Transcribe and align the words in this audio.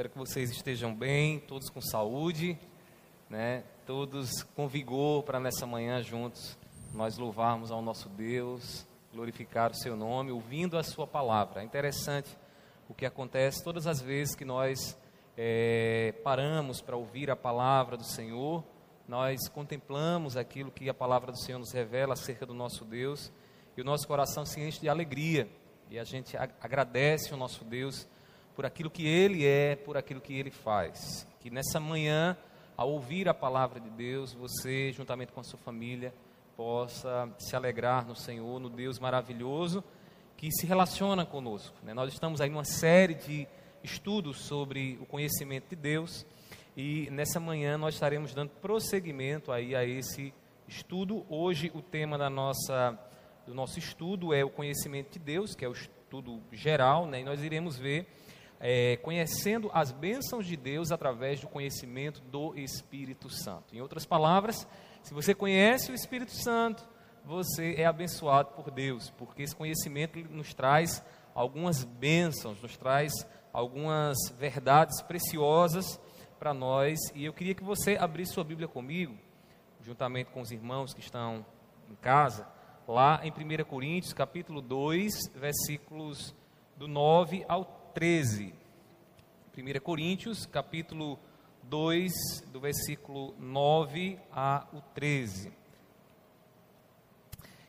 Espero 0.00 0.12
que 0.12 0.18
vocês 0.18 0.50
estejam 0.50 0.94
bem, 0.94 1.40
todos 1.40 1.68
com 1.68 1.78
saúde, 1.78 2.58
né? 3.28 3.64
Todos 3.84 4.42
com 4.56 4.66
vigor 4.66 5.22
para 5.24 5.38
nessa 5.38 5.66
manhã 5.66 6.02
juntos 6.02 6.56
nós 6.94 7.18
louvarmos 7.18 7.70
ao 7.70 7.82
nosso 7.82 8.08
Deus, 8.08 8.86
glorificar 9.12 9.72
o 9.72 9.74
seu 9.74 9.94
nome, 9.98 10.30
ouvindo 10.30 10.78
a 10.78 10.82
sua 10.82 11.06
palavra. 11.06 11.60
É 11.60 11.64
interessante 11.66 12.34
o 12.88 12.94
que 12.94 13.04
acontece 13.04 13.62
todas 13.62 13.86
as 13.86 14.00
vezes 14.00 14.34
que 14.34 14.42
nós 14.42 14.96
é, 15.36 16.14
paramos 16.24 16.80
para 16.80 16.96
ouvir 16.96 17.30
a 17.30 17.36
palavra 17.36 17.94
do 17.98 18.04
Senhor, 18.04 18.64
nós 19.06 19.48
contemplamos 19.48 20.34
aquilo 20.34 20.70
que 20.70 20.88
a 20.88 20.94
palavra 20.94 21.30
do 21.30 21.38
Senhor 21.38 21.58
nos 21.58 21.72
revela 21.72 22.14
acerca 22.14 22.46
do 22.46 22.54
nosso 22.54 22.86
Deus 22.86 23.30
e 23.76 23.82
o 23.82 23.84
nosso 23.84 24.08
coração 24.08 24.46
se 24.46 24.62
enche 24.62 24.80
de 24.80 24.88
alegria 24.88 25.46
e 25.90 25.98
a 25.98 26.04
gente 26.04 26.38
agradece 26.38 27.34
ao 27.34 27.38
nosso 27.38 27.66
Deus 27.66 28.08
por 28.54 28.66
aquilo 28.66 28.90
que 28.90 29.06
Ele 29.06 29.46
é, 29.46 29.76
por 29.76 29.96
aquilo 29.96 30.20
que 30.20 30.34
Ele 30.34 30.50
faz. 30.50 31.26
Que 31.40 31.50
nessa 31.50 31.80
manhã, 31.80 32.36
ao 32.76 32.90
ouvir 32.90 33.28
a 33.28 33.34
palavra 33.34 33.80
de 33.80 33.90
Deus, 33.90 34.32
você, 34.32 34.92
juntamente 34.92 35.32
com 35.32 35.40
a 35.40 35.44
sua 35.44 35.58
família, 35.58 36.12
possa 36.56 37.28
se 37.38 37.56
alegrar 37.56 38.06
no 38.06 38.14
Senhor, 38.14 38.60
no 38.60 38.68
Deus 38.68 38.98
maravilhoso 38.98 39.82
que 40.40 40.50
se 40.52 40.64
relaciona 40.64 41.26
conosco. 41.26 41.76
Né? 41.82 41.92
Nós 41.92 42.10
estamos 42.14 42.40
aí 42.40 42.48
numa 42.48 42.64
série 42.64 43.12
de 43.12 43.46
estudos 43.84 44.38
sobre 44.38 44.98
o 44.98 45.04
conhecimento 45.04 45.68
de 45.68 45.76
Deus 45.76 46.24
e 46.74 47.10
nessa 47.10 47.38
manhã 47.38 47.76
nós 47.76 47.92
estaremos 47.92 48.32
dando 48.32 48.48
prosseguimento 48.48 49.52
aí 49.52 49.76
a 49.76 49.84
esse 49.84 50.32
estudo. 50.66 51.26
Hoje 51.28 51.70
o 51.74 51.82
tema 51.82 52.16
da 52.16 52.30
nossa 52.30 52.98
do 53.46 53.54
nosso 53.54 53.78
estudo 53.78 54.32
é 54.32 54.42
o 54.42 54.48
conhecimento 54.48 55.12
de 55.12 55.18
Deus, 55.18 55.54
que 55.54 55.62
é 55.62 55.68
o 55.68 55.72
estudo 55.72 56.40
geral, 56.52 57.06
né? 57.06 57.20
E 57.20 57.24
nós 57.24 57.42
iremos 57.42 57.76
ver 57.76 58.06
é, 58.60 58.98
conhecendo 58.98 59.70
as 59.72 59.90
bênçãos 59.90 60.46
de 60.46 60.54
Deus 60.54 60.92
através 60.92 61.40
do 61.40 61.48
conhecimento 61.48 62.20
do 62.20 62.54
Espírito 62.54 63.30
Santo. 63.30 63.74
Em 63.74 63.80
outras 63.80 64.04
palavras, 64.04 64.68
se 65.02 65.14
você 65.14 65.34
conhece 65.34 65.90
o 65.90 65.94
Espírito 65.94 66.32
Santo, 66.32 66.86
você 67.24 67.74
é 67.78 67.86
abençoado 67.86 68.50
por 68.50 68.70
Deus, 68.70 69.10
porque 69.10 69.42
esse 69.42 69.56
conhecimento 69.56 70.18
nos 70.30 70.52
traz 70.52 71.02
algumas 71.34 71.84
bênçãos, 71.84 72.60
nos 72.60 72.76
traz 72.76 73.12
algumas 73.52 74.16
verdades 74.38 75.00
preciosas 75.02 75.98
para 76.38 76.52
nós. 76.52 76.98
E 77.14 77.24
eu 77.24 77.32
queria 77.32 77.54
que 77.54 77.64
você 77.64 77.96
abrisse 77.96 78.34
sua 78.34 78.44
Bíblia 78.44 78.68
comigo, 78.68 79.16
juntamente 79.80 80.30
com 80.30 80.42
os 80.42 80.50
irmãos 80.50 80.92
que 80.92 81.00
estão 81.00 81.44
em 81.90 81.94
casa, 81.94 82.46
lá 82.86 83.20
em 83.24 83.30
1 83.30 83.64
Coríntios, 83.64 84.12
capítulo 84.12 84.60
2, 84.60 85.32
versículos 85.34 86.34
do 86.76 86.86
9 86.86 87.44
ao 87.48 87.79
13. 87.94 88.54
1 89.56 89.80
Coríntios, 89.80 90.46
capítulo 90.46 91.18
2, 91.64 92.12
do 92.52 92.60
versículo 92.60 93.34
9 93.38 94.18
a 94.32 94.66
o 94.72 94.80
13. 94.94 95.52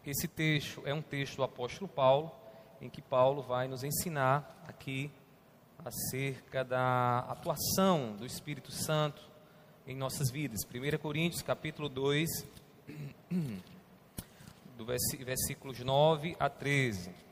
Esse 0.05 0.28
texto 0.28 0.81
é 0.86 0.94
um 0.94 1.02
texto 1.02 1.38
do 1.38 1.44
apóstolo 1.44 1.88
Paulo, 1.88 2.31
em 2.80 2.89
que 2.89 3.02
Paulo 3.02 3.41
vai 3.41 3.67
nos 3.67 3.83
ensinar 3.83 4.63
aqui 4.67 5.11
acerca 5.83 6.63
da 6.63 7.19
atuação 7.19 8.16
do 8.16 8.25
Espírito 8.25 8.72
Santo 8.72 9.22
em 9.88 9.95
nossas 9.95 10.31
vidas. 10.31 10.61
1 10.63 10.97
Coríntios, 11.00 11.41
capítulo 11.41 11.89
2, 11.89 12.30
do 14.78 14.85
versículos 14.85 15.80
9 15.80 16.35
a 16.39 16.47
13. 16.47 17.30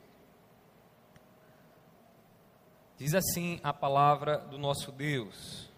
Diz 3.00 3.16
assim 3.16 3.62
a 3.64 3.72
palavra 3.72 4.40
do 4.40 4.58
nosso 4.58 4.92
Deus. 4.92 5.70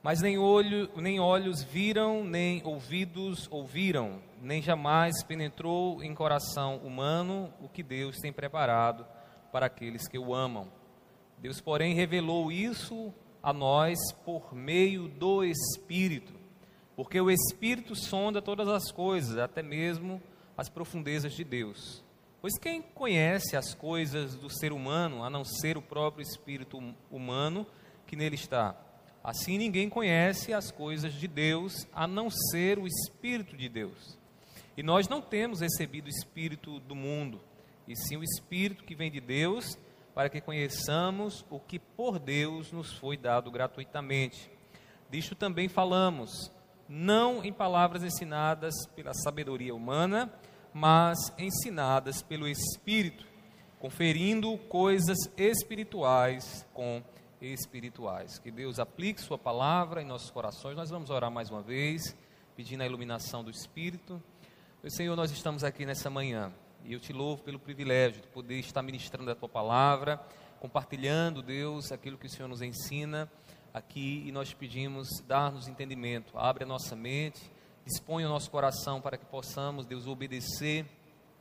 Mas 0.00 0.22
nem, 0.22 0.38
olho, 0.38 0.88
nem 0.94 1.18
olhos 1.18 1.60
viram, 1.60 2.22
nem 2.22 2.62
ouvidos 2.64 3.48
ouviram, 3.50 4.22
nem 4.40 4.62
jamais 4.62 5.20
penetrou 5.24 6.04
em 6.04 6.14
coração 6.14 6.76
humano 6.76 7.52
o 7.60 7.68
que 7.68 7.82
Deus 7.82 8.16
tem 8.18 8.32
preparado 8.32 9.04
para 9.50 9.66
aqueles 9.66 10.06
que 10.06 10.16
o 10.16 10.32
amam. 10.32 10.68
Deus, 11.38 11.60
porém, 11.60 11.96
revelou 11.96 12.52
isso 12.52 13.12
a 13.42 13.52
nós 13.52 13.98
por 14.24 14.54
meio 14.54 15.08
do 15.08 15.42
Espírito, 15.42 16.32
porque 16.94 17.20
o 17.20 17.28
Espírito 17.28 17.96
sonda 17.96 18.40
todas 18.40 18.68
as 18.68 18.92
coisas, 18.92 19.36
até 19.36 19.64
mesmo 19.64 20.22
as 20.56 20.68
profundezas 20.68 21.32
de 21.32 21.42
Deus. 21.42 22.06
Pois 22.48 22.58
quem 22.58 22.80
conhece 22.80 23.58
as 23.58 23.74
coisas 23.74 24.34
do 24.34 24.48
ser 24.48 24.72
humano, 24.72 25.22
a 25.22 25.28
não 25.28 25.44
ser 25.44 25.76
o 25.76 25.82
próprio 25.82 26.22
espírito 26.22 26.78
hum, 26.78 26.94
humano 27.10 27.66
que 28.06 28.16
nele 28.16 28.36
está? 28.36 28.74
Assim 29.22 29.58
ninguém 29.58 29.90
conhece 29.90 30.54
as 30.54 30.70
coisas 30.70 31.12
de 31.12 31.28
Deus, 31.28 31.86
a 31.92 32.06
não 32.06 32.30
ser 32.30 32.78
o 32.78 32.86
espírito 32.86 33.54
de 33.54 33.68
Deus. 33.68 34.18
E 34.78 34.82
nós 34.82 35.06
não 35.08 35.20
temos 35.20 35.60
recebido 35.60 36.06
o 36.06 36.08
espírito 36.08 36.80
do 36.80 36.94
mundo, 36.94 37.38
e 37.86 37.94
sim 37.94 38.16
o 38.16 38.24
espírito 38.24 38.82
que 38.82 38.94
vem 38.94 39.10
de 39.10 39.20
Deus, 39.20 39.78
para 40.14 40.30
que 40.30 40.40
conheçamos 40.40 41.44
o 41.50 41.60
que 41.60 41.78
por 41.78 42.18
Deus 42.18 42.72
nos 42.72 42.94
foi 42.94 43.18
dado 43.18 43.50
gratuitamente. 43.50 44.50
Disto 45.10 45.34
também 45.34 45.68
falamos, 45.68 46.50
não 46.88 47.44
em 47.44 47.52
palavras 47.52 48.02
ensinadas 48.02 48.72
pela 48.96 49.12
sabedoria 49.12 49.74
humana, 49.74 50.32
mas 50.72 51.18
ensinadas 51.38 52.22
pelo 52.22 52.48
Espírito, 52.48 53.26
conferindo 53.78 54.56
coisas 54.68 55.18
espirituais 55.36 56.66
com 56.72 57.02
espirituais. 57.40 58.38
Que 58.38 58.50
Deus 58.50 58.78
aplique 58.78 59.20
Sua 59.20 59.38
palavra 59.38 60.02
em 60.02 60.04
nossos 60.04 60.30
corações. 60.30 60.76
Nós 60.76 60.90
vamos 60.90 61.10
orar 61.10 61.30
mais 61.30 61.50
uma 61.50 61.62
vez, 61.62 62.16
pedindo 62.56 62.82
a 62.82 62.86
iluminação 62.86 63.44
do 63.44 63.50
Espírito. 63.50 64.22
Meu 64.82 64.90
Senhor, 64.90 65.16
nós 65.16 65.30
estamos 65.30 65.64
aqui 65.64 65.86
nessa 65.86 66.10
manhã 66.10 66.52
e 66.84 66.92
eu 66.92 67.00
te 67.00 67.12
louvo 67.12 67.42
pelo 67.42 67.58
privilégio 67.58 68.22
de 68.22 68.28
poder 68.28 68.58
estar 68.58 68.82
ministrando 68.82 69.30
a 69.30 69.34
Tua 69.34 69.48
palavra, 69.48 70.20
compartilhando, 70.60 71.42
Deus, 71.42 71.92
aquilo 71.92 72.18
que 72.18 72.26
o 72.26 72.30
Senhor 72.30 72.48
nos 72.48 72.62
ensina 72.62 73.30
aqui 73.72 74.24
e 74.26 74.32
nós 74.32 74.52
pedimos 74.54 75.08
dar-nos 75.26 75.68
entendimento. 75.68 76.36
Abre 76.36 76.64
a 76.64 76.66
nossa 76.66 76.96
mente 76.96 77.50
Dispõe 77.88 78.26
o 78.26 78.28
nosso 78.28 78.50
coração 78.50 79.00
para 79.00 79.16
que 79.16 79.24
possamos, 79.24 79.86
Deus, 79.86 80.06
obedecer 80.06 80.84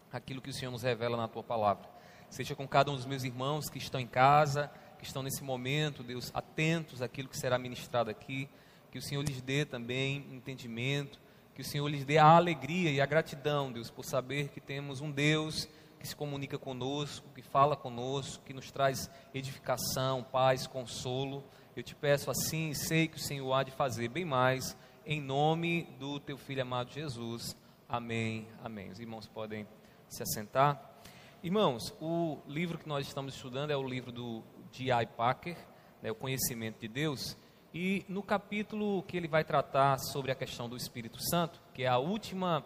aquilo 0.10 0.42
que 0.42 0.50
o 0.50 0.54
Senhor 0.54 0.72
nos 0.72 0.82
revela 0.82 1.18
na 1.18 1.28
tua 1.28 1.44
palavra. 1.44 1.86
Seja 2.30 2.56
com 2.56 2.66
cada 2.66 2.90
um 2.90 2.96
dos 2.96 3.06
meus 3.06 3.26
irmãos 3.26 3.70
que 3.70 3.78
estão 3.78 4.00
em 4.00 4.08
casa, 4.08 4.72
que 4.98 5.04
estão 5.04 5.22
nesse 5.22 5.44
momento, 5.44 6.04
Deus, 6.04 6.32
atentos 6.34 7.02
àquilo 7.02 7.28
que 7.28 7.38
será 7.38 7.60
ministrado 7.60 8.10
aqui. 8.10 8.48
Que 8.90 8.98
o 8.98 9.02
Senhor 9.02 9.24
lhes 9.24 9.42
dê 9.42 9.66
também 9.66 10.26
entendimento, 10.32 11.20
que 11.54 11.62
o 11.62 11.66
Senhor 11.66 11.86
lhes 11.90 12.06
dê 12.06 12.18
a 12.18 12.38
alegria 12.38 12.92
e 12.92 13.02
a 13.02 13.06
gratidão, 13.06 13.70
Deus, 13.70 13.92
por 13.92 14.06
saber 14.06 14.48
que 14.48 14.62
temos 14.62 15.02
um 15.02 15.12
Deus 15.12 15.68
que 16.00 16.08
se 16.08 16.16
comunica 16.16 16.58
conosco, 16.58 17.28
que 17.36 17.42
fala 17.42 17.76
conosco, 17.76 18.42
que 18.46 18.54
nos 18.54 18.72
traz 18.72 19.10
edificação, 19.34 20.24
paz, 20.24 20.66
consolo. 20.66 21.44
Eu 21.76 21.84
te 21.84 21.94
peço 21.94 22.32
assim, 22.32 22.74
sei 22.74 23.10
que 23.10 23.18
o 23.18 23.22
Senhor 23.22 23.52
há 23.52 23.64
de 23.64 23.72
fazer 23.72 24.08
bem 24.08 24.24
mais 24.24 24.78
em 25.10 25.22
nome 25.22 25.84
do 25.98 26.20
teu 26.20 26.38
filho 26.38 26.62
amado 26.62 26.92
Jesus. 26.92 27.56
Amém. 27.88 28.46
Amém. 28.62 28.90
Os 28.90 29.00
irmãos 29.00 29.26
podem 29.26 29.66
se 30.10 30.22
assentar. 30.22 31.00
Irmãos, 31.42 31.96
o 32.02 32.40
livro 32.46 32.78
que 32.78 32.90
nós 32.90 33.08
estamos 33.08 33.34
estudando 33.34 33.72
é 33.72 33.78
o 33.78 33.88
livro 33.88 34.12
do 34.12 34.44
D.I. 34.78 35.06
Packer, 35.06 35.56
né, 36.04 36.12
O 36.12 36.16
Conhecimento 36.16 36.82
de 36.82 36.90
Deus. 36.90 37.38
E 37.74 38.04
no 38.10 38.22
capítulo 38.22 39.02
que 39.04 39.16
ele 39.16 39.30
vai 39.30 39.46
tratar 39.46 39.98
sobre 39.98 40.30
a 40.30 40.36
questão 40.36 40.68
do 40.68 40.76
Espírito 40.76 41.18
Santo, 41.30 41.62
que 41.74 41.84
é 41.84 41.88
a 41.88 41.98
última 41.98 42.66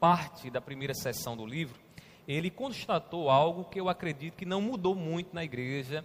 parte 0.00 0.48
da 0.48 0.62
primeira 0.62 0.94
sessão 0.94 1.36
do 1.36 1.44
livro, 1.44 1.78
ele 2.26 2.50
constatou 2.50 3.28
algo 3.28 3.66
que 3.66 3.78
eu 3.78 3.90
acredito 3.90 4.36
que 4.36 4.46
não 4.46 4.62
mudou 4.62 4.94
muito 4.94 5.34
na 5.34 5.44
igreja 5.44 6.02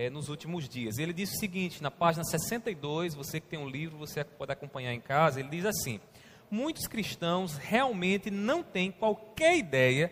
é, 0.00 0.08
nos 0.08 0.30
últimos 0.30 0.66
dias. 0.66 0.96
Ele 0.96 1.12
diz 1.12 1.30
o 1.30 1.38
seguinte, 1.38 1.82
na 1.82 1.90
página 1.90 2.24
62, 2.24 3.14
você 3.14 3.38
que 3.38 3.46
tem 3.46 3.58
um 3.58 3.68
livro, 3.68 3.98
você 3.98 4.24
pode 4.24 4.50
acompanhar 4.50 4.94
em 4.94 5.00
casa, 5.00 5.40
ele 5.40 5.50
diz 5.50 5.66
assim: 5.66 6.00
muitos 6.50 6.86
cristãos 6.86 7.58
realmente 7.58 8.30
não 8.30 8.62
têm 8.62 8.90
qualquer 8.90 9.58
ideia 9.58 10.10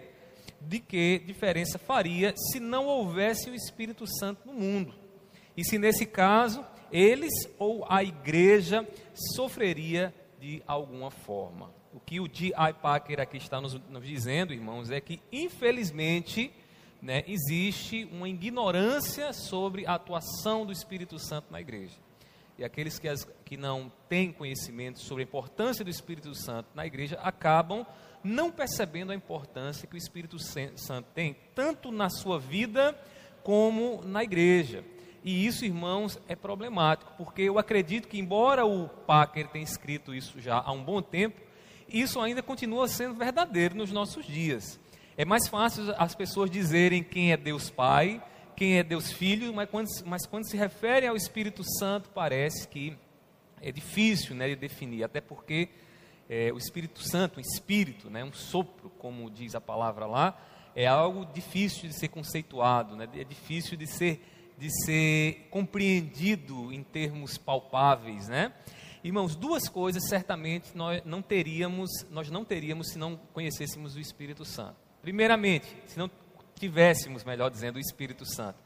de 0.60 0.78
que 0.78 1.22
diferença 1.24 1.78
faria 1.78 2.34
se 2.36 2.60
não 2.60 2.84
houvesse 2.84 3.48
o 3.48 3.54
Espírito 3.54 4.06
Santo 4.06 4.46
no 4.46 4.52
mundo. 4.52 4.94
E 5.56 5.64
se 5.64 5.78
nesse 5.78 6.04
caso, 6.04 6.62
eles 6.92 7.32
ou 7.58 7.86
a 7.88 8.04
igreja 8.04 8.86
sofreria 9.34 10.14
de 10.38 10.62
alguma 10.66 11.10
forma. 11.10 11.72
O 11.94 11.98
que 11.98 12.20
o 12.20 12.28
D.I. 12.28 12.74
Packer 12.74 13.20
aqui 13.20 13.38
está 13.38 13.58
nos, 13.58 13.72
nos 13.88 14.06
dizendo, 14.06 14.52
irmãos, 14.52 14.90
é 14.90 15.00
que 15.00 15.18
infelizmente 15.32 16.52
né, 17.00 17.22
existe 17.26 18.08
uma 18.12 18.28
ignorância 18.28 19.32
sobre 19.32 19.86
a 19.86 19.94
atuação 19.94 20.66
do 20.66 20.72
Espírito 20.72 21.18
Santo 21.18 21.46
na 21.50 21.60
igreja. 21.60 21.94
E 22.58 22.64
aqueles 22.64 22.98
que, 22.98 23.06
as, 23.06 23.24
que 23.44 23.56
não 23.56 23.90
têm 24.08 24.32
conhecimento 24.32 25.00
sobre 25.00 25.22
a 25.22 25.26
importância 25.26 25.84
do 25.84 25.90
Espírito 25.90 26.34
Santo 26.34 26.68
na 26.74 26.84
igreja 26.84 27.16
acabam 27.22 27.86
não 28.22 28.50
percebendo 28.50 29.12
a 29.12 29.14
importância 29.14 29.86
que 29.86 29.94
o 29.94 29.98
Espírito 29.98 30.38
Santo 30.40 31.06
tem, 31.14 31.36
tanto 31.54 31.92
na 31.92 32.10
sua 32.10 32.38
vida 32.38 32.98
como 33.44 34.02
na 34.04 34.24
igreja. 34.24 34.84
E 35.22 35.46
isso, 35.46 35.64
irmãos, 35.64 36.18
é 36.26 36.34
problemático, 36.34 37.12
porque 37.16 37.42
eu 37.42 37.58
acredito 37.58 38.08
que, 38.08 38.18
embora 38.18 38.64
o 38.64 38.88
Packer 38.88 39.48
tenha 39.48 39.64
escrito 39.64 40.14
isso 40.14 40.40
já 40.40 40.60
há 40.60 40.72
um 40.72 40.82
bom 40.82 41.00
tempo, 41.00 41.40
isso 41.88 42.20
ainda 42.20 42.42
continua 42.42 42.88
sendo 42.88 43.14
verdadeiro 43.14 43.76
nos 43.76 43.92
nossos 43.92 44.26
dias. 44.26 44.80
É 45.20 45.24
mais 45.24 45.48
fácil 45.48 45.92
as 45.98 46.14
pessoas 46.14 46.48
dizerem 46.48 47.02
quem 47.02 47.32
é 47.32 47.36
Deus 47.36 47.68
Pai, 47.68 48.22
quem 48.54 48.78
é 48.78 48.84
Deus 48.84 49.10
Filho, 49.10 49.52
mas 49.52 49.68
quando, 49.68 49.88
mas 50.06 50.24
quando 50.24 50.48
se 50.48 50.56
refere 50.56 51.08
ao 51.08 51.16
Espírito 51.16 51.64
Santo, 51.76 52.08
parece 52.10 52.68
que 52.68 52.96
é 53.60 53.72
difícil 53.72 54.36
né, 54.36 54.46
de 54.46 54.54
definir, 54.54 55.02
até 55.02 55.20
porque 55.20 55.70
é, 56.30 56.52
o 56.52 56.56
Espírito 56.56 57.02
Santo, 57.02 57.38
um 57.38 57.40
espírito, 57.40 58.08
né, 58.08 58.22
um 58.22 58.32
sopro, 58.32 58.90
como 58.90 59.28
diz 59.28 59.56
a 59.56 59.60
palavra 59.60 60.06
lá, 60.06 60.40
é 60.72 60.86
algo 60.86 61.24
difícil 61.24 61.88
de 61.88 61.98
ser 61.98 62.06
conceituado, 62.06 62.94
né, 62.94 63.08
é 63.12 63.24
difícil 63.24 63.76
de 63.76 63.88
ser 63.88 64.24
de 64.56 64.70
ser 64.84 65.48
compreendido 65.50 66.72
em 66.72 66.82
termos 66.82 67.38
palpáveis, 67.38 68.26
né? 68.28 68.52
Irmãos, 69.04 69.36
duas 69.36 69.68
coisas 69.68 70.08
certamente 70.08 70.76
nós 70.76 71.00
não 71.04 71.22
teríamos, 71.22 71.90
nós 72.10 72.28
não 72.28 72.44
teríamos 72.44 72.90
se 72.90 72.98
não 72.98 73.16
conhecêssemos 73.16 73.94
o 73.94 74.00
Espírito 74.00 74.44
Santo. 74.44 74.87
Primeiramente, 75.02 75.66
se 75.86 75.98
não 75.98 76.10
tivéssemos, 76.54 77.24
melhor 77.24 77.50
dizendo, 77.50 77.76
o 77.76 77.80
Espírito 77.80 78.24
Santo, 78.26 78.58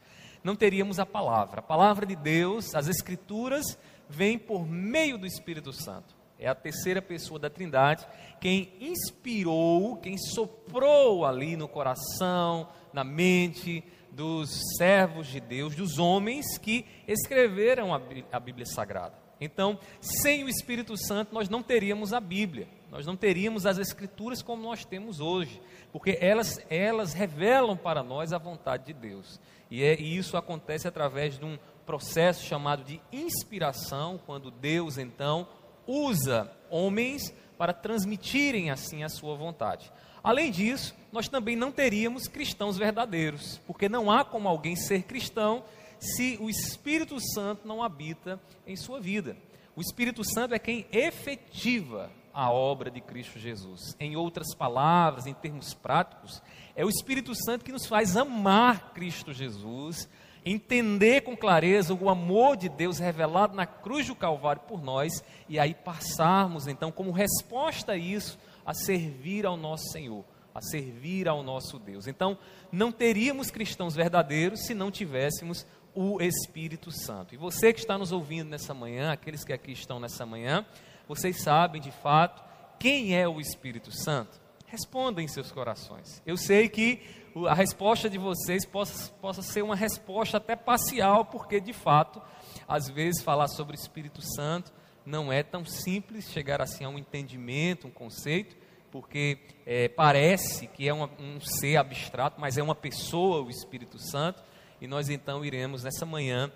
não 0.43 0.55
teríamos 0.55 0.99
a 0.99 1.05
palavra. 1.05 1.59
A 1.59 1.63
palavra 1.63 2.05
de 2.05 2.15
Deus, 2.15 2.75
as 2.75 2.87
escrituras, 2.87 3.77
vêm 4.09 4.37
por 4.37 4.67
meio 4.67 5.17
do 5.17 5.25
Espírito 5.25 5.71
Santo. 5.71 6.15
É 6.37 6.47
a 6.47 6.55
terceira 6.55 7.01
pessoa 7.01 7.39
da 7.39 7.49
Trindade 7.49 8.05
quem 8.43 8.73
inspirou, 8.81 9.95
quem 9.95 10.17
soprou 10.17 11.25
ali 11.25 11.55
no 11.55 11.65
coração, 11.65 12.67
na 12.91 13.01
mente, 13.01 13.81
dos 14.11 14.51
servos 14.77 15.27
de 15.27 15.39
Deus, 15.39 15.73
dos 15.73 15.97
homens 15.97 16.57
que 16.57 16.85
escreveram 17.07 17.93
a 17.93 18.39
Bíblia 18.41 18.65
Sagrada. 18.65 19.17
Então, 19.39 19.79
sem 20.01 20.43
o 20.43 20.49
Espírito 20.49 20.97
Santo, 20.97 21.33
nós 21.33 21.47
não 21.47 21.63
teríamos 21.63 22.11
a 22.11 22.19
Bíblia, 22.19 22.67
nós 22.93 23.07
não 23.07 23.15
teríamos 23.15 23.65
as 23.65 23.79
Escrituras 23.79 24.43
como 24.43 24.61
nós 24.61 24.85
temos 24.85 25.19
hoje, 25.19 25.59
porque 25.91 26.15
elas, 26.21 26.63
elas 26.69 27.11
revelam 27.11 27.75
para 27.75 28.03
nós 28.03 28.31
a 28.31 28.37
vontade 28.37 28.85
de 28.85 28.93
Deus. 28.93 29.39
E, 29.71 29.83
é, 29.83 29.99
e 29.99 30.15
isso 30.15 30.37
acontece 30.37 30.87
através 30.87 31.39
de 31.39 31.43
um 31.43 31.57
processo 31.87 32.45
chamado 32.45 32.83
de 32.83 33.01
inspiração, 33.11 34.21
quando 34.23 34.51
Deus 34.51 34.99
então 34.99 35.47
usa 35.87 36.55
homens 36.69 37.33
para 37.57 37.73
transmitirem 37.73 38.69
assim 38.69 39.03
a 39.03 39.09
sua 39.09 39.35
vontade. 39.35 39.91
Além 40.23 40.51
disso, 40.51 40.95
nós 41.11 41.27
também 41.27 41.55
não 41.55 41.71
teríamos 41.71 42.27
cristãos 42.27 42.77
verdadeiros, 42.77 43.59
porque 43.65 43.89
não 43.89 44.11
há 44.11 44.23
como 44.23 44.47
alguém 44.47 44.75
ser 44.75 45.01
cristão 45.01 45.63
se 45.97 46.37
o 46.39 46.47
Espírito 46.47 47.17
Santo 47.33 47.67
não 47.67 47.81
habita 47.81 48.39
em 48.67 48.75
sua 48.75 48.99
vida. 48.99 49.35
O 49.75 49.81
Espírito 49.81 50.23
Santo 50.23 50.53
é 50.53 50.59
quem 50.59 50.85
efetiva 50.91 52.11
a 52.33 52.51
obra 52.51 52.89
de 52.89 52.99
Cristo 52.99 53.37
Jesus. 53.37 53.95
Em 53.99 54.15
outras 54.15 54.55
palavras, 54.55 55.27
em 55.27 55.33
termos 55.33 55.73
práticos, 55.73 56.41
é 56.75 56.83
o 56.83 56.89
Espírito 56.89 57.35
Santo 57.35 57.63
que 57.63 57.71
nos 57.71 57.85
faz 57.85 58.17
amar 58.17 58.93
Cristo 58.93 59.31
Jesus, 59.31 60.09
entender 60.43 61.21
com 61.21 61.37
clareza 61.37 61.93
o 61.93 62.09
amor 62.09 62.57
de 62.57 62.67
Deus 62.67 62.97
revelado 62.97 63.55
na 63.55 63.65
cruz 63.65 64.07
do 64.07 64.15
Calvário 64.15 64.63
por 64.67 64.81
nós 64.81 65.23
e 65.47 65.59
aí 65.59 65.73
passarmos 65.73 66.67
então 66.67 66.91
como 66.91 67.11
resposta 67.11 67.93
a 67.93 67.97
isso 67.97 68.37
a 68.65 68.73
servir 68.73 69.45
ao 69.45 69.55
nosso 69.55 69.91
Senhor, 69.91 70.25
a 70.55 70.61
servir 70.61 71.27
ao 71.27 71.43
nosso 71.43 71.77
Deus. 71.77 72.07
Então, 72.07 72.37
não 72.71 72.91
teríamos 72.91 73.51
cristãos 73.51 73.95
verdadeiros 73.95 74.65
se 74.65 74.73
não 74.73 74.89
tivéssemos 74.89 75.65
o 75.93 76.21
Espírito 76.21 76.91
Santo. 76.91 77.35
E 77.35 77.37
você 77.37 77.71
que 77.71 77.79
está 77.79 77.97
nos 77.97 78.11
ouvindo 78.11 78.49
nessa 78.49 78.73
manhã, 78.73 79.11
aqueles 79.11 79.43
que 79.43 79.53
aqui 79.53 79.71
estão 79.71 79.99
nessa 79.99 80.25
manhã, 80.25 80.65
vocês 81.07 81.41
sabem 81.41 81.81
de 81.81 81.91
fato 81.91 82.43
quem 82.79 83.15
é 83.15 83.27
o 83.27 83.39
Espírito 83.39 83.91
Santo? 83.91 84.41
Responda 84.65 85.21
em 85.21 85.27
seus 85.27 85.51
corações. 85.51 86.21
Eu 86.25 86.35
sei 86.35 86.67
que 86.67 87.01
a 87.47 87.53
resposta 87.53 88.09
de 88.09 88.17
vocês 88.17 88.65
possa, 88.65 89.11
possa 89.13 89.41
ser 89.41 89.61
uma 89.61 89.75
resposta 89.75 90.37
até 90.37 90.55
parcial, 90.55 91.25
porque 91.25 91.59
de 91.59 91.73
fato, 91.73 92.21
às 92.67 92.89
vezes 92.89 93.23
falar 93.23 93.47
sobre 93.47 93.75
Espírito 93.75 94.21
Santo 94.35 94.73
não 95.05 95.31
é 95.31 95.43
tão 95.43 95.65
simples 95.65 96.29
chegar 96.29 96.61
assim 96.61 96.83
a 96.83 96.89
um 96.89 96.97
entendimento, 96.97 97.87
um 97.87 97.91
conceito, 97.91 98.55
porque 98.91 99.39
é, 99.65 99.87
parece 99.87 100.67
que 100.67 100.87
é 100.87 100.93
um 100.93 101.39
ser 101.39 101.77
abstrato, 101.77 102.39
mas 102.39 102.57
é 102.57 102.63
uma 102.63 102.75
pessoa, 102.75 103.41
o 103.41 103.49
Espírito 103.49 103.97
Santo, 103.97 104.43
e 104.81 104.87
nós 104.87 105.09
então 105.09 105.43
iremos 105.43 105.83
nessa 105.83 106.05
manhã 106.05 106.51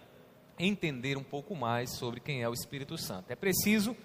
entender 0.59 1.17
um 1.17 1.23
pouco 1.23 1.55
mais 1.55 1.95
sobre 1.97 2.19
quem 2.19 2.41
é 2.41 2.49
o 2.49 2.53
Espírito 2.53 2.97
Santo. 2.97 3.31
É 3.31 3.35
preciso 3.35 3.95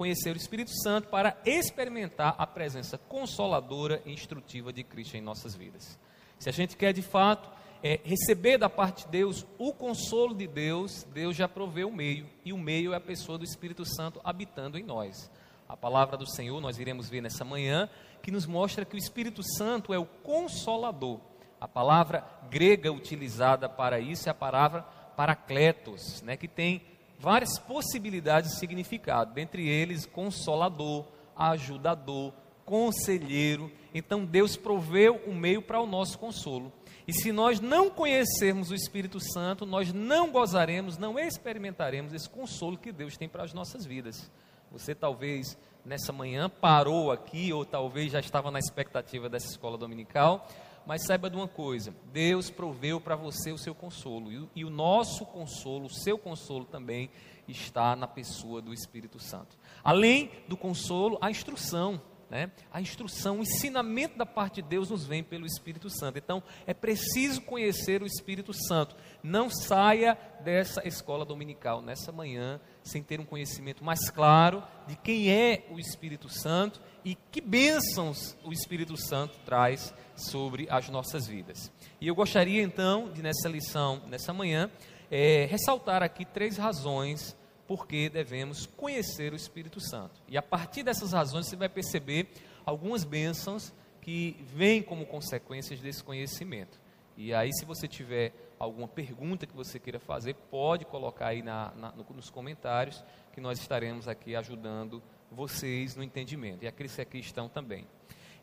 conhecer 0.00 0.34
o 0.34 0.38
Espírito 0.38 0.70
Santo 0.82 1.08
para 1.08 1.36
experimentar 1.44 2.34
a 2.38 2.46
presença 2.46 2.96
consoladora 2.96 4.00
e 4.06 4.12
instrutiva 4.14 4.72
de 4.72 4.82
Cristo 4.82 5.14
em 5.14 5.20
nossas 5.20 5.54
vidas. 5.54 5.98
Se 6.38 6.48
a 6.48 6.52
gente 6.52 6.74
quer 6.74 6.94
de 6.94 7.02
fato 7.02 7.50
é, 7.82 8.00
receber 8.02 8.56
da 8.56 8.70
parte 8.70 9.04
de 9.04 9.10
Deus 9.10 9.44
o 9.58 9.74
consolo 9.74 10.34
de 10.34 10.46
Deus, 10.46 11.06
Deus 11.12 11.36
já 11.36 11.46
proveu 11.46 11.88
o 11.88 11.94
meio, 11.94 12.26
e 12.42 12.50
o 12.50 12.56
meio 12.56 12.94
é 12.94 12.96
a 12.96 13.00
pessoa 13.00 13.36
do 13.36 13.44
Espírito 13.44 13.84
Santo 13.84 14.22
habitando 14.24 14.78
em 14.78 14.82
nós. 14.82 15.30
A 15.68 15.76
palavra 15.76 16.16
do 16.16 16.26
Senhor, 16.26 16.62
nós 16.62 16.78
iremos 16.78 17.10
ver 17.10 17.20
nessa 17.20 17.44
manhã, 17.44 17.86
que 18.22 18.30
nos 18.30 18.46
mostra 18.46 18.86
que 18.86 18.96
o 18.96 18.98
Espírito 18.98 19.42
Santo 19.42 19.92
é 19.92 19.98
o 19.98 20.06
consolador. 20.06 21.20
A 21.60 21.68
palavra 21.68 22.24
grega 22.48 22.90
utilizada 22.90 23.68
para 23.68 24.00
isso 24.00 24.30
é 24.30 24.32
a 24.32 24.34
palavra 24.34 24.80
paracletos, 25.14 26.22
né, 26.22 26.38
que 26.38 26.48
tem 26.48 26.80
várias 27.20 27.58
possibilidades 27.58 28.52
de 28.52 28.58
significado, 28.58 29.34
dentre 29.34 29.68
eles 29.68 30.06
consolador, 30.06 31.04
ajudador, 31.36 32.32
conselheiro. 32.64 33.70
Então 33.94 34.24
Deus 34.24 34.56
proveu 34.56 35.16
o 35.26 35.34
meio 35.34 35.60
para 35.60 35.80
o 35.80 35.86
nosso 35.86 36.18
consolo. 36.18 36.72
E 37.06 37.12
se 37.12 37.30
nós 37.30 37.60
não 37.60 37.90
conhecermos 37.90 38.70
o 38.70 38.74
Espírito 38.74 39.20
Santo, 39.20 39.66
nós 39.66 39.92
não 39.92 40.30
gozaremos, 40.30 40.96
não 40.96 41.18
experimentaremos 41.18 42.14
esse 42.14 42.28
consolo 42.28 42.78
que 42.78 42.92
Deus 42.92 43.16
tem 43.16 43.28
para 43.28 43.42
as 43.42 43.52
nossas 43.52 43.84
vidas. 43.84 44.30
Você 44.70 44.94
talvez 44.94 45.58
nessa 45.84 46.12
manhã 46.12 46.48
parou 46.48 47.10
aqui, 47.10 47.52
ou 47.52 47.64
talvez 47.64 48.12
já 48.12 48.20
estava 48.20 48.50
na 48.50 48.58
expectativa 48.58 49.28
dessa 49.28 49.48
escola 49.48 49.76
dominical, 49.76 50.48
mas 50.86 51.04
saiba 51.06 51.30
de 51.30 51.36
uma 51.36 51.48
coisa: 51.48 51.94
Deus 52.12 52.50
proveu 52.50 53.00
para 53.00 53.16
você 53.16 53.52
o 53.52 53.58
seu 53.58 53.74
consolo, 53.74 54.32
e, 54.32 54.48
e 54.56 54.64
o 54.64 54.70
nosso 54.70 55.24
consolo, 55.26 55.86
o 55.86 55.92
seu 55.92 56.18
consolo 56.18 56.64
também 56.64 57.10
está 57.46 57.96
na 57.96 58.06
pessoa 58.06 58.60
do 58.62 58.72
Espírito 58.72 59.18
Santo. 59.18 59.56
Além 59.82 60.30
do 60.48 60.56
consolo, 60.56 61.18
a 61.20 61.30
instrução 61.30 62.00
né? 62.30 62.48
A 62.72 62.80
instrução, 62.80 63.40
o 63.40 63.42
ensinamento 63.42 64.16
da 64.16 64.24
parte 64.24 64.62
de 64.62 64.68
Deus 64.68 64.88
nos 64.88 65.04
vem 65.04 65.20
pelo 65.20 65.44
Espírito 65.44 65.90
Santo. 65.90 66.16
Então, 66.16 66.40
é 66.64 66.72
preciso 66.72 67.42
conhecer 67.42 68.02
o 68.02 68.06
Espírito 68.06 68.52
Santo. 68.54 68.94
Não 69.20 69.50
saia 69.50 70.16
dessa 70.44 70.86
escola 70.86 71.24
dominical 71.24 71.82
nessa 71.82 72.12
manhã 72.12 72.60
sem 72.84 73.02
ter 73.02 73.18
um 73.18 73.24
conhecimento 73.24 73.84
mais 73.84 74.08
claro 74.10 74.62
de 74.86 74.96
quem 74.96 75.28
é 75.28 75.66
o 75.70 75.78
Espírito 75.80 76.28
Santo 76.28 76.80
e 77.04 77.14
que 77.14 77.40
bênçãos 77.40 78.36
o 78.44 78.52
Espírito 78.52 78.96
Santo 78.96 79.38
traz 79.44 79.94
sobre 80.14 80.66
as 80.70 80.88
nossas 80.88 81.26
vidas. 81.26 81.70
E 82.00 82.06
eu 82.06 82.14
gostaria 82.14 82.62
então 82.62 83.10
de 83.10 83.22
nessa 83.22 83.48
lição, 83.48 84.02
nessa 84.06 84.32
manhã, 84.32 84.70
é, 85.10 85.46
ressaltar 85.46 86.02
aqui 86.02 86.24
três 86.24 86.56
razões 86.56 87.36
porque 87.66 88.08
devemos 88.08 88.66
conhecer 88.66 89.32
o 89.32 89.36
Espírito 89.36 89.80
Santo. 89.80 90.20
E 90.28 90.36
a 90.36 90.42
partir 90.42 90.82
dessas 90.82 91.12
razões 91.12 91.46
você 91.46 91.56
vai 91.56 91.68
perceber 91.68 92.28
algumas 92.64 93.04
bênçãos 93.04 93.72
que 94.00 94.36
vêm 94.54 94.82
como 94.82 95.06
consequências 95.06 95.80
desse 95.80 96.02
conhecimento. 96.02 96.80
E 97.16 97.34
aí, 97.34 97.52
se 97.52 97.64
você 97.64 97.86
tiver 97.86 98.32
alguma 98.58 98.88
pergunta 98.88 99.46
que 99.46 99.54
você 99.54 99.78
queira 99.78 100.00
fazer, 100.00 100.34
pode 100.50 100.84
colocar 100.84 101.28
aí 101.28 101.42
na, 101.42 101.70
na, 101.76 101.92
nos 101.92 102.30
comentários, 102.30 103.04
que 103.32 103.40
nós 103.40 103.60
estaremos 103.60 104.08
aqui 104.08 104.34
ajudando 104.34 105.02
vocês 105.30 105.94
no 105.96 106.02
entendimento, 106.02 106.64
e 106.64 106.68
aqueles 106.68 106.94
que 106.94 107.00
aqui 107.00 107.18
estão 107.18 107.48
também. 107.48 107.86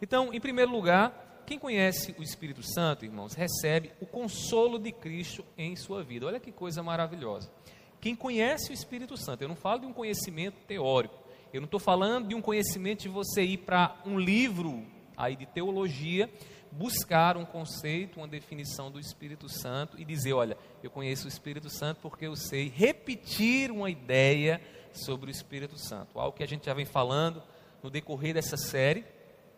Então, 0.02 0.34
em 0.34 0.40
primeiro 0.40 0.72
lugar, 0.72 1.44
quem 1.46 1.58
conhece 1.58 2.14
o 2.20 2.24
Espírito 2.24 2.62
Santo, 2.62 3.06
irmãos, 3.06 3.34
recebe 3.34 3.92
o 4.02 4.06
consolo 4.06 4.78
de 4.78 4.92
Cristo 4.92 5.46
em 5.58 5.76
sua 5.76 6.04
vida. 6.04 6.26
Olha 6.26 6.40
que 6.40 6.52
coisa 6.52 6.84
maravilhosa. 6.84 7.50
Quem 8.00 8.16
conhece 8.16 8.72
o 8.72 8.74
Espírito 8.74 9.18
Santo, 9.18 9.42
eu 9.42 9.48
não 9.48 9.56
falo 9.56 9.82
de 9.82 9.86
um 9.88 9.94
conhecimento 9.94 10.58
teórico, 10.68 11.16
eu 11.54 11.62
não 11.62 11.66
estou 11.66 11.80
falando 11.80 12.28
de 12.28 12.36
um 12.36 12.42
conhecimento 12.42 13.04
de 13.04 13.10
você 13.10 13.44
ir 13.44 13.58
para 13.60 13.96
um 14.06 14.20
livro 14.20 14.86
aí 15.16 15.36
de 15.36 15.46
teologia, 15.46 16.30
buscar 16.72 17.38
um 17.38 17.46
conceito, 17.46 18.20
uma 18.20 18.28
definição 18.28 18.92
do 18.92 19.00
Espírito 19.00 19.50
Santo 19.50 20.00
e 20.00 20.06
dizer, 20.06 20.34
olha, 20.34 20.58
eu 20.84 20.90
conheço 20.90 21.26
o 21.26 21.28
Espírito 21.28 21.70
Santo 21.70 22.00
porque 22.02 22.28
eu 22.28 22.36
sei 22.36 22.70
repetir 22.70 23.72
uma 23.72 23.90
ideia 23.90 24.62
sobre 24.92 25.30
o 25.30 25.32
Espírito 25.32 25.78
Santo. 25.78 26.20
Algo 26.20 26.36
que 26.36 26.44
a 26.44 26.48
gente 26.48 26.66
já 26.66 26.74
vem 26.74 26.86
falando 26.86 27.42
no 27.82 27.90
decorrer 27.90 28.34
dessa 28.34 28.58
série 28.58 29.06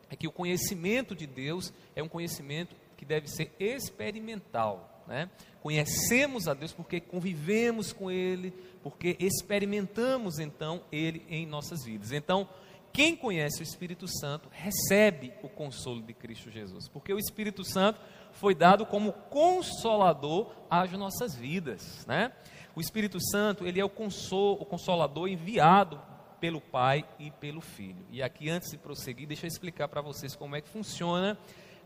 é 0.10 0.16
que 0.16 0.28
o 0.28 0.32
conhecimento 0.32 1.16
de 1.16 1.28
Deus 1.28 1.74
é 1.96 2.01
um 2.01 2.10
conhecimento 2.10 2.75
que 2.98 3.06
deve 3.06 3.28
ser 3.28 3.54
experimental 3.60 5.00
né? 5.10 5.28
Conhecemos 5.62 6.48
a 6.48 6.54
Deus 6.54 6.72
porque 6.72 7.01
convivemos 7.01 7.92
com 7.92 8.12
Ele, 8.12 8.54
porque 8.84 9.18
experimentamos 9.20 10.38
então 10.38 10.84
Ele 10.92 11.25
em 11.28 11.46
nossas 11.48 11.84
vidas. 11.84 12.12
Então, 12.12 12.48
quem 12.91 13.15
conhece 13.15 13.62
o 13.62 13.63
Espírito 13.63 14.08
Santo 14.08 14.50
recebe 14.51 15.34
o 15.43 15.50
consolo 15.50 16.01
de 16.01 16.13
Cristo 16.13 16.50
Jesus, 16.50 16.88
porque 16.88 17.13
o 17.13 17.19
Espírito 17.19 17.63
Santo 17.63 18.00
foi 18.34 18.55
dado 18.55 18.86
como 18.86 19.13
consolador 19.13 20.51
às 20.69 20.91
nossas 20.91 21.36
vidas, 21.36 22.05
né? 22.05 22.31
O 22.75 22.81
Espírito 22.81 23.19
Santo, 23.31 23.65
ele 23.65 23.79
é 23.79 23.84
o, 23.86 23.89
consolo, 23.89 24.62
o 24.62 24.65
consolador 24.65 25.27
enviado 25.27 26.00
pelo 26.39 26.62
Pai 26.62 27.05
e 27.17 27.31
pelo 27.31 27.62
Filho. 27.62 28.05
E 28.10 28.24
aqui, 28.24 28.50
antes 28.50 28.72
de 28.72 28.77
prosseguir, 28.77 29.27
deixa 29.27 29.46
eu 29.46 29.50
explicar 29.50 29.88
para 29.88 30.01
vocês 30.01 30.36
como 30.36 30.55
é 30.55 30.62
que 30.62 30.69
funciona 30.69 31.38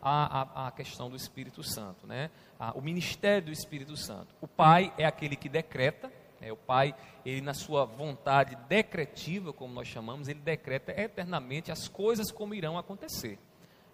a, 0.01 0.41
a, 0.41 0.67
a 0.67 0.71
questão 0.71 1.09
do 1.09 1.15
Espírito 1.15 1.63
Santo, 1.63 2.05
né? 2.05 2.29
A, 2.59 2.77
o 2.77 2.81
ministério 2.81 3.47
do 3.47 3.51
Espírito 3.51 3.95
Santo. 3.95 4.35
O 4.41 4.47
Pai 4.47 4.93
é 4.97 5.05
aquele 5.05 5.35
que 5.35 5.49
decreta, 5.49 6.11
é, 6.43 6.51
o 6.51 6.57
Pai, 6.57 6.93
ele 7.25 7.41
na 7.41 7.53
sua 7.53 7.85
vontade 7.85 8.57
decretiva, 8.67 9.53
como 9.53 9.73
nós 9.73 9.87
chamamos, 9.87 10.27
ele 10.27 10.41
decreta 10.41 10.91
eternamente 10.91 11.71
as 11.71 11.87
coisas 11.87 12.31
como 12.31 12.53
irão 12.53 12.77
acontecer. 12.77 13.39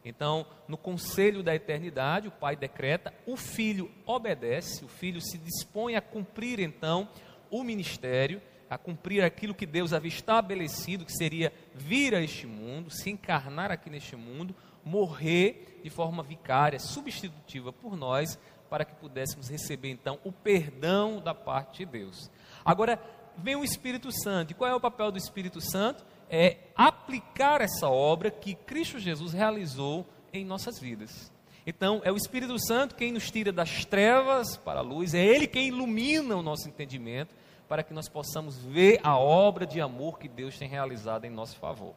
Então, 0.03 0.45
no 0.67 0.77
conselho 0.77 1.43
da 1.43 1.53
eternidade, 1.53 2.27
o 2.27 2.31
Pai 2.31 2.55
decreta, 2.55 3.13
o 3.25 3.35
Filho 3.37 3.91
obedece, 4.05 4.83
o 4.83 4.87
Filho 4.87 5.21
se 5.21 5.37
dispõe 5.37 5.95
a 5.95 6.01
cumprir 6.01 6.59
então 6.59 7.09
o 7.51 7.63
ministério, 7.63 8.41
a 8.69 8.77
cumprir 8.77 9.23
aquilo 9.23 9.53
que 9.53 9.65
Deus 9.65 9.93
havia 9.93 10.09
estabelecido, 10.09 11.05
que 11.05 11.15
seria 11.15 11.51
vir 11.75 12.15
a 12.15 12.21
este 12.21 12.47
mundo, 12.47 12.89
se 12.89 13.09
encarnar 13.09 13.71
aqui 13.71 13.89
neste 13.89 14.15
mundo, 14.15 14.55
morrer 14.83 15.79
de 15.83 15.89
forma 15.89 16.23
vicária, 16.23 16.79
substitutiva 16.79 17.73
por 17.73 17.97
nós, 17.97 18.39
para 18.69 18.85
que 18.85 18.93
pudéssemos 18.95 19.49
receber 19.49 19.89
então 19.89 20.19
o 20.23 20.31
perdão 20.31 21.19
da 21.19 21.33
parte 21.33 21.79
de 21.79 21.91
Deus. 21.91 22.29
Agora, 22.69 23.01
vem 23.35 23.55
o 23.55 23.63
Espírito 23.63 24.11
Santo. 24.11 24.51
E 24.51 24.53
qual 24.53 24.69
é 24.69 24.75
o 24.75 24.79
papel 24.79 25.11
do 25.11 25.17
Espírito 25.17 25.59
Santo? 25.59 26.05
É 26.29 26.57
aplicar 26.75 27.61
essa 27.61 27.89
obra 27.89 28.29
que 28.29 28.53
Cristo 28.53 28.99
Jesus 28.99 29.33
realizou 29.33 30.05
em 30.31 30.45
nossas 30.45 30.79
vidas. 30.79 31.31
Então, 31.65 31.99
é 32.03 32.11
o 32.11 32.15
Espírito 32.15 32.59
Santo 32.59 32.93
quem 32.93 33.11
nos 33.11 33.31
tira 33.31 33.51
das 33.51 33.85
trevas 33.85 34.55
para 34.55 34.81
a 34.81 34.83
luz, 34.83 35.15
é 35.15 35.25
Ele 35.25 35.47
quem 35.47 35.69
ilumina 35.69 36.35
o 36.35 36.43
nosso 36.43 36.69
entendimento 36.69 37.35
para 37.67 37.81
que 37.81 37.91
nós 37.91 38.07
possamos 38.07 38.63
ver 38.63 38.99
a 39.03 39.17
obra 39.17 39.65
de 39.65 39.81
amor 39.81 40.19
que 40.19 40.27
Deus 40.27 40.55
tem 40.55 40.69
realizado 40.69 41.25
em 41.25 41.31
nosso 41.31 41.55
favor. 41.57 41.95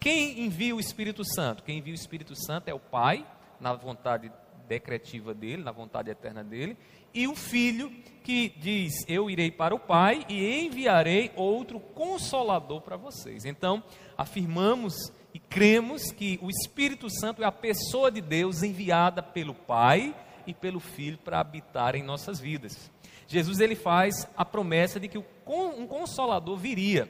Quem 0.00 0.40
envia 0.40 0.74
o 0.74 0.80
Espírito 0.80 1.24
Santo? 1.24 1.62
Quem 1.62 1.78
envia 1.78 1.92
o 1.92 1.94
Espírito 1.94 2.34
Santo 2.34 2.66
é 2.66 2.74
o 2.74 2.80
Pai, 2.80 3.24
na 3.60 3.72
vontade 3.72 4.32
decretiva 4.68 5.32
dele, 5.32 5.62
na 5.62 5.72
vontade 5.72 6.10
eterna 6.10 6.44
dele, 6.44 6.76
e 7.12 7.26
o 7.26 7.34
Filho 7.34 7.90
que 8.22 8.50
diz: 8.60 8.92
Eu 9.08 9.30
irei 9.30 9.50
para 9.50 9.74
o 9.74 9.78
Pai 9.78 10.24
e 10.28 10.66
enviarei 10.66 11.32
outro 11.34 11.80
consolador 11.80 12.82
para 12.82 12.96
vocês. 12.96 13.44
Então, 13.44 13.82
afirmamos 14.16 14.94
e 15.32 15.38
cremos 15.38 16.12
que 16.12 16.38
o 16.42 16.50
Espírito 16.50 17.08
Santo 17.10 17.42
é 17.42 17.46
a 17.46 17.52
pessoa 17.52 18.10
de 18.10 18.20
Deus 18.20 18.62
enviada 18.62 19.22
pelo 19.22 19.54
Pai 19.54 20.14
e 20.46 20.52
pelo 20.52 20.80
Filho 20.80 21.18
para 21.18 21.40
habitar 21.40 21.94
em 21.94 22.02
nossas 22.02 22.38
vidas. 22.38 22.90
Jesus 23.26 23.60
ele 23.60 23.74
faz 23.74 24.26
a 24.36 24.44
promessa 24.44 24.98
de 24.98 25.08
que 25.08 25.18
um 25.18 25.86
consolador 25.86 26.56
viria. 26.56 27.08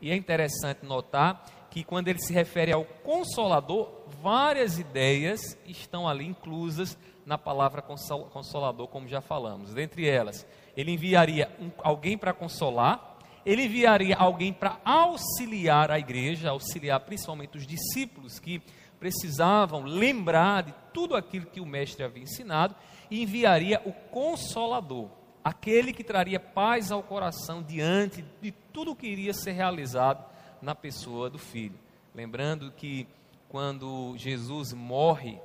E 0.00 0.10
é 0.10 0.16
interessante 0.16 0.84
notar 0.84 1.44
que 1.70 1.84
quando 1.84 2.08
ele 2.08 2.20
se 2.20 2.32
refere 2.32 2.72
ao 2.72 2.84
consolador, 2.84 3.90
várias 4.22 4.78
ideias 4.78 5.40
estão 5.66 6.08
ali 6.08 6.26
inclusas 6.26 6.96
na 7.26 7.36
palavra 7.36 7.82
consolador, 7.82 8.88
como 8.88 9.06
já 9.06 9.20
falamos. 9.20 9.74
Dentre 9.74 10.08
elas, 10.08 10.46
ele 10.76 10.92
enviaria 10.92 11.50
um, 11.60 11.70
alguém 11.78 12.16
para 12.16 12.32
consolar, 12.32 13.18
ele 13.44 13.64
enviaria 13.64 14.16
alguém 14.16 14.52
para 14.52 14.80
auxiliar 14.84 15.90
a 15.90 15.98
igreja, 15.98 16.50
auxiliar 16.50 17.00
principalmente 17.00 17.58
os 17.58 17.66
discípulos 17.66 18.38
que 18.38 18.62
precisavam 18.98 19.84
lembrar 19.84 20.62
de 20.62 20.74
tudo 20.92 21.14
aquilo 21.14 21.46
que 21.46 21.60
o 21.60 21.66
mestre 21.66 22.02
havia 22.02 22.22
ensinado, 22.22 22.74
e 23.10 23.22
enviaria 23.22 23.80
o 23.84 23.92
consolador, 23.92 25.08
aquele 25.44 25.92
que 25.92 26.02
traria 26.02 26.40
paz 26.40 26.90
ao 26.90 27.02
coração 27.02 27.62
diante 27.62 28.24
de 28.40 28.50
tudo 28.50 28.96
que 28.96 29.06
iria 29.06 29.32
ser 29.32 29.52
realizado 29.52 30.24
na 30.60 30.74
pessoa 30.74 31.30
do 31.30 31.38
filho. 31.38 31.78
Lembrando 32.14 32.72
que 32.72 33.06
quando 33.48 34.14
Jesus 34.16 34.72
morre, 34.72 35.40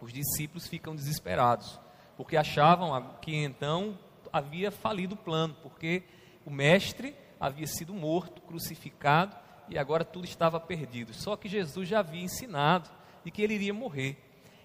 os 0.00 0.12
discípulos 0.12 0.66
ficam 0.66 0.94
desesperados, 0.94 1.78
porque 2.16 2.36
achavam 2.36 3.16
que 3.20 3.34
então 3.34 3.98
havia 4.32 4.70
falido 4.70 5.14
o 5.14 5.18
plano, 5.18 5.56
porque 5.62 6.02
o 6.44 6.50
mestre 6.50 7.14
havia 7.38 7.66
sido 7.66 7.94
morto, 7.94 8.42
crucificado, 8.42 9.36
e 9.68 9.78
agora 9.78 10.04
tudo 10.04 10.24
estava 10.24 10.58
perdido. 10.58 11.12
Só 11.12 11.36
que 11.36 11.48
Jesus 11.48 11.88
já 11.88 12.00
havia 12.00 12.22
ensinado 12.22 12.90
de 13.24 13.30
que 13.30 13.42
ele 13.42 13.54
iria 13.54 13.74
morrer. 13.74 14.16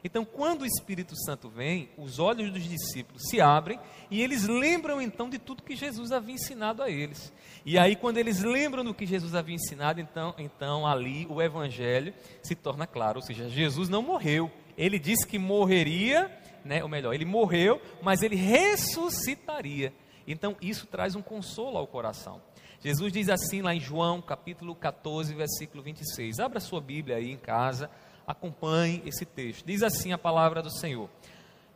Então, 0.04 0.26
quando 0.26 0.64
o 0.64 0.66
Espírito 0.66 1.16
Santo 1.16 1.48
vem, 1.48 1.90
os 1.98 2.20
olhos 2.20 2.52
dos 2.52 2.64
discípulos 2.64 3.24
se 3.30 3.40
abrem 3.40 3.80
e 4.12 4.22
eles 4.22 4.46
lembram 4.46 5.02
então 5.02 5.30
de 5.30 5.40
tudo 5.40 5.64
que 5.64 5.78
Jesus 5.78 6.12
havia 6.12 6.36
ensinado 6.36 6.84
a 6.84 6.90
eles. 6.90 7.32
E 7.66 7.80
aí, 7.80 7.96
quando 7.96 8.18
eles 8.18 8.44
lembram 8.44 8.84
do 8.84 8.94
que 8.94 9.06
Jesus 9.06 9.34
havia 9.34 9.56
ensinado, 9.56 10.02
então, 10.02 10.36
então 10.38 10.86
ali 10.86 11.26
o 11.30 11.42
Evangelho 11.42 12.14
se 12.42 12.54
torna 12.54 12.86
claro. 12.86 13.20
Ou 13.20 13.26
seja, 13.26 13.48
Jesus 13.48 13.88
não 13.88 14.02
morreu. 14.02 14.52
Ele 14.78 15.00
disse 15.00 15.26
que 15.26 15.40
morreria, 15.40 16.30
né, 16.66 16.84
ou 16.84 16.90
melhor, 16.90 17.14
ele 17.14 17.26
morreu, 17.26 17.82
mas 18.02 18.22
ele 18.22 18.36
ressuscitaria. 18.36 19.94
Então, 20.28 20.58
isso 20.62 20.86
traz 20.86 21.16
um 21.16 21.22
consolo 21.22 21.78
ao 21.78 21.88
coração. 21.88 22.42
Jesus 22.82 23.14
diz 23.14 23.30
assim 23.30 23.62
lá 23.62 23.74
em 23.74 23.80
João, 23.80 24.22
capítulo 24.22 24.76
14, 24.76 25.34
versículo 25.34 25.82
26. 25.82 26.42
Abra 26.42 26.60
sua 26.60 26.82
Bíblia 26.82 27.16
aí 27.16 27.32
em 27.32 27.38
casa 27.38 27.90
acompanhe 28.28 29.02
esse 29.06 29.26
texto. 29.26 29.66
Diz 29.66 29.84
assim 29.84 30.12
a 30.12 30.18
palavra 30.18 30.62
do 30.62 30.70
Senhor. 30.70 31.10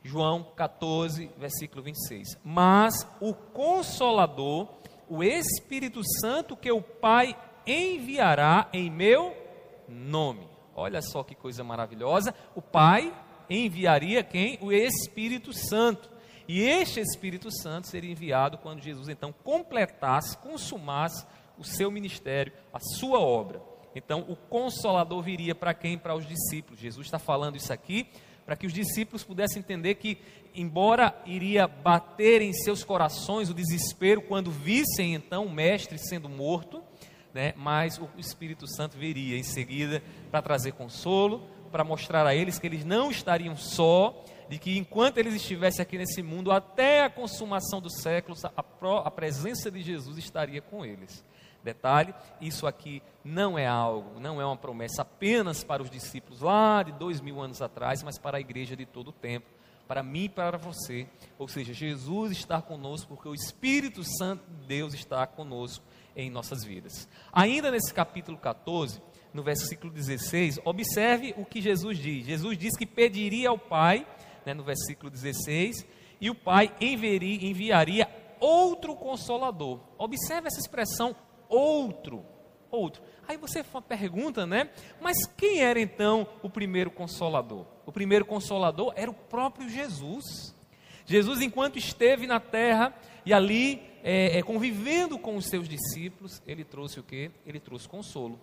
João 0.04 0.44
14, 0.56 1.30
versículo 1.38 1.84
26. 1.84 2.38
Mas 2.44 3.08
o 3.20 3.34
Consolador, 3.34 4.70
o 5.10 5.24
Espírito 5.24 6.02
Santo 6.22 6.56
que 6.56 6.72
o 6.72 6.82
Pai 6.82 7.36
enviará 7.66 8.70
em 8.72 8.90
meu 8.90 9.36
nome. 9.88 10.48
Olha 10.76 11.02
só 11.02 11.24
que 11.24 11.36
coisa 11.36 11.64
maravilhosa. 11.64 12.34
O 12.56 12.62
Pai 12.62 13.14
enviaria 13.50 14.24
quem? 14.24 14.58
O 14.62 14.72
Espírito 14.72 15.52
Santo. 15.52 16.10
E 16.48 16.62
este 16.62 17.02
Espírito 17.02 17.52
Santo 17.52 17.88
seria 17.88 18.12
enviado 18.12 18.58
quando 18.58 18.82
Jesus 18.82 19.10
então 19.10 19.34
completasse, 19.44 20.38
consumasse 20.38 21.26
o 21.58 21.64
seu 21.64 21.92
ministério, 21.92 22.54
a 22.74 22.80
sua 22.80 23.20
obra. 23.20 23.62
Então, 23.98 24.26
o 24.28 24.36
consolador 24.36 25.22
viria 25.22 25.54
para 25.54 25.74
quem? 25.74 25.98
Para 25.98 26.16
os 26.16 26.28
discípulos. 26.28 26.80
Jesus 26.80 27.08
está 27.08 27.20
falando 27.20 27.56
isso 27.56 27.74
aqui 27.74 28.08
para 28.48 28.56
que 28.56 28.66
os 28.66 28.72
discípulos 28.72 29.26
pudessem 29.26 29.60
entender 29.60 29.96
que, 29.96 30.18
embora 30.56 31.14
iria 31.26 31.68
bater 31.68 32.42
em 32.42 32.54
seus 32.54 32.82
corações 32.82 33.50
o 33.50 33.54
desespero 33.54 34.22
quando 34.22 34.50
vissem 34.50 35.16
então 35.16 35.46
o 35.46 35.52
mestre 35.52 35.98
sendo 36.00 36.30
morto, 36.30 36.82
né, 37.34 37.54
mas 37.58 38.00
o 38.00 38.08
Espírito 38.18 38.66
Santo 38.66 38.98
viria 38.98 39.38
em 39.38 39.44
seguida 39.44 40.02
para 40.32 40.42
trazer 40.42 40.72
consolo, 40.72 41.46
para 41.74 41.84
mostrar 41.84 42.26
a 42.26 42.34
eles 42.34 42.58
que 42.58 42.66
eles 42.66 42.86
não 42.86 43.12
estariam 43.12 43.58
só, 43.58 44.24
de 44.48 44.58
que 44.58 44.78
enquanto 44.78 45.18
eles 45.18 45.34
estivessem 45.34 45.84
aqui 45.84 45.98
nesse 45.98 46.24
mundo, 46.24 46.50
até 46.50 47.04
a 47.04 47.10
consumação 47.10 47.82
dos 47.82 48.02
séculos, 48.02 48.46
a, 48.46 48.54
a 49.04 49.12
presença 49.12 49.70
de 49.70 49.82
Jesus 49.82 50.18
estaria 50.18 50.62
com 50.62 50.86
eles. 50.86 51.22
Detalhe: 51.68 52.16
isso 52.40 52.66
aqui 52.66 53.04
não 53.26 53.60
é 53.60 53.68
algo, 53.68 54.22
não 54.22 54.40
é 54.42 54.46
uma 54.46 54.56
promessa 54.56 55.02
apenas 55.02 55.66
para 55.66 55.84
os 55.84 55.90
discípulos 55.90 56.40
lá 56.40 56.82
de 56.82 56.94
dois 56.94 57.20
mil 57.20 57.42
anos 57.42 57.62
atrás, 57.62 58.02
mas 58.02 58.18
para 58.18 58.38
a 58.38 58.40
igreja 58.40 58.74
de 58.74 58.86
todo 58.86 59.10
o 59.10 59.12
tempo, 59.12 59.48
para 59.86 60.02
mim 60.02 60.24
e 60.24 60.30
para 60.30 60.58
você. 60.58 61.10
Ou 61.38 61.46
seja, 61.46 61.74
Jesus 61.74 62.32
está 62.32 62.62
conosco 62.62 63.10
porque 63.10 63.28
o 63.28 63.36
Espírito 63.36 64.02
Santo 64.18 64.46
de 64.50 64.66
Deus 64.66 64.94
está 64.94 65.28
conosco 65.28 65.84
em 66.16 66.30
nossas 66.30 66.64
vidas. 66.64 67.06
Ainda 67.34 67.70
nesse 67.70 67.94
capítulo 67.94 68.38
14, 68.38 69.02
no 69.34 69.44
versículo 69.44 69.92
16, 69.92 70.62
observe 70.64 71.36
o 71.38 71.44
que 71.44 71.60
Jesus 71.60 71.98
diz. 71.98 72.26
Jesus 72.26 72.58
diz 72.58 72.78
que 72.78 72.86
pediria 72.86 73.50
ao 73.50 73.60
Pai, 73.60 74.08
né, 74.46 74.54
no 74.54 74.64
versículo 74.64 75.12
16, 75.12 75.86
e 76.22 76.30
o 76.30 76.36
Pai 76.36 76.74
enviaria, 76.80 78.08
outro 78.40 78.96
consolador. 78.96 79.82
Observe 79.98 80.48
essa 80.48 80.60
expressão 80.60 81.14
outro. 81.50 82.26
Outro. 82.70 83.02
Aí 83.28 83.38
você 83.38 83.64
pergunta, 83.88 84.46
né? 84.46 84.70
Mas 85.02 85.18
quem 85.38 85.62
era 85.62 85.80
então 85.80 86.28
o 86.42 86.50
primeiro 86.50 86.92
consolador? 86.92 87.66
O 87.86 87.92
primeiro 87.92 88.26
consolador 88.26 88.94
era 88.96 89.10
o 89.10 89.14
próprio 89.14 89.70
Jesus. 89.70 90.56
Jesus, 91.06 91.42
enquanto 91.42 91.78
esteve 91.78 92.28
na 92.28 92.40
terra 92.40 92.94
e 93.26 93.34
ali 93.34 93.82
é, 94.04 94.38
é, 94.38 94.44
convivendo 94.44 95.18
com 95.18 95.36
os 95.36 95.46
seus 95.46 95.68
discípulos, 95.68 96.42
ele 96.46 96.64
trouxe 96.64 97.00
o 97.00 97.04
que? 97.04 97.32
Ele 97.46 97.60
trouxe 97.60 97.88
consolo. 97.88 98.40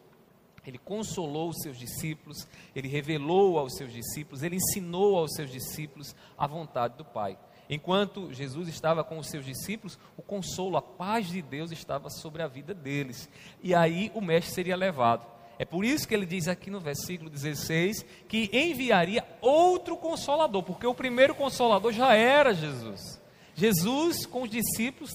Ele 0.67 0.79
consolou 0.79 1.51
os 1.51 1.61
seus 1.63 1.79
discípulos, 1.79 2.49
ele 2.75 2.89
revelou 2.89 3.59
aos 3.59 3.77
seus 3.77 3.93
discípulos, 3.93 4.43
ele 4.43 4.57
ensinou 4.57 5.19
aos 5.19 5.35
seus 5.35 5.51
discípulos 5.51 6.17
a 6.39 6.47
vontade 6.47 6.97
do 6.97 7.05
Pai. 7.05 7.39
Enquanto 7.69 8.33
Jesus 8.33 8.69
estava 8.69 9.03
com 9.03 9.19
os 9.19 9.29
seus 9.29 9.45
discípulos, 9.45 9.99
o 10.17 10.23
consolo, 10.23 10.77
a 10.77 10.83
paz 10.83 11.29
de 11.29 11.41
Deus 11.41 11.73
estava 11.73 12.11
sobre 12.11 12.43
a 12.43 12.47
vida 12.47 12.75
deles. 12.75 13.29
E 13.63 13.75
aí 13.75 14.11
o 14.15 14.21
mestre 14.21 14.55
seria 14.55 14.77
levado. 14.77 15.27
É 15.59 15.65
por 15.65 15.85
isso 15.85 16.07
que 16.07 16.15
ele 16.15 16.27
diz 16.27 16.49
aqui 16.49 16.69
no 16.69 16.81
versículo 16.81 17.31
16 17.31 18.05
que 18.29 18.51
enviaria 18.53 19.25
outro 19.41 19.97
consolador, 19.97 20.63
porque 20.63 20.87
o 20.87 20.95
primeiro 20.95 21.35
consolador 21.35 21.93
já 21.93 22.15
era 22.15 22.53
Jesus. 22.53 23.23
Jesus, 23.55 24.27
com 24.27 24.43
os 24.43 24.51
discípulos, 24.51 25.15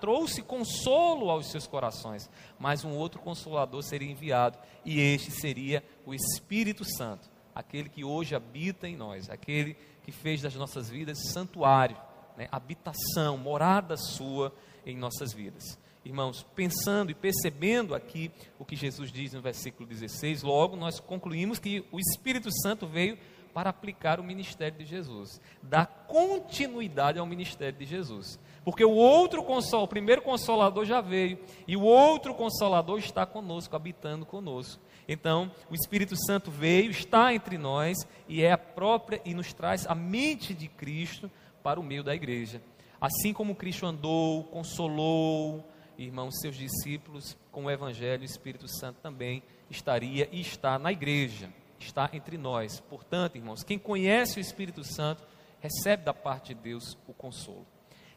trouxe 0.00 0.42
consolo 0.42 1.28
aos 1.28 1.50
seus 1.50 1.66
corações, 1.66 2.30
mas 2.56 2.84
um 2.84 2.94
outro 2.94 3.20
consolador 3.20 3.82
seria 3.82 4.08
enviado, 4.08 4.56
e 4.84 5.00
este 5.00 5.32
seria 5.32 5.82
o 6.06 6.14
Espírito 6.14 6.84
Santo, 6.84 7.28
aquele 7.52 7.88
que 7.88 8.04
hoje 8.04 8.36
habita 8.36 8.88
em 8.88 8.96
nós, 8.96 9.28
aquele 9.28 9.76
que 10.08 10.12
fez 10.12 10.40
das 10.40 10.54
nossas 10.54 10.88
vidas 10.88 11.18
santuário, 11.34 11.94
né, 12.34 12.48
habitação, 12.50 13.36
morada 13.36 13.94
sua 13.94 14.50
em 14.86 14.96
nossas 14.96 15.34
vidas. 15.34 15.78
Irmãos, 16.02 16.46
pensando 16.56 17.10
e 17.10 17.14
percebendo 17.14 17.94
aqui 17.94 18.30
o 18.58 18.64
que 18.64 18.74
Jesus 18.74 19.12
diz 19.12 19.34
no 19.34 19.42
versículo 19.42 19.86
16, 19.86 20.42
logo 20.42 20.76
nós 20.76 20.98
concluímos 20.98 21.58
que 21.58 21.84
o 21.92 22.00
Espírito 22.00 22.48
Santo 22.62 22.86
veio 22.86 23.18
para 23.52 23.68
aplicar 23.68 24.18
o 24.18 24.24
ministério 24.24 24.78
de 24.78 24.86
Jesus, 24.86 25.42
dar 25.62 25.84
continuidade 26.08 27.18
ao 27.18 27.26
ministério 27.26 27.78
de 27.78 27.84
Jesus. 27.84 28.38
Porque 28.64 28.86
o 28.86 28.94
outro 28.94 29.42
consolador, 29.42 29.84
o 29.84 29.88
primeiro 29.88 30.22
consolador 30.22 30.86
já 30.86 31.02
veio, 31.02 31.38
e 31.66 31.76
o 31.76 31.82
outro 31.82 32.34
consolador 32.34 32.98
está 32.98 33.26
conosco, 33.26 33.76
habitando 33.76 34.24
conosco. 34.24 34.80
Então, 35.08 35.50
o 35.70 35.74
Espírito 35.74 36.14
Santo 36.26 36.50
veio, 36.50 36.90
está 36.90 37.32
entre 37.32 37.56
nós 37.56 37.96
e 38.28 38.42
é 38.42 38.52
a 38.52 38.58
própria 38.58 39.22
e 39.24 39.32
nos 39.32 39.54
traz 39.54 39.86
a 39.86 39.94
mente 39.94 40.52
de 40.52 40.68
Cristo 40.68 41.30
para 41.62 41.80
o 41.80 41.82
meio 41.82 42.04
da 42.04 42.14
igreja. 42.14 42.60
Assim 43.00 43.32
como 43.32 43.54
Cristo 43.54 43.86
andou, 43.86 44.44
consolou, 44.44 45.66
irmãos, 45.96 46.38
seus 46.40 46.56
discípulos 46.56 47.38
com 47.50 47.64
o 47.64 47.70
Evangelho, 47.70 48.22
o 48.22 48.26
Espírito 48.26 48.68
Santo 48.68 48.98
também 49.02 49.42
estaria 49.70 50.28
e 50.30 50.42
está 50.42 50.78
na 50.78 50.92
igreja, 50.92 51.48
está 51.78 52.10
entre 52.12 52.36
nós. 52.36 52.80
Portanto, 52.80 53.36
irmãos, 53.36 53.62
quem 53.62 53.78
conhece 53.78 54.38
o 54.38 54.40
Espírito 54.40 54.84
Santo 54.84 55.22
recebe 55.60 56.04
da 56.04 56.12
parte 56.12 56.54
de 56.54 56.60
Deus 56.60 56.98
o 57.06 57.14
consolo. 57.14 57.66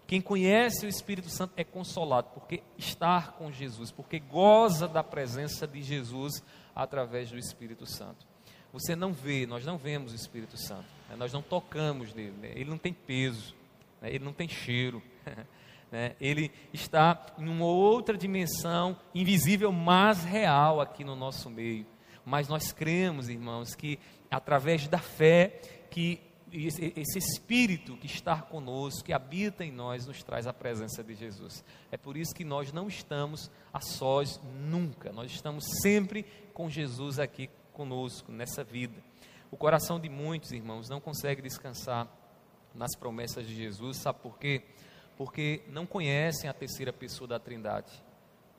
Quem 0.06 0.20
conhece 0.20 0.86
o 0.86 0.90
Espírito 0.90 1.30
Santo 1.30 1.54
é 1.56 1.64
consolado, 1.64 2.32
porque 2.34 2.62
está 2.78 3.22
com 3.22 3.50
Jesus, 3.50 3.92
porque 3.92 4.20
goza 4.20 4.86
da 4.86 5.02
presença 5.02 5.66
de 5.66 5.82
Jesus 5.82 6.44
através 6.76 7.30
do 7.30 7.38
Espírito 7.38 7.86
Santo. 7.86 8.26
Você 8.74 8.96
não 8.96 9.12
vê, 9.12 9.46
nós 9.46 9.66
não 9.66 9.78
vemos 9.78 10.14
o 10.14 10.16
Espírito 10.16 10.58
Santo, 10.58 10.86
né? 11.10 11.16
nós 11.18 11.34
não 11.34 11.42
tocamos 11.42 12.14
nele, 12.14 12.36
né? 12.42 12.52
ele 12.56 12.70
não 12.70 12.78
tem 12.78 12.94
peso, 12.94 13.54
né? 14.02 14.10
ele 14.10 14.24
não 14.24 14.34
tem 14.34 14.48
cheiro. 14.48 15.02
Né? 15.92 16.16
Ele 16.22 16.50
está 16.72 17.26
em 17.38 17.50
uma 17.50 17.66
outra 17.66 18.18
dimensão, 18.18 18.98
invisível, 19.14 19.74
mas 19.74 20.24
real 20.24 20.80
aqui 20.80 21.04
no 21.04 21.18
nosso 21.18 21.50
meio. 21.50 21.86
Mas 22.24 22.48
nós 22.48 22.72
cremos, 22.72 23.28
irmãos, 23.28 23.76
que 23.76 24.00
através 24.30 24.88
da 24.88 25.00
fé, 25.00 25.60
que 25.90 26.22
esse 26.54 27.18
Espírito 27.18 27.96
que 27.98 28.06
está 28.06 28.42
conosco, 28.42 29.06
que 29.06 29.14
habita 29.14 29.64
em 29.64 29.72
nós, 29.72 30.06
nos 30.06 30.22
traz 30.22 30.46
a 30.46 30.54
presença 30.54 31.04
de 31.04 31.16
Jesus. 31.16 31.64
É 31.92 31.98
por 31.98 32.18
isso 32.18 32.34
que 32.34 32.44
nós 32.44 32.74
não 32.74 32.88
estamos 32.88 33.50
a 33.74 33.80
sós 33.80 34.40
nunca, 34.70 35.12
nós 35.14 35.32
estamos 35.32 35.64
sempre 35.82 36.26
com 36.52 36.70
Jesus 36.70 37.20
aqui 37.20 37.50
conosco, 37.74 38.32
nessa 38.32 38.64
vida. 38.64 39.02
O 39.50 39.58
coração 39.58 40.00
de 40.00 40.10
muitos 40.10 40.52
irmãos 40.52 40.90
não 40.90 41.02
consegue 41.02 41.42
descansar 41.42 42.08
nas 42.74 42.96
promessas 42.96 43.46
de 43.46 43.56
Jesus, 43.56 43.98
sabe 43.98 44.20
por 44.20 44.38
quê? 44.38 44.64
porque 45.24 45.62
não 45.68 45.86
conhecem 45.86 46.50
a 46.50 46.54
terceira 46.54 46.92
pessoa 46.92 47.28
da 47.28 47.38
Trindade, 47.38 47.92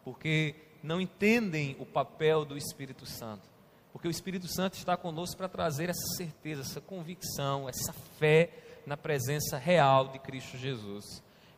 porque 0.04 0.54
não 0.80 1.00
entendem 1.00 1.76
o 1.80 1.84
papel 1.84 2.44
do 2.44 2.56
Espírito 2.56 3.04
Santo, 3.04 3.50
porque 3.92 4.06
o 4.06 4.10
Espírito 4.12 4.46
Santo 4.46 4.74
está 4.74 4.96
conosco 4.96 5.36
para 5.36 5.48
trazer 5.48 5.88
essa 5.88 6.16
certeza, 6.16 6.62
essa 6.62 6.80
convicção, 6.80 7.68
essa 7.68 7.92
fé 7.92 8.50
na 8.86 8.96
presença 8.96 9.58
real 9.58 10.06
de 10.12 10.20
Cristo 10.20 10.56
Jesus. 10.56 11.04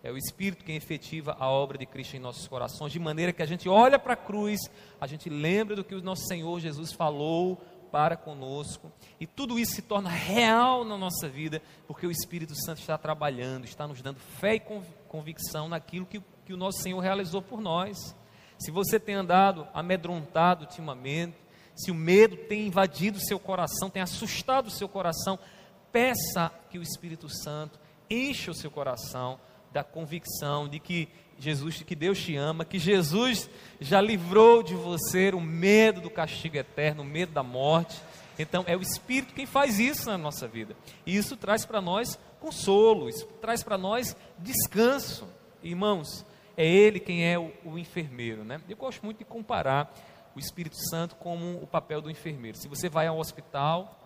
É 0.05 0.12
o 0.12 0.19
Espírito 0.19 0.67
quem 0.67 0.77
efetiva 0.77 1.35
a 1.40 1.49
obra 1.49 1.79
de 1.79 1.87
Cristo 1.87 2.14
em 2.14 2.21
nossos 2.21 2.47
corações, 2.47 2.93
de 2.93 3.01
maneira 3.01 3.33
que 3.33 3.43
a 3.43 3.47
gente 3.47 3.71
olha 3.71 3.99
para 3.99 4.12
a 4.12 4.17
cruz, 4.17 4.61
a 5.01 5.07
gente 5.07 5.31
lembra 5.31 5.75
do 5.75 5.83
que 5.83 5.95
o 5.95 6.03
nosso 6.03 6.27
Senhor 6.27 6.61
Jesus 6.61 6.93
falou 6.93 7.57
para 7.90 8.14
conosco, 8.14 8.93
e 9.19 9.27
tudo 9.27 9.59
isso 9.59 9.73
se 9.73 9.81
torna 9.81 10.11
real 10.11 10.85
na 10.85 10.99
nossa 10.99 11.27
vida, 11.27 11.62
porque 11.87 12.07
o 12.07 12.11
Espírito 12.11 12.55
Santo 12.55 12.81
está 12.81 12.99
trabalhando, 12.99 13.64
está 13.64 13.88
nos 13.88 14.03
dando 14.03 14.21
fé 14.21 14.57
e 14.57 14.62
convicção 15.09 15.71
naquilo 15.71 16.05
que, 16.05 16.21
que 16.45 16.53
o 16.53 16.57
nosso 16.59 16.83
Senhor 16.83 17.01
realizou 17.01 17.40
por 17.40 17.62
nós. 17.62 17.97
Se 18.59 18.71
você 18.71 19.01
tem 19.01 19.14
andado 19.14 19.67
amedrontado 19.73 20.64
ultimamente, 20.64 21.38
se 21.75 21.90
o 21.90 21.95
medo 21.95 22.37
tem 22.37 22.67
invadido 22.67 23.19
seu 23.19 23.38
coração, 23.38 23.88
tem 23.88 24.03
assustado 24.03 24.67
o 24.67 24.71
seu 24.71 24.88
coração, 24.88 25.38
peça 25.90 26.53
que 26.69 26.79
o 26.79 26.83
Espírito 26.83 27.31
Santo 27.31 27.79
encha 28.11 28.51
o 28.51 28.55
seu 28.55 28.71
coração 28.71 29.40
da 29.75 29.83
convicção 29.83 30.69
de 30.69 30.79
que 30.79 31.09
Jesus, 31.37 31.83
que 31.83 31.97
Deus 31.97 32.23
te 32.23 32.37
ama, 32.37 32.65
que 32.65 32.79
Jesus 32.79 33.51
já 33.81 34.01
livrou 34.01 34.63
de 34.63 34.73
você 34.73 35.31
o 35.31 35.41
medo 35.41 36.01
do 36.01 36.09
castigo 36.09 36.57
eterno, 36.57 37.03
o 37.03 37.05
medo 37.05 37.33
da 37.33 37.43
morte. 37.43 38.01
Então 38.39 38.65
é 38.69 38.77
o 38.77 38.81
Espírito 38.81 39.35
quem 39.35 39.47
faz 39.47 39.81
isso 39.81 40.09
na 40.09 40.17
nossa 40.17 40.47
vida. 40.47 40.77
E 41.05 41.17
isso 41.17 41.37
traz 41.37 41.67
para 41.67 41.81
nós 41.81 42.17
consolo, 42.39 43.09
isso 43.09 43.27
traz 43.41 43.65
para 43.65 43.77
nós 43.77 44.17
descanso. 44.39 45.29
Irmãos, 45.61 46.25
é 46.57 46.65
Ele 46.65 47.01
quem 47.01 47.29
é 47.29 47.37
o, 47.37 47.53
o, 47.65 47.77
enfermeiro. 47.77 48.45
Né? 48.45 48.61
Eu 48.69 48.77
gosto 48.77 49.03
muito 49.05 49.19
de 49.19 49.25
comparar 49.25 49.93
o 50.37 50.39
Espírito 50.39 50.77
Santo 50.89 51.17
como 51.17 51.57
o 51.61 51.67
papel 51.67 52.01
do 52.01 52.11
enfermeiro. 52.11 52.57
Se 52.57 52.69
você 52.69 52.89
vai 52.89 53.09
ao 53.09 53.19
hospital, 53.19 53.99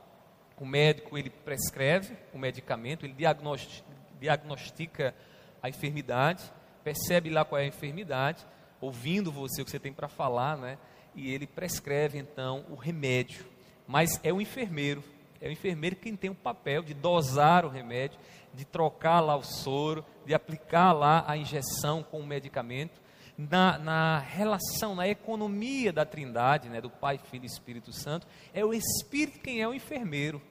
o 0.59 0.65
médico 0.65 1.19
ele 1.19 1.29
prescreve 1.29 2.17
o 2.33 2.39
medicamento, 2.39 3.05
ele 3.05 3.13
diagnostica, 3.13 3.87
diagnostica 4.19 5.15
a 5.63 5.69
enfermidade 5.69 6.43
percebe 6.85 7.31
lá 7.31 7.45
qual 7.45 7.61
é 7.61 7.65
a 7.65 7.69
enfermidade, 7.69 8.47
ouvindo 8.81 9.31
você 9.31 9.61
o 9.61 9.65
que 9.65 9.71
você 9.71 9.79
tem 9.79 9.93
para 9.93 10.09
falar, 10.09 10.57
né? 10.57 10.79
E 11.15 11.33
ele 11.33 11.47
prescreve 11.47 12.19
então 12.19 12.65
o 12.71 12.75
remédio. 12.75 13.45
Mas 13.87 14.21
é 14.23 14.33
o 14.33 14.41
enfermeiro, 14.41 15.03
é 15.41 15.49
o 15.49 15.53
enfermeiro 15.53 15.97
quem 15.97 16.17
tem 16.17 16.31
o 16.31 16.35
papel 16.35 16.83
de 16.83 16.95
dosar 16.95 17.65
o 17.65 17.69
remédio, 17.69 18.19
de 18.55 18.65
trocar 18.65 19.21
lá 19.21 19.37
o 19.37 19.43
soro, 19.43 20.05
de 20.25 20.35
aplicar 20.35 20.93
lá 20.93 21.25
a 21.27 21.37
injeção 21.37 22.03
com 22.03 22.21
o 22.21 22.27
medicamento. 22.27 23.01
Na, 23.37 23.79
na, 23.79 24.19
relação, 24.19 24.97
na 24.97 25.07
economia 25.07 25.93
da 25.93 26.05
trindade, 26.05 26.69
né, 26.69 26.81
do 26.81 26.91
Pai, 26.91 27.19
Filho 27.19 27.45
e 27.45 27.47
Espírito 27.47 27.93
Santo, 27.93 28.27
é 28.53 28.65
o 28.65 28.75
Espírito 28.75 29.39
quem 29.41 29.61
é 29.61 29.69
o 29.69 29.73
enfermeiro. 29.73 30.43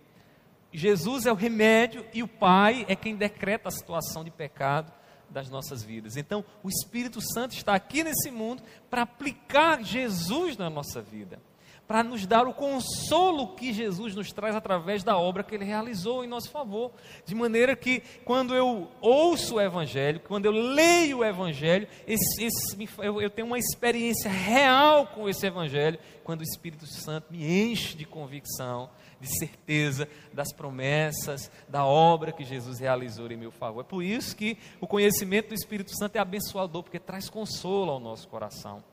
Jesus 0.71 1.25
é 1.25 1.31
o 1.31 1.35
remédio 1.35 2.05
e 2.13 2.21
o 2.21 2.27
Pai 2.27 2.85
é 2.87 2.95
quem 2.95 3.15
decreta 3.15 3.69
a 3.69 3.71
situação 3.71 4.23
de 4.23 4.31
pecado 4.31 4.91
das 5.29 5.49
nossas 5.49 5.83
vidas. 5.83 6.17
Então, 6.17 6.43
o 6.63 6.69
Espírito 6.69 7.19
Santo 7.21 7.55
está 7.55 7.73
aqui 7.73 8.03
nesse 8.03 8.31
mundo 8.31 8.63
para 8.89 9.01
aplicar 9.01 9.83
Jesus 9.83 10.57
na 10.57 10.69
nossa 10.69 11.01
vida, 11.01 11.39
para 11.87 12.03
nos 12.03 12.25
dar 12.25 12.45
o 12.45 12.53
consolo 12.53 13.55
que 13.55 13.71
Jesus 13.71 14.13
nos 14.13 14.31
traz 14.33 14.55
através 14.55 15.03
da 15.03 15.17
obra 15.17 15.43
que 15.43 15.55
ele 15.55 15.63
realizou 15.63 16.23
em 16.23 16.27
nosso 16.27 16.51
favor. 16.51 16.91
De 17.25 17.33
maneira 17.33 17.75
que, 17.77 18.01
quando 18.25 18.53
eu 18.53 18.89
ouço 18.99 19.55
o 19.55 19.61
Evangelho, 19.61 20.19
quando 20.19 20.45
eu 20.45 20.51
leio 20.51 21.19
o 21.19 21.25
Evangelho, 21.25 21.87
esse, 22.05 22.43
esse, 22.43 22.89
eu, 22.97 23.21
eu 23.21 23.29
tenho 23.29 23.47
uma 23.47 23.57
experiência 23.57 24.29
real 24.29 25.07
com 25.07 25.29
esse 25.29 25.47
Evangelho, 25.47 25.97
quando 26.25 26.41
o 26.41 26.43
Espírito 26.43 26.85
Santo 26.85 27.27
me 27.31 27.71
enche 27.71 27.95
de 27.95 28.05
convicção 28.05 28.89
de 29.19 29.39
certeza 29.39 30.07
das 30.33 30.53
promessas, 30.53 31.49
da 31.67 31.85
obra 31.85 32.31
que 32.31 32.43
Jesus 32.43 32.79
realizou 32.79 33.31
em 33.31 33.37
meu 33.37 33.51
favor. 33.51 33.81
É 33.81 33.87
por 33.87 34.03
isso 34.03 34.35
que 34.35 34.57
o 34.79 34.85
conhecimento 34.85 35.49
do 35.49 35.55
Espírito 35.55 35.97
Santo 35.97 36.17
é 36.17 36.19
abençoador, 36.19 36.83
porque 36.83 36.99
traz 36.99 37.29
consolo 37.29 37.91
ao 37.91 37.99
nosso 37.99 38.27
coração. 38.27 38.83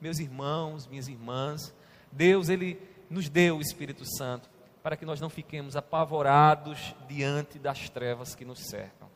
Meus 0.00 0.18
irmãos, 0.18 0.86
minhas 0.86 1.08
irmãs, 1.08 1.74
Deus, 2.12 2.48
Ele 2.48 2.80
nos 3.10 3.28
deu 3.28 3.58
o 3.58 3.60
Espírito 3.60 4.04
Santo 4.16 4.48
para 4.82 4.96
que 4.96 5.04
nós 5.04 5.20
não 5.20 5.28
fiquemos 5.28 5.74
apavorados 5.74 6.94
diante 7.08 7.58
das 7.58 7.88
trevas 7.90 8.34
que 8.34 8.44
nos 8.44 8.60
cercam. 8.68 9.08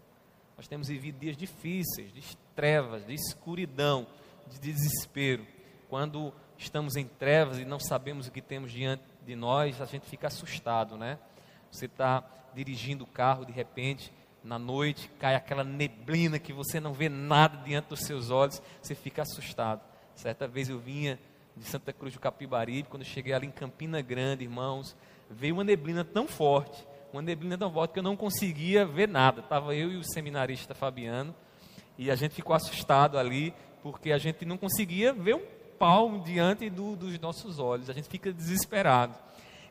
Nós 0.56 0.66
temos 0.66 0.88
vivido 0.88 1.18
dias 1.18 1.36
difíceis, 1.36 2.12
de 2.12 2.22
trevas, 2.54 3.06
de 3.06 3.14
escuridão, 3.14 4.06
de 4.48 4.58
desespero. 4.58 5.46
Quando 5.88 6.34
estamos 6.58 6.96
em 6.96 7.06
trevas 7.06 7.58
e 7.58 7.64
não 7.64 7.78
sabemos 7.78 8.26
o 8.26 8.32
que 8.32 8.42
temos 8.42 8.72
diante 8.72 9.02
de 9.24 9.34
nós, 9.36 9.80
a 9.80 9.86
gente 9.86 10.06
fica 10.06 10.26
assustado, 10.26 10.96
né? 10.96 11.18
Você 11.70 11.86
está 11.86 12.24
dirigindo 12.52 13.04
o 13.04 13.06
carro, 13.06 13.46
de 13.46 13.52
repente, 13.52 14.12
na 14.42 14.58
noite, 14.58 15.08
cai 15.18 15.34
aquela 15.34 15.62
neblina 15.62 16.38
que 16.38 16.52
você 16.52 16.80
não 16.80 16.92
vê 16.92 17.08
nada 17.08 17.58
diante 17.58 17.88
dos 17.88 18.00
seus 18.00 18.30
olhos, 18.30 18.60
você 18.82 18.94
fica 18.94 19.22
assustado. 19.22 19.80
Certa 20.14 20.48
vez 20.48 20.68
eu 20.68 20.78
vinha 20.78 21.18
de 21.60 21.66
Santa 21.66 21.92
Cruz 21.92 22.14
do 22.14 22.20
Capibaribe, 22.20 22.88
quando 22.88 23.04
cheguei 23.04 23.34
ali 23.34 23.46
em 23.46 23.50
Campina 23.50 24.00
Grande, 24.00 24.44
irmãos, 24.44 24.96
veio 25.28 25.54
uma 25.54 25.62
neblina 25.62 26.02
tão 26.02 26.26
forte, 26.26 26.86
uma 27.12 27.20
neblina 27.20 27.56
tão 27.58 27.70
forte 27.70 27.92
que 27.92 27.98
eu 27.98 28.02
não 28.02 28.16
conseguia 28.16 28.86
ver 28.86 29.06
nada. 29.06 29.40
Estava 29.40 29.74
eu 29.74 29.92
e 29.92 29.96
o 29.96 30.02
seminarista 30.02 30.74
Fabiano, 30.74 31.34
e 31.98 32.10
a 32.10 32.14
gente 32.16 32.34
ficou 32.34 32.56
assustado 32.56 33.18
ali, 33.18 33.52
porque 33.82 34.10
a 34.10 34.18
gente 34.18 34.46
não 34.46 34.56
conseguia 34.56 35.12
ver 35.12 35.34
um 35.34 35.44
palmo 35.78 36.24
diante 36.24 36.70
do, 36.70 36.96
dos 36.96 37.18
nossos 37.20 37.58
olhos, 37.58 37.90
a 37.90 37.92
gente 37.92 38.08
fica 38.08 38.32
desesperado. 38.32 39.14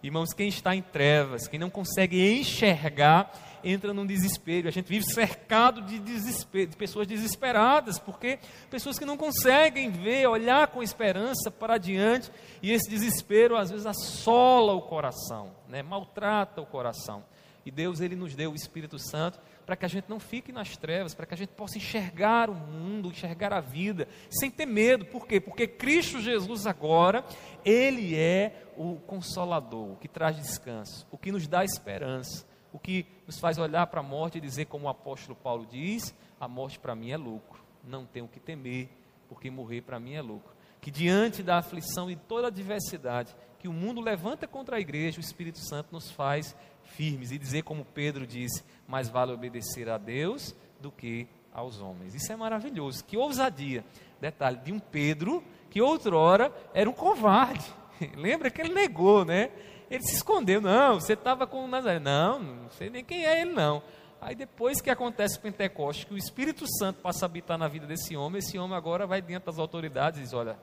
Irmãos, 0.01 0.33
quem 0.33 0.47
está 0.47 0.73
em 0.73 0.81
trevas, 0.81 1.47
quem 1.47 1.59
não 1.59 1.69
consegue 1.69 2.39
enxergar, 2.39 3.33
entra 3.61 3.93
num 3.93 4.05
desespero. 4.05 4.69
A 4.69 4.71
gente 4.71 4.87
vive 4.87 5.03
cercado 5.05 5.81
de 5.81 5.99
de 5.99 6.75
pessoas 6.77 7.05
desesperadas, 7.05 7.99
porque 7.99 8.39
pessoas 8.69 8.97
que 8.97 9.03
não 9.03 9.17
conseguem 9.17 9.91
ver, 9.91 10.25
olhar 10.27 10.67
com 10.67 10.81
esperança 10.81 11.51
para 11.51 11.75
adiante, 11.75 12.31
e 12.61 12.71
esse 12.71 12.89
desespero 12.89 13.57
às 13.57 13.69
vezes 13.69 13.85
assola 13.85 14.73
o 14.73 14.83
coração, 14.83 15.51
né? 15.67 15.83
maltrata 15.83 16.61
o 16.61 16.65
coração. 16.65 17.23
E 17.65 17.71
Deus 17.71 17.99
ele 17.99 18.15
nos 18.15 18.33
deu 18.35 18.51
o 18.51 18.55
Espírito 18.55 18.97
Santo 18.97 19.37
para 19.69 19.77
que 19.77 19.85
a 19.85 19.87
gente 19.87 20.09
não 20.09 20.19
fique 20.19 20.51
nas 20.51 20.75
trevas, 20.75 21.13
para 21.13 21.27
que 21.27 21.33
a 21.35 21.37
gente 21.37 21.49
possa 21.49 21.77
enxergar 21.77 22.49
o 22.49 22.55
mundo, 22.55 23.09
enxergar 23.09 23.53
a 23.53 23.59
vida, 23.59 24.07
sem 24.27 24.49
ter 24.49 24.65
medo. 24.65 25.05
Por 25.05 25.27
quê? 25.27 25.39
Porque 25.39 25.67
Cristo 25.67 26.19
Jesus 26.19 26.65
agora, 26.65 27.23
ele 27.63 28.15
é 28.15 28.65
o 28.75 28.95
consolador, 28.95 29.91
o 29.91 29.95
que 29.95 30.07
traz 30.07 30.37
descanso, 30.37 31.05
o 31.11 31.19
que 31.19 31.31
nos 31.31 31.47
dá 31.47 31.63
esperança, 31.63 32.47
o 32.73 32.79
que 32.79 33.05
nos 33.27 33.37
faz 33.37 33.59
olhar 33.59 33.85
para 33.85 33.99
a 33.99 34.03
morte 34.03 34.39
e 34.39 34.41
dizer, 34.41 34.65
como 34.65 34.87
o 34.87 34.89
apóstolo 34.89 35.35
Paulo 35.35 35.67
diz: 35.69 36.15
a 36.39 36.47
morte 36.47 36.79
para 36.79 36.95
mim 36.95 37.11
é 37.11 37.17
lucro, 37.17 37.63
não 37.83 38.07
tenho 38.07 38.27
que 38.27 38.39
temer, 38.39 38.89
porque 39.27 39.51
morrer 39.51 39.81
para 39.81 39.99
mim 39.99 40.15
é 40.15 40.21
lucro. 40.23 40.51
Que 40.81 40.89
diante 40.89 41.43
da 41.43 41.59
aflição 41.59 42.09
e 42.09 42.15
toda 42.15 42.47
a 42.47 42.49
adversidade 42.49 43.35
que 43.59 43.67
o 43.67 43.73
mundo 43.73 44.01
levanta 44.01 44.47
contra 44.47 44.77
a 44.77 44.79
igreja, 44.79 45.17
o 45.17 45.21
Espírito 45.21 45.59
Santo 45.59 45.89
nos 45.91 46.09
faz 46.09 46.55
firmes 46.83 47.31
e 47.31 47.37
dizer, 47.37 47.63
como 47.63 47.85
Pedro 47.85 48.25
disse: 48.25 48.63
mais 48.87 49.09
vale 49.09 49.31
obedecer 49.31 49.89
a 49.89 49.97
Deus 49.97 50.55
do 50.79 50.91
que 50.91 51.27
aos 51.53 51.79
homens. 51.79 52.15
Isso 52.15 52.31
é 52.31 52.35
maravilhoso. 52.35 53.03
Que 53.03 53.17
ousadia. 53.17 53.83
Detalhe, 54.19 54.57
de 54.57 54.71
um 54.71 54.79
Pedro 54.79 55.43
que 55.69 55.81
outrora 55.81 56.53
era 56.73 56.89
um 56.89 56.93
covarde. 56.93 57.65
Lembra 58.15 58.49
que 58.49 58.61
ele 58.61 58.73
negou, 58.73 59.23
né? 59.23 59.51
Ele 59.89 60.03
se 60.03 60.15
escondeu. 60.15 60.61
Não, 60.61 60.99
você 60.99 61.13
estava 61.13 61.45
com 61.45 61.63
o 61.63 61.67
Nazaré. 61.67 61.99
Não, 61.99 62.39
não 62.39 62.69
sei 62.71 62.89
nem 62.89 63.03
quem 63.03 63.25
é 63.25 63.41
ele, 63.41 63.51
não. 63.51 63.81
Aí 64.21 64.35
depois 64.35 64.81
que 64.81 64.89
acontece 64.89 65.37
o 65.37 65.41
Pentecoste, 65.41 66.05
que 66.05 66.13
o 66.13 66.17
Espírito 66.17 66.65
Santo 66.77 67.01
passa 67.01 67.25
a 67.25 67.27
habitar 67.27 67.57
na 67.57 67.67
vida 67.67 67.87
desse 67.87 68.17
homem, 68.17 68.39
esse 68.39 68.57
homem 68.57 68.75
agora 68.75 69.07
vai 69.07 69.21
diante 69.21 69.45
das 69.45 69.57
autoridades 69.57 70.19
e 70.19 70.23
diz, 70.23 70.33
olha, 70.33 70.59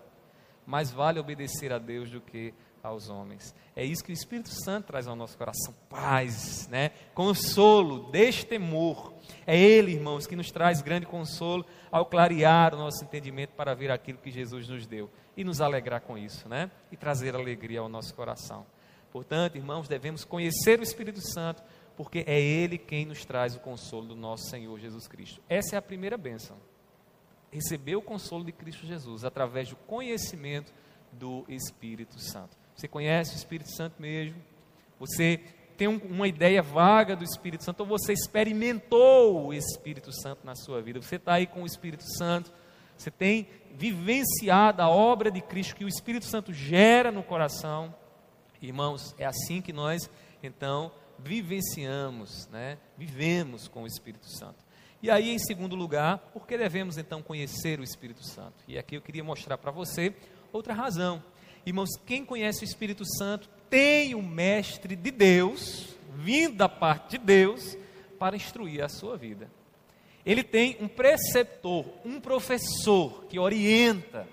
mais 0.66 0.90
vale 0.90 1.18
obedecer 1.18 1.72
a 1.72 1.78
Deus 1.78 2.10
do 2.10 2.20
que 2.20 2.52
aos 2.86 3.08
homens. 3.08 3.54
É 3.74 3.84
isso 3.84 4.04
que 4.04 4.12
o 4.12 4.14
Espírito 4.14 4.50
Santo 4.50 4.86
traz 4.86 5.06
ao 5.06 5.16
nosso 5.16 5.36
coração: 5.36 5.74
paz, 5.88 6.68
né? 6.68 6.90
consolo, 7.14 8.10
destemor. 8.10 9.12
É 9.46 9.58
Ele, 9.58 9.92
irmãos, 9.92 10.26
que 10.26 10.36
nos 10.36 10.50
traz 10.50 10.80
grande 10.80 11.06
consolo 11.06 11.66
ao 11.90 12.06
clarear 12.06 12.74
o 12.74 12.78
nosso 12.78 13.04
entendimento 13.04 13.50
para 13.50 13.74
ver 13.74 13.90
aquilo 13.90 14.18
que 14.18 14.30
Jesus 14.30 14.68
nos 14.68 14.86
deu 14.86 15.10
e 15.36 15.44
nos 15.44 15.60
alegrar 15.60 16.00
com 16.00 16.16
isso, 16.16 16.48
né? 16.48 16.70
E 16.90 16.96
trazer 16.96 17.34
alegria 17.34 17.80
ao 17.80 17.88
nosso 17.88 18.14
coração. 18.14 18.64
Portanto, 19.10 19.56
irmãos, 19.56 19.88
devemos 19.88 20.24
conhecer 20.24 20.78
o 20.78 20.82
Espírito 20.82 21.20
Santo, 21.20 21.62
porque 21.96 22.24
é 22.26 22.40
Ele 22.40 22.78
quem 22.78 23.06
nos 23.06 23.24
traz 23.24 23.56
o 23.56 23.60
consolo 23.60 24.08
do 24.08 24.16
nosso 24.16 24.48
Senhor 24.48 24.78
Jesus 24.78 25.08
Cristo. 25.08 25.40
Essa 25.48 25.76
é 25.76 25.78
a 25.78 25.82
primeira 25.82 26.16
bênção. 26.16 26.56
Receber 27.50 27.96
o 27.96 28.02
consolo 28.02 28.44
de 28.44 28.52
Cristo 28.52 28.86
Jesus 28.86 29.24
através 29.24 29.70
do 29.70 29.76
conhecimento 29.76 30.72
do 31.12 31.44
Espírito 31.48 32.18
Santo. 32.20 32.56
Você 32.76 32.86
conhece 32.86 33.34
o 33.34 33.36
Espírito 33.36 33.74
Santo 33.74 34.00
mesmo? 34.00 34.36
Você 35.00 35.40
tem 35.78 35.88
um, 35.88 35.96
uma 35.96 36.28
ideia 36.28 36.62
vaga 36.62 37.16
do 37.16 37.24
Espírito 37.24 37.64
Santo, 37.64 37.80
ou 37.80 37.86
você 37.86 38.12
experimentou 38.12 39.46
o 39.46 39.54
Espírito 39.54 40.12
Santo 40.12 40.44
na 40.44 40.54
sua 40.54 40.82
vida? 40.82 41.00
Você 41.00 41.16
está 41.16 41.34
aí 41.34 41.46
com 41.46 41.62
o 41.62 41.66
Espírito 41.66 42.04
Santo, 42.16 42.52
você 42.96 43.10
tem 43.10 43.48
vivenciado 43.74 44.82
a 44.82 44.88
obra 44.88 45.30
de 45.30 45.40
Cristo 45.40 45.74
que 45.74 45.84
o 45.84 45.88
Espírito 45.88 46.26
Santo 46.26 46.52
gera 46.52 47.10
no 47.10 47.22
coração. 47.22 47.94
Irmãos, 48.60 49.14
é 49.18 49.24
assim 49.24 49.60
que 49.60 49.72
nós, 49.72 50.08
então, 50.42 50.92
vivenciamos, 51.18 52.46
né? 52.48 52.78
vivemos 52.96 53.68
com 53.68 53.82
o 53.82 53.86
Espírito 53.86 54.26
Santo. 54.38 54.64
E 55.02 55.10
aí, 55.10 55.30
em 55.30 55.38
segundo 55.38 55.76
lugar, 55.76 56.18
por 56.32 56.46
que 56.46 56.56
devemos 56.56 56.96
então 56.96 57.22
conhecer 57.22 57.78
o 57.78 57.82
Espírito 57.82 58.26
Santo? 58.26 58.64
E 58.66 58.78
aqui 58.78 58.96
eu 58.96 59.02
queria 59.02 59.22
mostrar 59.22 59.58
para 59.58 59.70
você 59.70 60.14
outra 60.52 60.72
razão. 60.72 61.22
Irmãos, 61.66 61.96
quem 62.06 62.24
conhece 62.24 62.62
o 62.62 62.64
Espírito 62.64 63.04
Santo 63.04 63.48
tem 63.68 64.14
o 64.14 64.22
mestre 64.22 64.94
de 64.94 65.10
Deus, 65.10 65.96
vindo 66.14 66.54
da 66.54 66.68
parte 66.68 67.18
de 67.18 67.24
Deus, 67.24 67.76
para 68.20 68.36
instruir 68.36 68.84
a 68.84 68.88
sua 68.88 69.16
vida. 69.16 69.50
Ele 70.24 70.44
tem 70.44 70.76
um 70.80 70.86
preceptor, 70.86 71.84
um 72.04 72.20
professor 72.20 73.24
que 73.24 73.36
orienta, 73.36 74.28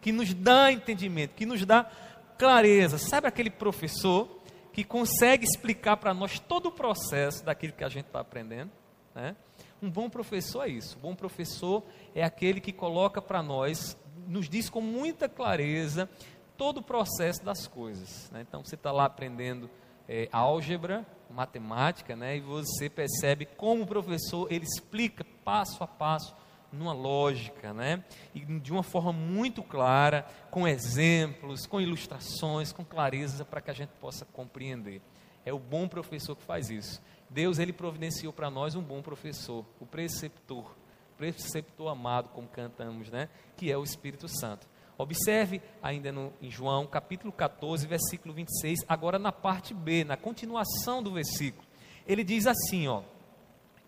que 0.00 0.12
nos 0.12 0.32
dá 0.32 0.70
entendimento, 0.70 1.34
que 1.34 1.44
nos 1.44 1.66
dá 1.66 1.90
clareza. 2.38 2.98
Sabe 2.98 3.26
aquele 3.26 3.50
professor 3.50 4.28
que 4.72 4.84
consegue 4.84 5.44
explicar 5.44 5.96
para 5.96 6.14
nós 6.14 6.38
todo 6.38 6.66
o 6.66 6.72
processo 6.72 7.44
daquilo 7.44 7.72
que 7.72 7.82
a 7.82 7.88
gente 7.88 8.06
está 8.06 8.20
aprendendo? 8.20 8.70
Né? 9.12 9.34
Um 9.82 9.90
bom 9.90 10.08
professor 10.08 10.62
é 10.62 10.68
isso. 10.68 10.96
Um 10.98 11.00
bom 11.00 11.14
professor 11.16 11.82
é 12.14 12.22
aquele 12.22 12.60
que 12.60 12.72
coloca 12.72 13.20
para 13.20 13.42
nós, 13.42 13.96
nos 14.28 14.48
diz 14.48 14.70
com 14.70 14.80
muita 14.80 15.28
clareza 15.28 16.08
todo 16.56 16.78
o 16.78 16.82
processo 16.82 17.44
das 17.44 17.66
coisas. 17.66 18.30
Né? 18.30 18.44
Então 18.46 18.64
você 18.64 18.74
está 18.74 18.92
lá 18.92 19.04
aprendendo 19.04 19.70
é, 20.08 20.28
álgebra, 20.32 21.06
matemática, 21.30 22.14
né? 22.14 22.36
e 22.36 22.40
você 22.40 22.88
percebe 22.88 23.46
como 23.46 23.82
o 23.82 23.86
professor 23.86 24.50
ele 24.50 24.64
explica 24.64 25.24
passo 25.44 25.82
a 25.82 25.86
passo 25.86 26.34
numa 26.72 26.92
lógica, 26.92 27.72
né? 27.72 28.04
E 28.34 28.40
de 28.40 28.72
uma 28.72 28.82
forma 28.82 29.12
muito 29.12 29.62
clara, 29.62 30.26
com 30.50 30.66
exemplos, 30.66 31.66
com 31.66 31.80
ilustrações, 31.80 32.72
com 32.72 32.84
clareza 32.84 33.44
para 33.44 33.60
que 33.60 33.70
a 33.70 33.74
gente 33.74 33.90
possa 34.00 34.24
compreender. 34.24 35.00
É 35.44 35.52
o 35.52 35.58
bom 35.58 35.88
professor 35.88 36.34
que 36.36 36.42
faz 36.42 36.70
isso. 36.70 37.00
Deus 37.30 37.58
ele 37.58 37.72
providenciou 37.72 38.32
para 38.32 38.50
nós 38.50 38.74
um 38.74 38.82
bom 38.82 39.00
professor, 39.02 39.64
o 39.80 39.86
preceptor, 39.86 40.76
preceptor 41.16 41.88
amado, 41.88 42.28
como 42.30 42.48
cantamos, 42.48 43.10
né? 43.10 43.28
Que 43.56 43.70
é 43.70 43.76
o 43.76 43.84
Espírito 43.84 44.28
Santo. 44.28 44.68
Observe 44.98 45.60
ainda 45.82 46.10
no, 46.10 46.32
em 46.40 46.50
João, 46.50 46.86
capítulo 46.86 47.32
14, 47.32 47.86
versículo 47.86 48.32
26, 48.32 48.80
agora 48.88 49.18
na 49.18 49.30
parte 49.30 49.74
B, 49.74 50.04
na 50.04 50.16
continuação 50.16 51.02
do 51.02 51.12
versículo. 51.12 51.66
Ele 52.06 52.24
diz 52.24 52.46
assim, 52.46 52.88
ó, 52.88 53.02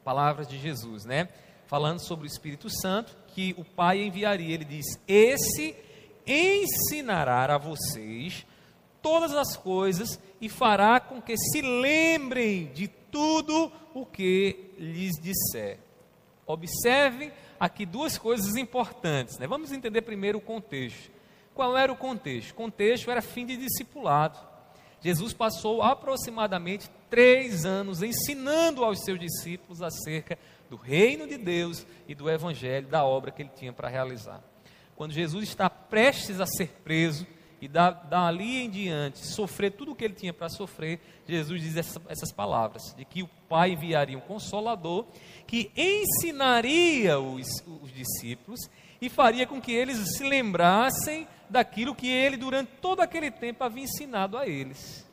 palavras 0.04 0.46
de 0.46 0.58
Jesus, 0.58 1.04
né? 1.04 1.28
Falando 1.66 2.00
sobre 2.00 2.26
o 2.26 2.26
Espírito 2.26 2.68
Santo, 2.70 3.16
que 3.28 3.54
o 3.58 3.64
Pai 3.64 4.02
enviaria. 4.02 4.54
Ele 4.54 4.64
diz: 4.64 4.86
Esse 5.06 5.76
ensinará 6.26 7.54
a 7.54 7.58
vocês 7.58 8.46
todas 9.02 9.34
as 9.34 9.56
coisas 9.56 10.18
e 10.40 10.48
fará 10.48 10.98
com 11.00 11.20
que 11.20 11.36
se 11.36 11.60
lembrem 11.60 12.72
de 12.72 12.88
tudo 12.88 13.70
o 13.94 14.04
que 14.04 14.72
lhes 14.78 15.12
disser. 15.20 15.78
Observe 16.46 17.32
aqui 17.58 17.84
duas 17.84 18.18
coisas 18.18 18.56
importantes. 18.56 19.38
Né? 19.38 19.46
Vamos 19.46 19.72
entender 19.72 20.02
primeiro 20.02 20.38
o 20.38 20.40
contexto. 20.40 21.10
Qual 21.54 21.76
era 21.76 21.92
o 21.92 21.96
contexto? 21.96 22.52
O 22.52 22.54
contexto 22.54 23.10
era 23.10 23.20
fim 23.20 23.44
de 23.44 23.56
discipulado. 23.56 24.38
Jesus 25.00 25.32
passou 25.32 25.82
aproximadamente 25.82 26.90
três 27.08 27.64
anos 27.64 28.02
ensinando 28.02 28.84
aos 28.84 29.04
seus 29.04 29.18
discípulos 29.18 29.80
acerca 29.82 30.38
do 30.68 30.76
reino 30.76 31.26
de 31.26 31.38
Deus 31.38 31.86
e 32.06 32.14
do 32.14 32.28
evangelho, 32.28 32.88
da 32.88 33.04
obra 33.04 33.30
que 33.30 33.42
ele 33.42 33.50
tinha 33.54 33.72
para 33.72 33.88
realizar. 33.88 34.42
Quando 34.96 35.12
Jesus 35.12 35.48
está 35.48 35.70
prestes 35.70 36.40
a 36.40 36.46
ser 36.46 36.68
preso, 36.84 37.26
e 37.60 37.66
da, 37.66 37.90
dali 37.90 38.64
em 38.64 38.70
diante 38.70 39.18
sofrer 39.26 39.72
tudo 39.72 39.92
o 39.92 39.94
que 39.94 40.04
ele 40.04 40.14
tinha 40.14 40.32
para 40.32 40.48
sofrer, 40.48 41.00
Jesus 41.26 41.60
diz 41.60 41.76
essa, 41.76 42.00
essas 42.08 42.32
palavras: 42.32 42.94
de 42.96 43.04
que 43.04 43.22
o 43.22 43.30
Pai 43.48 43.72
enviaria 43.72 44.16
um 44.16 44.20
consolador 44.20 45.06
que 45.46 45.70
ensinaria 45.76 47.18
os, 47.18 47.48
os 47.82 47.92
discípulos 47.92 48.60
e 49.00 49.08
faria 49.08 49.46
com 49.46 49.60
que 49.60 49.72
eles 49.72 50.16
se 50.16 50.24
lembrassem 50.24 51.26
daquilo 51.48 51.94
que 51.94 52.08
ele, 52.08 52.36
durante 52.36 52.70
todo 52.80 53.00
aquele 53.00 53.30
tempo, 53.30 53.64
havia 53.64 53.84
ensinado 53.84 54.36
a 54.36 54.46
eles. 54.46 55.07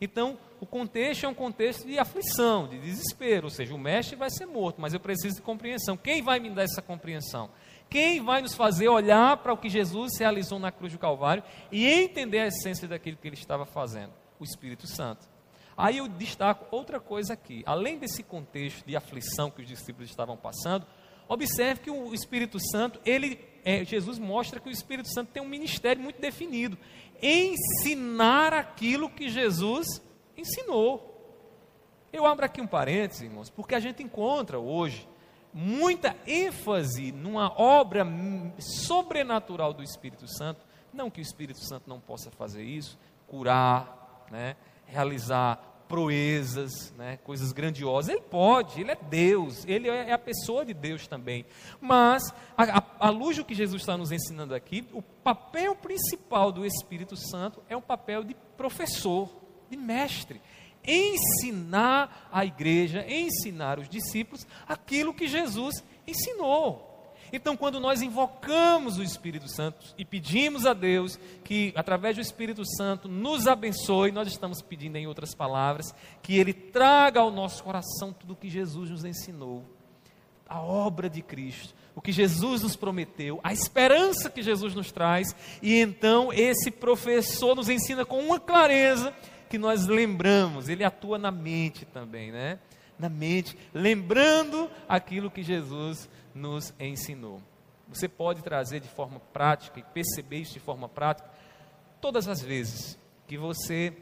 Então, 0.00 0.38
o 0.60 0.66
contexto 0.66 1.24
é 1.24 1.28
um 1.28 1.34
contexto 1.34 1.86
de 1.86 1.98
aflição, 1.98 2.68
de 2.68 2.78
desespero, 2.78 3.46
ou 3.46 3.50
seja, 3.50 3.74
o 3.74 3.78
mestre 3.78 4.16
vai 4.16 4.30
ser 4.30 4.46
morto, 4.46 4.80
mas 4.80 4.92
eu 4.92 5.00
preciso 5.00 5.36
de 5.36 5.42
compreensão. 5.42 5.96
Quem 5.96 6.22
vai 6.22 6.38
me 6.38 6.50
dar 6.50 6.64
essa 6.64 6.82
compreensão? 6.82 7.50
Quem 7.88 8.22
vai 8.22 8.42
nos 8.42 8.54
fazer 8.54 8.88
olhar 8.88 9.36
para 9.38 9.52
o 9.52 9.56
que 9.56 9.68
Jesus 9.68 10.18
realizou 10.18 10.58
na 10.58 10.72
cruz 10.72 10.92
do 10.92 10.98
Calvário 10.98 11.42
e 11.70 11.86
entender 11.86 12.40
a 12.40 12.46
essência 12.48 12.88
daquilo 12.88 13.16
que 13.16 13.28
ele 13.28 13.36
estava 13.36 13.64
fazendo? 13.64 14.12
O 14.38 14.44
Espírito 14.44 14.86
Santo. 14.86 15.26
Aí 15.76 15.98
eu 15.98 16.08
destaco 16.08 16.66
outra 16.74 16.98
coisa 16.98 17.34
aqui. 17.34 17.62
Além 17.66 17.98
desse 17.98 18.22
contexto 18.22 18.84
de 18.86 18.96
aflição 18.96 19.50
que 19.50 19.60
os 19.60 19.68
discípulos 19.68 20.08
estavam 20.08 20.36
passando, 20.36 20.86
observe 21.28 21.82
que 21.82 21.90
o 21.90 22.14
Espírito 22.14 22.58
Santo, 22.70 23.00
ele, 23.04 23.38
é, 23.64 23.84
Jesus 23.84 24.18
mostra 24.18 24.60
que 24.60 24.68
o 24.68 24.72
Espírito 24.72 25.08
Santo 25.12 25.32
tem 25.32 25.42
um 25.42 25.48
ministério 25.48 26.02
muito 26.02 26.20
definido: 26.20 26.78
ensinar 27.22 28.52
aquilo 28.52 29.10
que 29.10 29.28
Jesus 29.28 30.02
ensinou. 30.36 31.12
Eu 32.12 32.24
abro 32.24 32.44
aqui 32.44 32.60
um 32.60 32.66
parênteses, 32.66 33.22
irmãos, 33.22 33.50
porque 33.50 33.74
a 33.74 33.80
gente 33.80 34.02
encontra 34.02 34.58
hoje 34.58 35.06
muita 35.52 36.14
ênfase 36.26 37.12
numa 37.12 37.52
obra 37.60 38.06
sobrenatural 38.58 39.72
do 39.72 39.82
Espírito 39.82 40.28
Santo. 40.28 40.60
Não 40.92 41.10
que 41.10 41.20
o 41.20 41.22
Espírito 41.22 41.60
Santo 41.66 41.88
não 41.88 41.98
possa 41.98 42.30
fazer 42.30 42.62
isso, 42.62 42.98
curar, 43.26 44.26
né, 44.30 44.56
realizar 44.86 45.75
proezas, 45.88 46.92
né, 46.96 47.18
coisas 47.24 47.52
grandiosas. 47.52 48.10
Ele 48.10 48.20
pode, 48.22 48.80
ele 48.80 48.90
é 48.90 48.96
Deus, 48.96 49.64
ele 49.66 49.88
é 49.88 50.12
a 50.12 50.18
pessoa 50.18 50.64
de 50.64 50.74
Deus 50.74 51.06
também. 51.06 51.44
Mas, 51.80 52.22
à 52.56 53.10
luz 53.10 53.36
do 53.36 53.44
que 53.44 53.54
Jesus 53.54 53.82
está 53.82 53.96
nos 53.96 54.12
ensinando 54.12 54.54
aqui, 54.54 54.86
o 54.92 55.02
papel 55.02 55.74
principal 55.74 56.50
do 56.52 56.64
Espírito 56.64 57.16
Santo 57.16 57.62
é 57.68 57.76
um 57.76 57.82
papel 57.82 58.24
de 58.24 58.34
professor, 58.56 59.30
de 59.70 59.76
mestre 59.76 60.40
ensinar 60.86 62.28
a 62.30 62.44
igreja, 62.44 63.04
ensinar 63.08 63.78
os 63.78 63.88
discípulos 63.88 64.46
aquilo 64.68 65.12
que 65.12 65.26
Jesus 65.26 65.82
ensinou. 66.06 66.85
Então, 67.32 67.56
quando 67.56 67.80
nós 67.80 68.02
invocamos 68.02 68.98
o 68.98 69.02
Espírito 69.02 69.48
Santo 69.48 69.94
e 69.98 70.04
pedimos 70.04 70.66
a 70.66 70.72
Deus 70.72 71.18
que, 71.44 71.72
através 71.76 72.16
do 72.16 72.22
Espírito 72.22 72.64
Santo, 72.64 73.08
nos 73.08 73.46
abençoe, 73.46 74.12
nós 74.12 74.28
estamos 74.28 74.62
pedindo, 74.62 74.96
em 74.96 75.06
outras 75.06 75.34
palavras, 75.34 75.94
que 76.22 76.38
Ele 76.38 76.52
traga 76.52 77.20
ao 77.20 77.30
nosso 77.30 77.62
coração 77.62 78.12
tudo 78.12 78.32
o 78.32 78.36
que 78.36 78.48
Jesus 78.48 78.90
nos 78.90 79.04
ensinou, 79.04 79.64
a 80.48 80.60
obra 80.60 81.10
de 81.10 81.22
Cristo, 81.22 81.74
o 81.94 82.00
que 82.00 82.12
Jesus 82.12 82.62
nos 82.62 82.76
prometeu, 82.76 83.40
a 83.42 83.52
esperança 83.52 84.30
que 84.30 84.42
Jesus 84.42 84.74
nos 84.74 84.92
traz, 84.92 85.34
e 85.62 85.80
então 85.80 86.32
esse 86.32 86.70
professor 86.70 87.56
nos 87.56 87.68
ensina 87.68 88.04
com 88.04 88.20
uma 88.20 88.38
clareza 88.38 89.12
que 89.48 89.58
nós 89.58 89.86
lembramos, 89.86 90.68
ele 90.68 90.84
atua 90.84 91.18
na 91.18 91.30
mente 91.30 91.84
também, 91.84 92.30
né? 92.30 92.58
Na 92.98 93.08
mente, 93.08 93.56
lembrando 93.74 94.70
aquilo 94.88 95.30
que 95.30 95.42
Jesus 95.42 96.08
nos 96.36 96.72
ensinou. 96.78 97.40
Você 97.88 98.08
pode 98.08 98.42
trazer 98.42 98.80
de 98.80 98.88
forma 98.88 99.20
prática 99.32 99.80
e 99.80 99.82
perceber 99.82 100.38
isso 100.38 100.52
de 100.52 100.60
forma 100.60 100.88
prática 100.88 101.28
todas 102.00 102.28
as 102.28 102.40
vezes 102.40 102.98
que 103.26 103.36
você, 103.36 103.92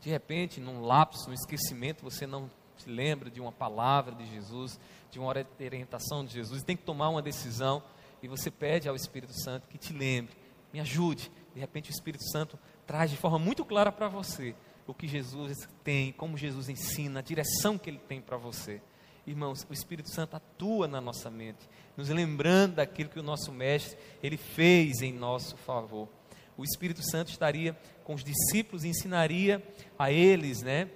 de 0.00 0.10
repente, 0.10 0.60
num 0.60 0.82
lapso, 0.82 1.28
num 1.28 1.34
esquecimento, 1.34 2.04
você 2.04 2.26
não 2.26 2.50
se 2.76 2.88
lembra 2.88 3.30
de 3.30 3.40
uma 3.40 3.52
palavra 3.52 4.14
de 4.14 4.26
Jesus, 4.26 4.78
de 5.10 5.18
uma 5.18 5.28
orientação 5.28 6.24
de 6.24 6.32
Jesus, 6.32 6.62
tem 6.62 6.76
que 6.76 6.84
tomar 6.84 7.08
uma 7.08 7.22
decisão 7.22 7.82
e 8.22 8.28
você 8.28 8.50
pede 8.50 8.88
ao 8.88 8.94
Espírito 8.94 9.32
Santo 9.42 9.68
que 9.68 9.78
te 9.78 9.92
lembre, 9.92 10.34
me 10.72 10.80
ajude. 10.80 11.30
De 11.54 11.60
repente, 11.60 11.90
o 11.90 11.92
Espírito 11.92 12.24
Santo 12.30 12.58
traz 12.86 13.10
de 13.10 13.16
forma 13.16 13.38
muito 13.38 13.64
clara 13.64 13.90
para 13.90 14.08
você 14.08 14.54
o 14.86 14.94
que 14.94 15.06
Jesus 15.06 15.68
tem, 15.84 16.12
como 16.12 16.36
Jesus 16.36 16.68
ensina, 16.68 17.20
a 17.20 17.22
direção 17.22 17.78
que 17.78 17.88
ele 17.90 17.98
tem 17.98 18.20
para 18.20 18.36
você. 18.36 18.80
Irmãos, 19.26 19.64
o 19.70 19.72
Espírito 19.72 20.10
Santo 20.10 20.34
atua 20.34 20.88
na 20.88 21.00
nossa 21.00 21.30
mente, 21.30 21.68
nos 21.96 22.08
lembrando 22.08 22.76
daquilo 22.76 23.08
que 23.08 23.20
o 23.20 23.22
nosso 23.22 23.52
mestre 23.52 23.96
ele 24.20 24.36
fez 24.36 25.00
em 25.00 25.12
nosso 25.12 25.56
favor. 25.56 26.08
O 26.56 26.64
Espírito 26.64 27.02
Santo 27.08 27.30
estaria 27.30 27.76
com 28.02 28.14
os 28.14 28.24
discípulos 28.24 28.84
e 28.84 28.88
ensinaria 28.88 29.62
a 29.96 30.10
eles, 30.10 30.62
né, 30.62 30.90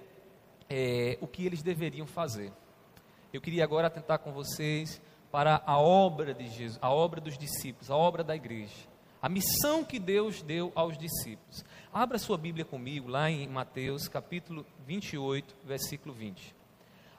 é, 0.69 1.17
o 1.21 1.27
que 1.27 1.45
eles 1.45 1.63
deveriam 1.63 2.05
fazer. 2.05 2.51
Eu 3.31 3.39
queria 3.39 3.63
agora 3.63 3.87
atentar 3.87 4.19
com 4.19 4.33
vocês 4.33 5.01
para 5.31 5.61
a 5.65 5.79
obra 5.79 6.33
de 6.33 6.49
Jesus, 6.49 6.79
a 6.81 6.91
obra 6.91 7.21
dos 7.21 7.37
discípulos, 7.37 7.89
a 7.89 7.95
obra 7.95 8.23
da 8.23 8.35
igreja, 8.35 8.75
a 9.21 9.29
missão 9.29 9.85
que 9.85 9.99
Deus 9.99 10.41
deu 10.41 10.71
aos 10.75 10.97
discípulos. 10.97 11.63
Abra 11.93 12.17
sua 12.17 12.37
Bíblia 12.37 12.65
comigo 12.65 13.07
lá 13.07 13.29
em 13.31 13.47
Mateus 13.47 14.09
capítulo 14.09 14.65
28, 14.85 15.55
versículo 15.65 16.13
20. 16.13 16.56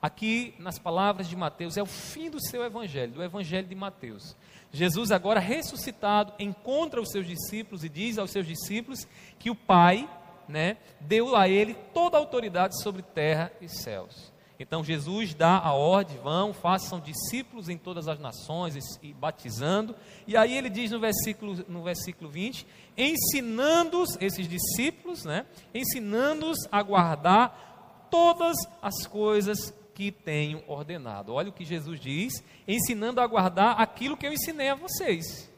Aqui, 0.01 0.55
nas 0.59 0.79
palavras 0.79 1.29
de 1.29 1.35
Mateus, 1.35 1.77
é 1.77 1.83
o 1.83 1.87
fim 1.87 2.31
do 2.31 2.41
seu 2.41 2.65
evangelho, 2.65 3.15
do 3.15 3.23
evangelho 3.23 3.67
de 3.67 3.75
Mateus. 3.75 4.37
Jesus, 4.73 5.11
agora 5.11 5.41
ressuscitado, 5.41 6.33
encontra 6.39 7.01
os 7.01 7.11
seus 7.11 7.27
discípulos 7.27 7.83
e 7.83 7.89
diz 7.89 8.19
aos 8.19 8.31
seus 8.31 8.47
discípulos 8.47 9.09
que 9.39 9.51
o 9.51 9.55
Pai 9.55 10.09
né, 10.49 10.77
deu 11.01 11.35
a 11.35 11.49
ele 11.49 11.75
toda 11.93 12.17
a 12.17 12.21
autoridade 12.21 12.81
sobre 12.83 13.03
terra 13.03 13.51
e 13.61 13.69
céus. 13.69 14.33
Então 14.61 14.83
Jesus 14.83 15.35
dá 15.35 15.57
a 15.59 15.73
ordem, 15.73 16.19
vão, 16.19 16.53
façam 16.53 16.99
discípulos 16.99 17.69
em 17.69 17.79
todas 17.79 18.09
as 18.09 18.19
nações 18.19 18.99
e, 19.01 19.13
batizando. 19.13 19.95
E 20.27 20.37
aí 20.37 20.57
ele 20.57 20.69
diz 20.69 20.91
no 20.91 20.99
versículo, 20.99 21.65
no 21.69 21.83
versículo 21.85 22.29
20, 22.29 22.67
ensinando-os, 22.97 24.17
esses 24.21 24.49
discípulos, 24.49 25.25
né, 25.25 25.47
ensinando-os 25.73 26.59
a 26.73 26.83
guardar 26.83 28.09
todas 28.11 28.57
as 28.83 29.07
coisas 29.07 29.73
que 29.99 30.13
tenho 30.13 30.63
ordenado. 30.69 31.35
Olha 31.35 31.49
o 31.49 31.53
que 31.53 31.65
Jesus 31.65 31.99
diz, 31.99 32.33
ensinando 32.69 33.21
a 33.21 33.27
guardar 33.27 33.81
aquilo 33.81 34.17
que 34.17 34.25
eu 34.25 34.33
ensinei 34.33 34.69
a 34.69 34.77
vocês. 34.77 35.51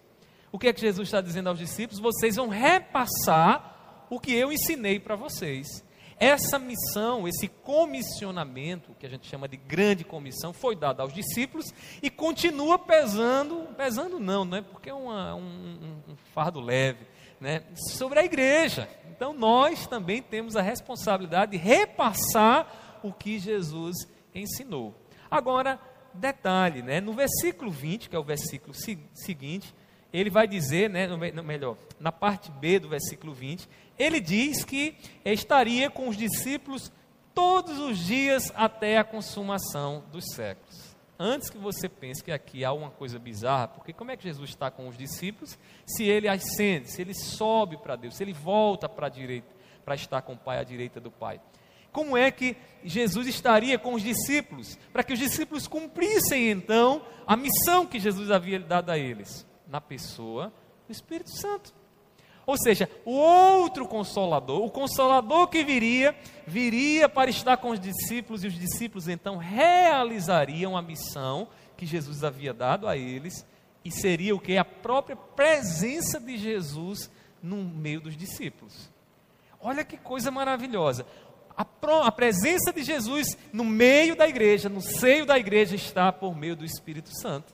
O 0.51 0.59
que 0.59 0.67
é 0.67 0.73
que 0.73 0.81
Jesus 0.81 1.09
está 1.09 1.21
dizendo 1.21 1.51
aos 1.51 1.59
discípulos? 1.59 2.01
Vocês 2.01 2.37
vão 2.37 2.49
repassar 2.49 4.07
o 4.09 4.19
que 4.19 4.33
eu 4.33 4.51
ensinei 4.51 4.99
para 4.99 5.15
vocês. 5.15 5.85
Essa 6.19 6.59
missão, 6.59 7.29
esse 7.29 7.49
comissionamento, 7.49 8.97
que 8.99 9.05
a 9.05 9.11
gente 9.11 9.27
chama 9.29 9.47
de 9.47 9.59
grande 9.59 10.05
comissão, 10.05 10.55
foi 10.55 10.75
dado 10.75 11.03
aos 11.03 11.13
discípulos 11.13 11.67
e 12.03 12.09
continua 12.09 12.79
pesando, 12.79 13.69
pesando 13.77 14.19
não, 14.19 14.47
não 14.47 14.57
é 14.57 14.63
porque 14.63 14.89
é 14.89 14.95
uma, 14.95 15.35
um, 15.35 16.01
um 16.09 16.17
fardo 16.33 16.61
leve, 16.61 17.07
né, 17.39 17.63
sobre 17.91 18.19
a 18.19 18.25
igreja. 18.25 18.89
Então 19.11 19.35
nós 19.35 19.87
também 19.87 20.23
temos 20.23 20.57
a 20.57 20.63
responsabilidade 20.63 21.53
de 21.53 21.59
repassar 21.59 23.01
o 23.03 23.13
que 23.13 23.39
Jesus 23.39 23.97
ensinou. 23.99 24.20
Agora, 25.31 25.79
detalhe, 26.13 26.83
né, 26.83 27.01
no 27.01 27.13
versículo 27.13 27.71
20, 27.71 28.09
que 28.09 28.17
é 28.17 28.19
o 28.19 28.25
versículo 28.25 28.75
se, 28.75 28.99
seguinte, 29.15 29.75
ele 30.13 30.31
vai 30.31 30.47
dizer, 30.47 30.91
né, 30.91 31.07
no, 31.07 31.17
no, 31.17 31.45
melhor, 31.45 31.77
na 31.99 32.11
parte 32.11 32.51
B 32.51 32.79
do 32.79 32.89
versículo 32.89 33.33
20, 33.33 33.69
ele 33.99 34.21
diz 34.21 34.65
que 34.65 34.97
estaria 35.25 35.89
com 35.89 36.09
os 36.09 36.17
discípulos 36.17 36.91
todos 37.35 37.79
os 37.79 37.99
dias 37.99 38.53
até 38.57 38.99
a 38.99 39.05
consumação 39.05 40.05
dos 40.11 40.25
séculos. 40.35 40.91
Antes 41.23 41.51
que 41.51 41.59
você 41.59 41.89
pense 41.89 42.25
que 42.25 42.33
aqui 42.33 42.65
há 42.65 42.73
uma 42.73 42.91
coisa 42.91 43.19
bizarra, 43.19 43.69
porque 43.69 43.93
como 43.93 44.11
é 44.11 44.17
que 44.17 44.23
Jesus 44.23 44.51
está 44.51 44.71
com 44.71 44.89
os 44.89 44.97
discípulos 44.97 45.59
se 45.85 46.05
ele 46.05 46.27
ascende, 46.27 46.91
se 46.91 47.03
ele 47.03 47.15
sobe 47.15 47.77
para 47.77 47.95
Deus, 47.95 48.17
se 48.17 48.25
ele 48.25 48.33
volta 48.33 48.89
para 48.89 49.07
a 49.07 49.11
direita, 49.11 49.47
para 49.85 49.95
estar 49.95 50.23
com 50.23 50.33
o 50.33 50.39
Pai 50.39 50.59
à 50.59 50.65
direita 50.65 50.99
do 50.99 51.11
Pai? 51.11 51.39
Como 51.93 52.17
é 52.17 52.31
que 52.31 52.57
Jesus 52.85 53.27
estaria 53.27 53.79
com 53.79 53.95
os 53.95 54.03
discípulos, 54.03 54.79
para 54.93 55.03
que 55.03 55.13
os 55.13 55.19
discípulos 55.19 55.67
cumprissem 55.67 56.51
então 56.51 57.03
a 57.27 57.37
missão 57.37 57.87
que 57.87 57.99
Jesus 57.99 58.31
havia 58.31 58.59
dado 58.59 58.91
a 58.91 58.99
eles? 58.99 59.47
Na 59.69 59.81
pessoa 59.81 60.53
do 60.87 60.93
Espírito 60.93 61.31
Santo. 61.31 61.73
Ou 62.47 62.57
seja, 62.59 62.91
o 63.05 63.13
outro 63.13 63.87
consolador, 63.87 64.65
o 64.65 64.71
consolador 64.71 65.47
que 65.49 65.63
viria, 65.63 66.17
viria 66.47 67.09
para 67.09 67.31
estar 67.31 67.57
com 67.59 67.71
os 67.71 67.79
discípulos 67.79 68.43
e 68.43 68.49
os 68.49 68.55
discípulos 68.55 69.07
então 69.07 69.37
realizariam 69.37 70.77
a 70.77 70.83
missão 70.83 71.47
que 71.77 71.87
Jesus 71.87 72.25
havia 72.25 72.53
dado 72.53 72.89
a 72.89 72.97
eles 72.97 73.47
e 73.85 73.91
seria 73.91 74.35
o 74.35 74.41
que? 74.41 74.57
A 74.57 74.65
própria 74.65 75.17
presença 75.17 76.19
de 76.19 76.37
Jesus 76.37 77.11
no 77.43 77.57
meio 77.57 78.01
dos 78.01 78.17
discípulos. 78.17 78.91
Olha 79.61 79.85
que 79.85 79.97
coisa 79.97 80.31
maravilhosa. 80.31 81.07
A, 81.63 82.13
presença 82.13 82.73
de 82.73 82.83
Jesus 82.83 83.37
no 83.53 83.65
meio 83.65 84.17
da 84.17 84.29
igreja, 84.29 84.69
no 84.69 84.81
seio 84.81 85.27
da 85.27 85.39
igreja, 85.39 85.75
está 85.75 86.11
por 86.11 86.35
meio 86.35 86.57
do 86.57 86.65
Espírito 86.65 87.11
Santo 87.21 87.53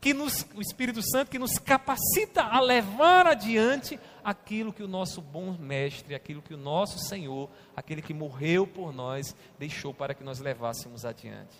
que 0.00 0.14
nos, 0.14 0.46
o 0.54 0.60
Espírito 0.60 1.02
Santo 1.02 1.30
que 1.30 1.38
nos 1.38 1.58
capacita 1.58 2.42
a 2.42 2.60
levar 2.60 3.26
adiante 3.26 3.98
aquilo 4.22 4.72
que 4.72 4.82
o 4.82 4.88
nosso 4.88 5.20
bom 5.20 5.56
mestre, 5.58 6.14
aquilo 6.14 6.42
que 6.42 6.54
o 6.54 6.58
nosso 6.58 6.98
Senhor, 6.98 7.50
aquele 7.74 8.02
que 8.02 8.14
morreu 8.14 8.66
por 8.66 8.92
nós, 8.92 9.34
deixou 9.58 9.92
para 9.92 10.14
que 10.14 10.22
nós 10.22 10.38
levássemos 10.38 11.04
adiante. 11.04 11.56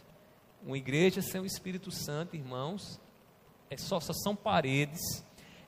Uma 0.65 0.79
igreja 0.79 1.21
sem 1.21 1.41
o 1.41 1.47
Espírito 1.47 1.91
Santo, 1.91 2.37
irmãos, 2.37 3.01
é 3.71 3.77
só, 3.77 3.99
só 4.01 4.13
são 4.13 4.37
paredes, 4.37 5.01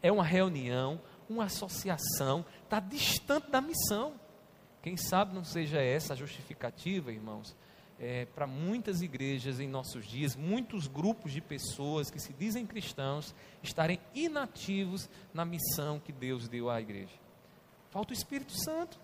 é 0.02 0.10
uma 0.10 0.24
reunião, 0.24 1.00
uma 1.28 1.44
associação, 1.44 2.44
está 2.64 2.80
distante 2.80 3.50
da 3.50 3.60
missão. 3.60 4.14
Quem 4.82 4.96
sabe 4.96 5.34
não 5.34 5.44
seja 5.44 5.80
essa 5.80 6.14
a 6.14 6.16
justificativa, 6.16 7.12
irmãos, 7.12 7.54
é, 7.98 8.24
para 8.24 8.46
muitas 8.46 9.02
igrejas 9.02 9.60
em 9.60 9.68
nossos 9.68 10.06
dias, 10.06 10.34
muitos 10.34 10.86
grupos 10.86 11.32
de 11.32 11.40
pessoas 11.42 12.10
que 12.10 12.18
se 12.18 12.32
dizem 12.32 12.66
cristãos 12.66 13.34
estarem 13.62 14.00
inativos 14.14 15.08
na 15.34 15.44
missão 15.44 16.00
que 16.00 16.12
Deus 16.12 16.48
deu 16.48 16.70
à 16.70 16.80
igreja. 16.80 17.12
Falta 17.90 18.12
o 18.12 18.16
Espírito 18.16 18.52
Santo. 18.64 18.98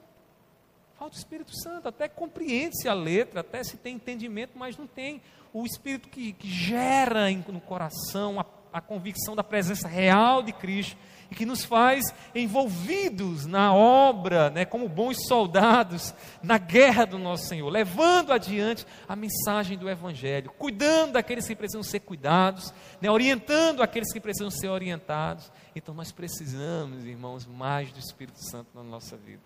Falta 0.99 1.15
o 1.15 1.19
Espírito 1.19 1.53
Santo. 1.61 1.89
Até 1.89 2.09
compreende-se 2.09 2.89
a 2.89 2.95
letra, 2.95 3.41
até 3.41 3.63
se 3.63 3.77
tem 3.77 3.97
entendimento, 3.97 4.53
mas 4.57 4.79
não 4.79 4.87
tem 4.87 5.21
o 5.53 5.67
Espírito 5.67 6.09
que, 6.09 6.33
que 6.33 6.49
gera 6.49 7.31
no 7.31 7.61
coração 7.61 8.41
a, 8.41 8.47
a 8.73 8.81
convicção 8.81 9.37
da 9.37 9.45
presença 9.45 9.87
real 9.87 10.43
de 10.43 10.55
Cristo 10.55 10.97
e 11.31 11.35
que 11.35 11.47
nos 11.47 11.65
faz 11.65 12.05
envolvidos 12.35 13.47
na 13.47 13.75
obra, 13.75 14.51
né, 14.51 14.65
como 14.65 14.89
bons 14.89 15.27
soldados 15.27 16.15
na 16.43 16.59
guerra 16.59 17.05
do 17.05 17.19
nosso 17.19 17.47
Senhor, 17.47 17.69
levando 17.69 18.33
adiante 18.33 18.87
a 19.09 19.17
mensagem 19.17 19.77
do 19.77 19.89
Evangelho, 19.89 20.51
cuidando 20.59 21.13
daqueles 21.13 21.47
que 21.47 21.57
precisam 21.57 21.83
ser 21.83 22.01
cuidados, 22.01 22.73
né, 23.01 23.11
orientando 23.11 23.83
aqueles 23.83 24.13
que 24.13 24.21
precisam 24.21 24.51
ser 24.51 24.69
orientados. 24.69 25.51
Então 25.75 25.95
nós 25.95 26.13
precisamos, 26.13 27.05
irmãos, 27.05 27.47
mais 27.47 27.91
do 27.93 27.99
Espírito 27.99 28.43
Santo 28.43 28.69
na 28.75 28.83
nossa 28.83 29.17
vida. 29.17 29.43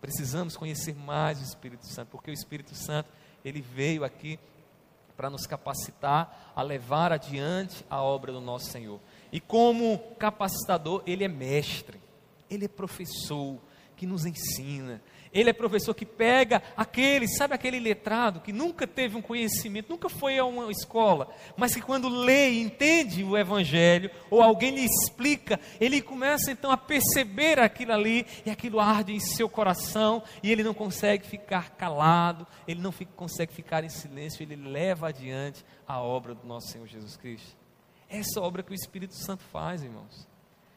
Precisamos 0.00 0.56
conhecer 0.56 0.94
mais 0.94 1.40
o 1.40 1.44
Espírito 1.44 1.86
Santo, 1.86 2.08
porque 2.10 2.30
o 2.30 2.34
Espírito 2.34 2.74
Santo 2.74 3.08
ele 3.44 3.60
veio 3.60 4.04
aqui 4.04 4.38
para 5.16 5.30
nos 5.30 5.46
capacitar 5.46 6.52
a 6.54 6.62
levar 6.62 7.12
adiante 7.12 7.84
a 7.88 8.02
obra 8.02 8.32
do 8.32 8.40
nosso 8.40 8.66
Senhor. 8.66 9.00
E 9.32 9.40
como 9.40 9.98
capacitador, 10.18 11.02
ele 11.06 11.24
é 11.24 11.28
mestre, 11.28 12.00
ele 12.50 12.66
é 12.66 12.68
professor 12.68 13.58
que 13.96 14.06
nos 14.06 14.26
ensina. 14.26 15.00
Ele 15.32 15.50
é 15.50 15.52
professor 15.52 15.94
que 15.94 16.06
pega 16.06 16.62
aquele, 16.76 17.28
sabe 17.28 17.54
aquele 17.54 17.78
letrado 17.78 18.40
que 18.40 18.52
nunca 18.52 18.86
teve 18.86 19.16
um 19.16 19.22
conhecimento, 19.22 19.90
nunca 19.90 20.08
foi 20.08 20.38
a 20.38 20.44
uma 20.44 20.70
escola, 20.70 21.28
mas 21.56 21.74
que 21.74 21.82
quando 21.82 22.08
lê 22.08 22.50
e 22.50 22.62
entende 22.62 23.24
o 23.24 23.36
evangelho, 23.36 24.10
ou 24.30 24.42
alguém 24.42 24.70
lhe 24.70 24.84
explica, 24.84 25.60
ele 25.80 26.00
começa 26.00 26.50
então 26.50 26.70
a 26.70 26.76
perceber 26.76 27.58
aquilo 27.58 27.92
ali, 27.92 28.26
e 28.46 28.50
aquilo 28.50 28.80
arde 28.80 29.12
em 29.12 29.20
seu 29.20 29.48
coração, 29.48 30.22
e 30.42 30.50
ele 30.50 30.62
não 30.62 30.72
consegue 30.72 31.26
ficar 31.26 31.70
calado, 31.70 32.46
ele 32.66 32.80
não 32.80 32.92
fica, 32.92 33.12
consegue 33.14 33.52
ficar 33.52 33.84
em 33.84 33.88
silêncio, 33.88 34.42
ele 34.42 34.56
leva 34.56 35.08
adiante 35.08 35.64
a 35.86 36.00
obra 36.00 36.34
do 36.34 36.46
nosso 36.46 36.68
Senhor 36.68 36.86
Jesus 36.86 37.16
Cristo. 37.16 37.56
Essa 38.08 38.40
obra 38.40 38.62
que 38.62 38.72
o 38.72 38.74
Espírito 38.74 39.14
Santo 39.14 39.42
faz, 39.44 39.82
irmãos. 39.82 40.26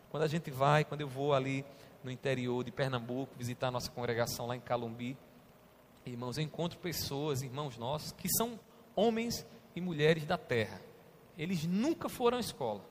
Quando 0.10 0.24
a 0.24 0.28
gente 0.28 0.50
vai, 0.50 0.84
quando 0.84 1.02
eu 1.02 1.08
vou 1.08 1.34
ali 1.34 1.64
no 2.04 2.12
interior 2.12 2.64
de 2.64 2.72
Pernambuco, 2.72 3.34
visitar 3.38 3.68
a 3.68 3.72
nossa 3.72 3.92
congregação 3.92 4.48
lá 4.48 4.56
em 4.56 4.60
Calumbi, 4.60 5.18
irmãos, 6.06 6.38
eu 6.38 6.44
encontro 6.44 6.80
pessoas, 6.80 7.42
irmãos 7.42 7.78
nossos, 7.78 8.12
que 8.12 8.30
são 8.30 8.60
homens 8.96 9.46
e 9.76 9.82
mulheres 9.82 10.26
da 10.26 10.38
terra. 10.38 10.82
Eles 11.38 11.66
nunca 11.66 12.10
foram 12.10 12.38
à 12.38 12.40
escola. 12.40 12.82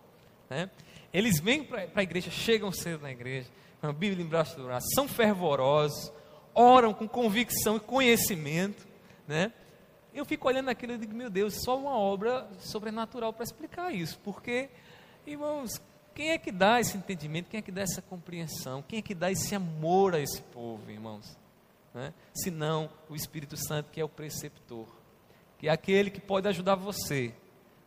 Né? 0.49 0.71
Eles 1.13 1.41
vêm 1.41 1.65
para 1.65 1.89
a 1.95 2.03
igreja, 2.03 2.31
chegam 2.31 2.73
cedo 2.73 3.03
na 3.03 3.11
igreja, 3.11 3.49
com 3.81 3.89
a 3.89 3.93
Bíblia 3.93 4.25
embaixo 4.25 4.57
do 4.57 4.65
braço, 4.65 4.87
são 4.95 5.07
fervorosos, 5.07 6.13
oram 6.55 6.93
com 6.93 7.09
convicção 7.09 7.77
e 7.77 7.81
conhecimento, 7.81 8.87
né? 9.27 9.53
Eu 10.13 10.25
fico 10.25 10.49
olhando 10.49 10.69
aquilo 10.69 10.95
e 10.95 10.99
digo, 10.99 11.15
meu 11.15 11.31
Deus, 11.31 11.63
só 11.63 11.79
uma 11.79 11.97
obra 11.97 12.49
sobrenatural 12.59 13.33
para 13.33 13.45
explicar 13.45 13.95
isso, 13.95 14.19
porque, 14.25 14.69
irmãos, 15.25 15.81
quem 16.19 16.31
é 16.31 16.39
que 16.39 16.51
dá 16.51 16.81
esse 16.81 16.97
entendimento, 16.97 17.49
quem 17.49 17.59
é 17.59 17.63
que 17.63 17.71
dá 17.71 17.83
essa 17.83 18.03
compreensão, 18.03 18.83
quem 18.83 18.99
é 18.99 19.03
que 19.03 19.15
dá 19.15 19.31
esse 19.31 19.55
amor 19.55 20.17
a 20.17 20.19
esse 20.19 20.43
povo, 20.43 20.91
irmãos? 20.91 21.39
Né? 21.95 22.13
Se 22.35 22.51
não 22.51 22.91
o 23.09 23.15
Espírito 23.15 23.57
Santo, 23.57 23.93
que 23.93 24.01
é 24.01 24.05
o 24.05 24.09
preceptor, 24.09 24.89
que 25.61 25.69
é 25.69 25.71
aquele 25.71 26.11
que 26.11 26.21
pode 26.21 26.49
ajudar 26.49 26.75
você, 26.75 27.33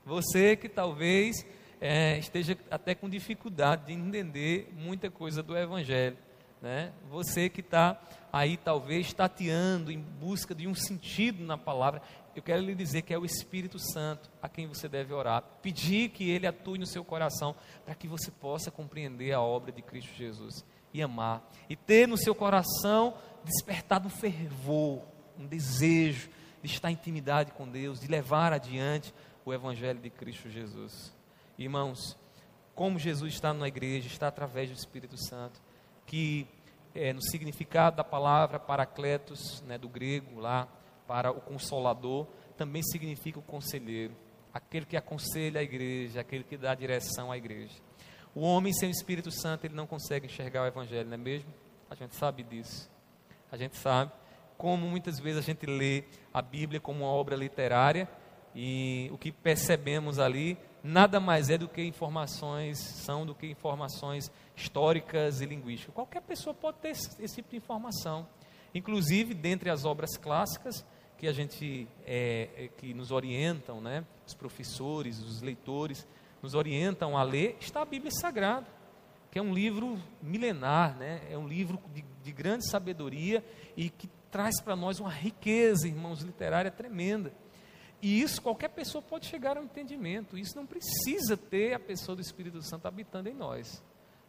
você 0.05 0.55
que 0.55 0.69
talvez 0.69 1.45
é, 1.81 2.17
esteja 2.19 2.57
até 2.69 2.95
com 2.95 3.09
dificuldade 3.09 3.87
de 3.87 3.91
entender 3.91 4.71
muita 4.77 5.11
coisa 5.11 5.43
do 5.43 5.57
Evangelho. 5.57 6.17
Né? 6.61 6.93
Você 7.09 7.49
que 7.49 7.59
está 7.59 7.99
aí 8.31 8.55
talvez 8.55 9.11
tateando 9.11 9.91
em 9.91 9.99
busca 9.99 10.55
de 10.55 10.69
um 10.69 10.73
sentido 10.73 11.43
na 11.43 11.57
palavra, 11.57 12.01
eu 12.35 12.41
quero 12.41 12.61
lhe 12.61 12.73
dizer 12.73 13.01
que 13.01 13.13
é 13.13 13.17
o 13.17 13.25
Espírito 13.25 13.77
Santo 13.77 14.29
a 14.41 14.47
quem 14.47 14.67
você 14.67 14.87
deve 14.87 15.13
orar, 15.13 15.43
pedir 15.61 16.09
que 16.09 16.29
ele 16.29 16.47
atue 16.47 16.79
no 16.79 16.85
seu 16.85 17.03
coração 17.03 17.55
para 17.85 17.95
que 17.95 18.07
você 18.07 18.31
possa 18.31 18.71
compreender 18.71 19.33
a 19.33 19.41
obra 19.41 19.71
de 19.71 19.81
Cristo 19.81 20.13
Jesus 20.15 20.65
e 20.93 21.01
amar 21.01 21.49
e 21.69 21.75
ter 21.75 22.07
no 22.07 22.17
seu 22.17 22.33
coração 22.33 23.15
despertado 23.43 24.07
um 24.07 24.11
fervor, 24.11 25.01
um 25.37 25.45
desejo 25.45 26.29
de 26.61 26.71
estar 26.71 26.89
em 26.89 26.93
intimidade 26.93 27.51
com 27.51 27.67
Deus, 27.67 27.99
de 27.99 28.07
levar 28.07 28.53
adiante 28.53 29.13
o 29.43 29.53
evangelho 29.53 29.99
de 29.99 30.09
Cristo 30.09 30.49
Jesus. 30.49 31.13
Irmãos, 31.57 32.17
como 32.75 32.99
Jesus 32.99 33.33
está 33.33 33.53
na 33.53 33.67
igreja, 33.67 34.07
está 34.07 34.27
através 34.27 34.69
do 34.69 34.75
Espírito 34.75 35.17
Santo, 35.17 35.61
que 36.05 36.47
é, 36.93 37.13
no 37.13 37.21
significado 37.21 37.97
da 37.97 38.03
palavra 38.03 38.59
paracletos, 38.59 39.61
né, 39.61 39.77
do 39.77 39.89
grego 39.89 40.39
lá, 40.39 40.67
para 41.11 41.29
o 41.29 41.41
consolador, 41.41 42.25
também 42.55 42.81
significa 42.81 43.37
o 43.37 43.41
conselheiro, 43.41 44.15
aquele 44.53 44.85
que 44.85 44.95
aconselha 44.95 45.59
a 45.59 45.63
igreja, 45.63 46.21
aquele 46.21 46.41
que 46.41 46.55
dá 46.55 46.73
direção 46.73 47.29
à 47.29 47.35
igreja. 47.35 47.75
O 48.33 48.39
homem 48.39 48.71
sem 48.71 48.87
o 48.87 48.91
Espírito 48.93 49.29
Santo, 49.29 49.65
ele 49.65 49.75
não 49.75 49.85
consegue 49.85 50.27
enxergar 50.27 50.63
o 50.63 50.67
Evangelho, 50.67 51.09
não 51.09 51.15
é 51.15 51.17
mesmo? 51.17 51.53
A 51.89 51.95
gente 51.95 52.15
sabe 52.15 52.43
disso. 52.43 52.89
A 53.51 53.57
gente 53.57 53.75
sabe 53.75 54.09
como 54.57 54.87
muitas 54.87 55.19
vezes 55.19 55.39
a 55.39 55.41
gente 55.41 55.65
lê 55.65 56.05
a 56.33 56.41
Bíblia 56.41 56.79
como 56.79 57.03
uma 57.03 57.11
obra 57.11 57.35
literária 57.35 58.07
e 58.55 59.09
o 59.11 59.17
que 59.17 59.33
percebemos 59.33 60.17
ali 60.17 60.57
nada 60.81 61.19
mais 61.19 61.49
é 61.49 61.57
do 61.57 61.67
que 61.67 61.83
informações, 61.83 62.79
são 62.79 63.25
do 63.25 63.35
que 63.35 63.47
informações 63.47 64.31
históricas 64.55 65.41
e 65.41 65.45
linguísticas. 65.45 65.93
Qualquer 65.93 66.21
pessoa 66.21 66.53
pode 66.53 66.77
ter 66.77 66.91
esse, 66.91 67.21
esse 67.21 67.35
tipo 67.35 67.49
de 67.49 67.57
informação. 67.57 68.25
Inclusive, 68.73 69.33
dentre 69.33 69.69
as 69.69 69.83
obras 69.83 70.15
clássicas, 70.15 70.85
que 71.21 71.27
a 71.27 71.33
gente 71.33 71.87
é, 72.03 72.49
é, 72.57 72.67
que 72.67 72.95
nos 72.95 73.11
orientam, 73.11 73.79
né? 73.79 74.03
Os 74.25 74.33
professores, 74.33 75.19
os 75.19 75.39
leitores 75.39 76.07
nos 76.41 76.55
orientam 76.55 77.15
a 77.15 77.21
ler 77.21 77.57
está 77.61 77.83
a 77.83 77.85
Bíblia 77.85 78.11
Sagrada, 78.19 78.65
que 79.29 79.37
é 79.37 79.41
um 79.41 79.53
livro 79.53 80.01
milenar, 80.19 80.97
né? 80.97 81.21
É 81.29 81.37
um 81.37 81.47
livro 81.47 81.79
de, 81.93 82.03
de 82.23 82.31
grande 82.31 82.67
sabedoria 82.67 83.45
e 83.77 83.91
que 83.91 84.09
traz 84.31 84.59
para 84.63 84.75
nós 84.75 84.99
uma 84.99 85.11
riqueza, 85.11 85.87
irmãos, 85.87 86.21
literária 86.21 86.71
tremenda. 86.71 87.31
E 88.01 88.19
isso 88.19 88.41
qualquer 88.41 88.69
pessoa 88.69 89.03
pode 89.03 89.27
chegar 89.27 89.57
ao 89.57 89.63
entendimento. 89.63 90.35
Isso 90.35 90.55
não 90.55 90.65
precisa 90.65 91.37
ter 91.37 91.75
a 91.75 91.79
pessoa 91.79 92.15
do 92.15 92.21
Espírito 92.23 92.63
Santo 92.63 92.87
habitando 92.87 93.29
em 93.29 93.35
nós. 93.35 93.83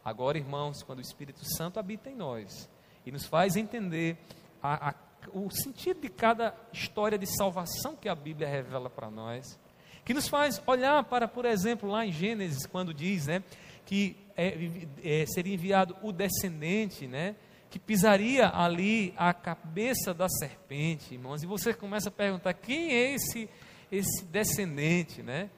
Agora, 0.05 0.37
irmãos, 0.37 0.83
quando 0.83 0.99
o 0.99 1.01
Espírito 1.01 1.43
Santo 1.57 1.79
habita 1.79 2.07
em 2.07 2.15
nós 2.15 2.69
e 3.03 3.11
nos 3.11 3.25
faz 3.25 3.55
entender 3.55 4.15
a, 4.61 4.89
a 4.89 4.93
o 5.31 5.49
sentido 5.51 6.01
de 6.01 6.09
cada 6.09 6.55
história 6.71 7.17
de 7.17 7.25
salvação 7.25 7.95
que 7.95 8.09
a 8.09 8.15
Bíblia 8.15 8.47
revela 8.47 8.89
para 8.89 9.09
nós, 9.09 9.59
que 10.03 10.13
nos 10.13 10.27
faz 10.27 10.61
olhar 10.65 11.03
para, 11.05 11.27
por 11.27 11.45
exemplo, 11.45 11.89
lá 11.89 12.05
em 12.05 12.11
Gênesis, 12.11 12.65
quando 12.65 12.93
diz 12.93 13.27
né, 13.27 13.43
que 13.85 14.17
é, 14.35 14.57
é, 15.03 15.25
seria 15.25 15.53
enviado 15.53 15.95
o 16.01 16.11
descendente, 16.11 17.07
né, 17.07 17.35
que 17.69 17.79
pisaria 17.79 18.49
ali 18.53 19.13
a 19.17 19.33
cabeça 19.33 20.13
da 20.13 20.27
serpente, 20.29 21.13
irmãos, 21.13 21.41
e 21.41 21.47
você 21.47 21.73
começa 21.73 22.09
a 22.09 22.11
perguntar: 22.11 22.53
quem 22.53 22.91
é 22.91 23.13
esse, 23.13 23.49
esse 23.91 24.25
descendente? 24.25 25.23
Né? 25.23 25.49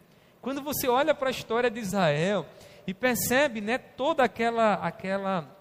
Quando 0.42 0.62
você 0.62 0.88
olha 0.88 1.14
para 1.14 1.30
a 1.30 1.32
história 1.32 1.70
de 1.70 1.80
Israel 1.80 2.46
e 2.88 2.94
percebe 2.94 3.62
né, 3.62 3.78
toda 3.78 4.24
aquela, 4.24 4.76
aquela, 4.76 5.58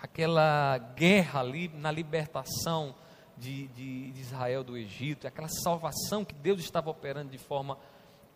aquela 0.00 0.78
guerra 0.96 1.40
ali 1.40 1.68
na 1.68 1.90
libertação 1.90 2.94
de, 3.42 3.66
de, 3.68 4.12
de 4.12 4.20
Israel 4.20 4.62
do 4.62 4.76
Egito, 4.76 5.26
aquela 5.26 5.48
salvação 5.48 6.24
que 6.24 6.34
Deus 6.34 6.60
estava 6.60 6.88
operando 6.88 7.30
de 7.30 7.38
forma 7.38 7.76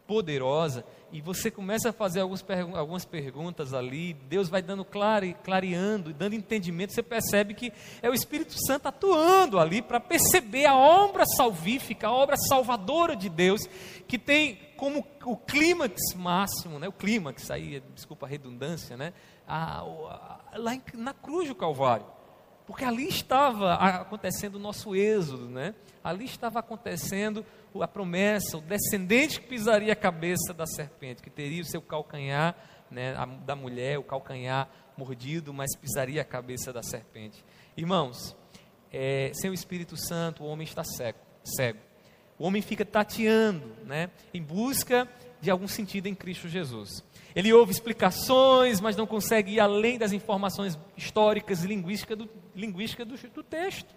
poderosa, 0.05 0.85
e 1.11 1.21
você 1.21 1.51
começa 1.51 1.91
a 1.91 1.93
fazer 1.93 2.21
algumas, 2.21 2.45
algumas 2.75 3.05
perguntas 3.05 3.75
ali, 3.75 4.15
Deus 4.15 4.49
vai 4.49 4.63
dando 4.63 4.85
clare, 4.85 5.35
clareando, 5.43 6.13
dando 6.13 6.35
entendimento, 6.35 6.93
você 6.93 7.03
percebe 7.03 7.55
que 7.55 7.73
é 8.01 8.09
o 8.09 8.15
Espírito 8.15 8.55
Santo 8.67 8.87
atuando 8.87 9.59
ali 9.59 9.83
para 9.83 9.99
perceber 9.99 10.67
a 10.67 10.77
obra 10.77 11.25
salvífica, 11.27 12.07
a 12.07 12.13
obra 12.13 12.37
salvadora 12.37 13.17
de 13.17 13.29
Deus, 13.29 13.63
que 14.07 14.17
tem 14.17 14.61
como 14.77 15.05
o 15.25 15.37
clímax 15.37 16.15
máximo, 16.15 16.79
né, 16.79 16.87
o 16.87 16.93
clímax, 16.93 17.51
aí, 17.51 17.83
desculpa 17.95 18.27
a 18.27 18.29
redundância, 18.29 18.97
né, 18.97 19.13
a, 19.47 19.81
a, 19.81 20.41
lá 20.57 20.75
em, 20.75 20.83
na 20.95 21.15
cruz 21.15 21.49
do 21.49 21.55
Calvário. 21.55 22.16
Porque 22.67 22.85
ali 22.85 23.09
estava 23.09 23.75
acontecendo 23.75 24.57
o 24.57 24.59
nosso 24.59 24.97
êxodo, 24.97 25.49
né? 25.49 25.75
Ali 26.03 26.25
estava 26.25 26.59
acontecendo 26.59 27.45
a 27.81 27.87
promessa, 27.87 28.57
o 28.57 28.61
descendente 28.61 29.41
que 29.41 29.47
pisaria 29.47 29.93
a 29.93 29.97
cabeça 29.97 30.53
da 30.55 30.67
serpente, 30.67 31.23
que 31.23 31.31
teria 31.31 31.63
o 31.63 31.65
seu 31.65 31.83
calcanhar, 31.83 32.57
né, 32.91 33.15
da 33.45 33.55
mulher, 33.55 33.99
o 33.99 34.03
calcanhar 34.03 34.69
mordido, 34.97 35.53
mas 35.53 35.77
pisaria 35.77 36.23
a 36.23 36.25
cabeça 36.25 36.73
da 36.73 36.83
serpente. 36.83 37.45
Irmãos, 37.77 38.37
é, 38.93 39.31
sem 39.35 39.51
o 39.51 39.55
Espírito 39.55 39.97
Santo, 39.97 40.43
o 40.43 40.47
homem 40.47 40.65
está 40.65 40.83
cego. 40.83 41.19
cego. 41.45 41.81
O 42.39 42.47
homem 42.47 42.63
fica 42.63 42.85
tateando, 42.85 43.77
né, 43.85 44.11
em 44.33 44.43
busca 44.43 45.09
de 45.47 45.51
algum 45.53 45.69
sentido 45.69 46.09
em 46.09 46.15
Cristo 46.15 46.49
Jesus. 46.49 47.05
Ele 47.35 47.53
ouve 47.53 47.71
explicações, 47.71 48.81
mas 48.81 48.97
não 48.97 49.07
consegue 49.07 49.53
ir 49.53 49.61
além 49.61 49.97
das 49.97 50.13
informações 50.13 50.77
históricas 50.97 51.63
e 51.63 51.69
linguísticas 51.69 52.19
do, 52.19 52.29
linguística 52.53 53.05
do, 53.05 53.17
do 53.17 53.43
texto. 53.45 53.95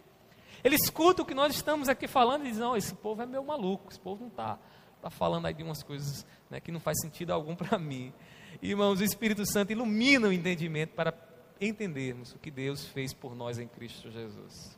Ele 0.64 0.76
escuta 0.76 1.24
o 1.24 1.26
que 1.26 1.34
nós 1.34 1.56
estamos 1.56 1.90
aqui 1.90 2.08
falando 2.08 2.46
e 2.46 2.50
diz: 2.50 2.60
Não, 2.60 2.78
esse 2.78 2.94
povo 2.94 3.24
é 3.24 3.26
meu 3.26 3.44
maluco, 3.44 3.90
esse 3.90 4.00
povo 4.00 4.22
não 4.22 4.30
está 4.30 4.60
tá 5.02 5.10
falando 5.10 5.48
aí 5.48 5.54
de 5.56 5.64
umas 5.64 5.82
coisas 5.82 6.24
né, 6.52 6.60
que 6.60 6.72
não 6.72 6.80
faz 6.80 7.02
sentido 7.02 7.32
algum 7.32 7.56
para 7.56 7.80
mim. 7.80 8.14
Irmãos, 8.62 9.00
o 9.00 9.04
Espírito 9.04 9.44
Santo 9.46 9.72
ilumina 9.72 10.28
o 10.28 10.34
entendimento 10.34 10.94
para 10.94 11.12
entendermos 11.60 12.34
o 12.34 12.38
que 12.38 12.52
Deus 12.52 12.86
fez 12.86 13.12
por 13.12 13.36
nós 13.36 13.58
em 13.58 13.68
Cristo 13.68 14.12
Jesus. 14.12 14.78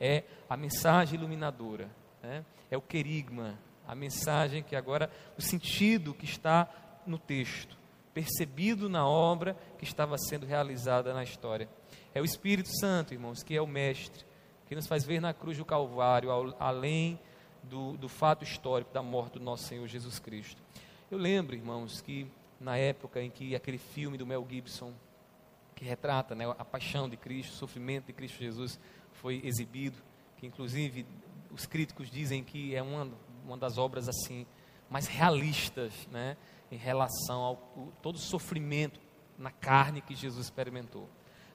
É 0.00 0.24
a 0.48 0.56
mensagem 0.56 1.18
iluminadora, 1.18 1.88
né? 2.20 2.44
é 2.68 2.76
o 2.76 2.82
querigma, 2.82 3.56
a 3.90 3.94
mensagem 3.96 4.62
que 4.62 4.76
agora, 4.76 5.10
o 5.36 5.42
sentido 5.42 6.14
que 6.14 6.24
está 6.24 6.68
no 7.04 7.18
texto, 7.18 7.76
percebido 8.14 8.88
na 8.88 9.04
obra 9.04 9.56
que 9.78 9.84
estava 9.84 10.16
sendo 10.16 10.46
realizada 10.46 11.12
na 11.12 11.24
história. 11.24 11.68
É 12.14 12.20
o 12.20 12.24
Espírito 12.24 12.68
Santo, 12.78 13.12
irmãos, 13.12 13.42
que 13.42 13.56
é 13.56 13.60
o 13.60 13.66
Mestre, 13.66 14.24
que 14.68 14.76
nos 14.76 14.86
faz 14.86 15.04
ver 15.04 15.20
na 15.20 15.34
cruz 15.34 15.58
do 15.58 15.64
Calvário, 15.64 16.30
ao, 16.30 16.54
além 16.60 17.18
do, 17.64 17.96
do 17.96 18.08
fato 18.08 18.44
histórico 18.44 18.94
da 18.94 19.02
morte 19.02 19.40
do 19.40 19.44
nosso 19.44 19.64
Senhor 19.64 19.88
Jesus 19.88 20.20
Cristo. 20.20 20.62
Eu 21.10 21.18
lembro, 21.18 21.56
irmãos, 21.56 22.00
que 22.00 22.30
na 22.60 22.76
época 22.76 23.20
em 23.20 23.28
que 23.28 23.56
aquele 23.56 23.78
filme 23.78 24.16
do 24.16 24.24
Mel 24.24 24.46
Gibson, 24.48 24.92
que 25.74 25.84
retrata 25.84 26.36
né, 26.36 26.44
a 26.56 26.64
paixão 26.64 27.08
de 27.08 27.16
Cristo, 27.16 27.54
o 27.54 27.56
sofrimento 27.56 28.06
de 28.06 28.12
Cristo 28.12 28.38
Jesus, 28.38 28.78
foi 29.14 29.40
exibido, 29.42 29.96
que 30.36 30.46
inclusive 30.46 31.04
os 31.50 31.66
críticos 31.66 32.08
dizem 32.08 32.44
que 32.44 32.74
é 32.74 32.82
uma, 32.82 33.10
uma 33.50 33.58
das 33.58 33.78
obras 33.78 34.08
assim 34.08 34.46
mais 34.88 35.06
realistas, 35.06 35.92
né, 36.10 36.36
em 36.70 36.76
relação 36.76 37.40
ao 37.40 37.56
todo 38.02 38.16
o 38.16 38.18
sofrimento 38.18 39.00
na 39.38 39.50
carne 39.50 40.00
que 40.00 40.14
Jesus 40.14 40.46
experimentou, 40.46 41.08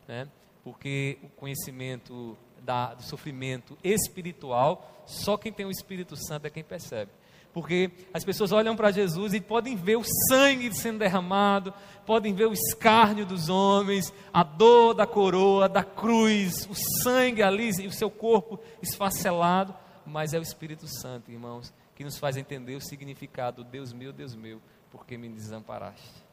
né? 0.07 0.27
Porque 0.63 1.19
o 1.21 1.29
conhecimento 1.29 2.35
da, 2.61 2.95
do 2.95 3.03
sofrimento 3.03 3.77
espiritual, 3.83 5.03
só 5.05 5.37
quem 5.37 5.51
tem 5.51 5.65
o 5.65 5.71
Espírito 5.71 6.15
Santo 6.15 6.47
é 6.47 6.49
quem 6.49 6.63
percebe. 6.63 7.11
Porque 7.53 7.91
as 8.13 8.25
pessoas 8.25 8.51
olham 8.51 8.75
para 8.75 8.91
Jesus 8.91 9.33
e 9.33 9.39
podem 9.39 9.77
ver 9.77 9.95
o 9.95 10.03
sangue 10.27 10.73
sendo 10.73 10.99
derramado, 10.99 11.73
podem 12.05 12.33
ver 12.33 12.47
o 12.47 12.53
escárnio 12.53 13.25
dos 13.25 13.47
homens, 13.47 14.11
a 14.33 14.43
dor 14.43 14.93
da 14.93 15.07
coroa, 15.07 15.69
da 15.69 15.83
cruz, 15.83 16.67
o 16.69 16.75
sangue 17.03 17.41
ali 17.41 17.69
e 17.79 17.87
o 17.87 17.93
seu 17.93 18.09
corpo 18.09 18.59
esfacelado, 18.81 19.73
mas 20.05 20.33
é 20.33 20.39
o 20.39 20.41
Espírito 20.41 20.85
Santo, 20.87 21.31
irmãos, 21.31 21.71
que 21.95 22.03
nos 22.03 22.17
faz 22.17 22.35
entender 22.35 22.75
o 22.75 22.81
significado, 22.81 23.63
Deus 23.63 23.93
meu, 23.93 24.11
Deus 24.11 24.35
meu, 24.35 24.61
porque 24.91 25.17
me 25.17 25.29
desamparaste. 25.29 26.23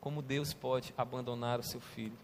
Como 0.00 0.22
Deus 0.22 0.54
pode 0.54 0.94
abandonar 0.96 1.58
o 1.58 1.64
seu 1.64 1.80
filho, 1.80 2.16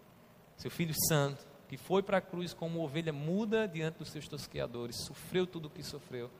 seu 0.55 0.71
filho 0.71 0.95
santo, 1.07 1.45
que 1.67 1.77
foi 1.77 2.01
para 2.01 2.17
a 2.17 2.21
cruz 2.21 2.53
como 2.53 2.81
ovelha 2.81 3.11
muda 3.11 3.67
diante 3.67 3.99
dos 3.99 4.09
seus 4.09 4.27
tosqueadores, 4.27 5.03
sofreu 5.05 5.45
tudo 5.45 5.67
o 5.67 5.69
que 5.69 5.83
sofreu. 5.83 6.31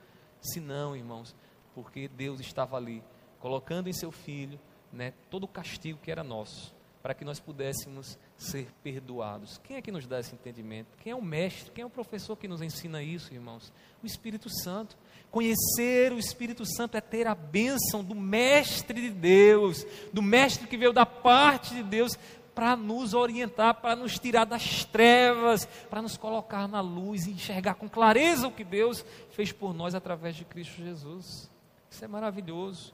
Se 0.41 0.60
não, 0.60 0.95
irmãos, 0.95 1.36
porque 1.76 2.08
Deus 2.08 2.39
estava 2.39 2.78
ali, 2.78 3.04
colocando 3.39 3.89
em 3.89 3.93
seu 3.93 4.12
filho 4.12 4.60
né, 4.91 5.14
todo 5.30 5.43
o 5.43 5.48
castigo 5.48 6.00
que 6.02 6.10
era 6.10 6.24
nosso, 6.24 6.74
para 7.08 7.14
que 7.14 7.24
nós 7.24 7.39
pudéssemos 7.39 8.20
ser 8.38 8.68
perdoados. 8.84 9.62
Quem 9.64 9.78
é 9.78 9.82
que 9.82 9.93
nos 9.93 10.05
dá 10.05 10.20
esse 10.20 10.36
entendimento? 10.36 10.89
Quem 10.97 11.14
é 11.14 11.16
o 11.16 11.22
mestre? 11.22 11.72
Quem 11.72 11.82
é 11.82 11.86
o 11.86 11.89
professor 11.89 12.36
que 12.36 12.49
nos 12.49 12.62
ensina 12.62 13.01
isso, 13.01 13.34
irmãos? 13.34 13.72
O 14.03 14.05
Espírito 14.05 14.49
Santo. 14.49 14.97
Conhecer 15.32 16.12
o 16.12 16.20
Espírito 16.20 16.66
Santo 16.66 16.97
é 16.97 16.99
ter 16.99 17.26
a 17.26 17.34
bênção 17.34 18.03
do 18.03 18.14
mestre 18.14 18.99
de 18.99 19.10
Deus, 19.10 19.86
do 20.12 20.22
mestre 20.22 20.68
que 20.68 20.76
veio 20.76 20.91
da 20.91 21.05
parte 21.05 21.76
de 21.76 21.82
Deus 21.82 22.20
para 22.53 22.76
nos 22.76 23.14
orientar, 23.14 23.76
para 23.76 23.95
nos 23.95 24.20
tirar 24.20 24.43
das 24.43 24.84
trevas, 24.84 25.66
para 25.89 26.01
nos 26.01 26.18
colocar 26.18 26.68
na 26.68 26.82
luz 26.82 27.26
e 27.26 27.32
enxergar 27.32 27.76
com 27.76 27.88
clareza 27.88 28.49
o 28.49 28.51
que 28.51 28.66
Deus 28.66 29.05
fez 29.32 29.53
por 29.53 29.74
nós 29.74 29.95
através 29.95 30.36
de 30.36 30.43
Cristo 30.43 30.84
Jesus. 30.84 31.49
Isso 31.89 32.03
é 32.03 32.08
maravilhoso. 32.10 32.93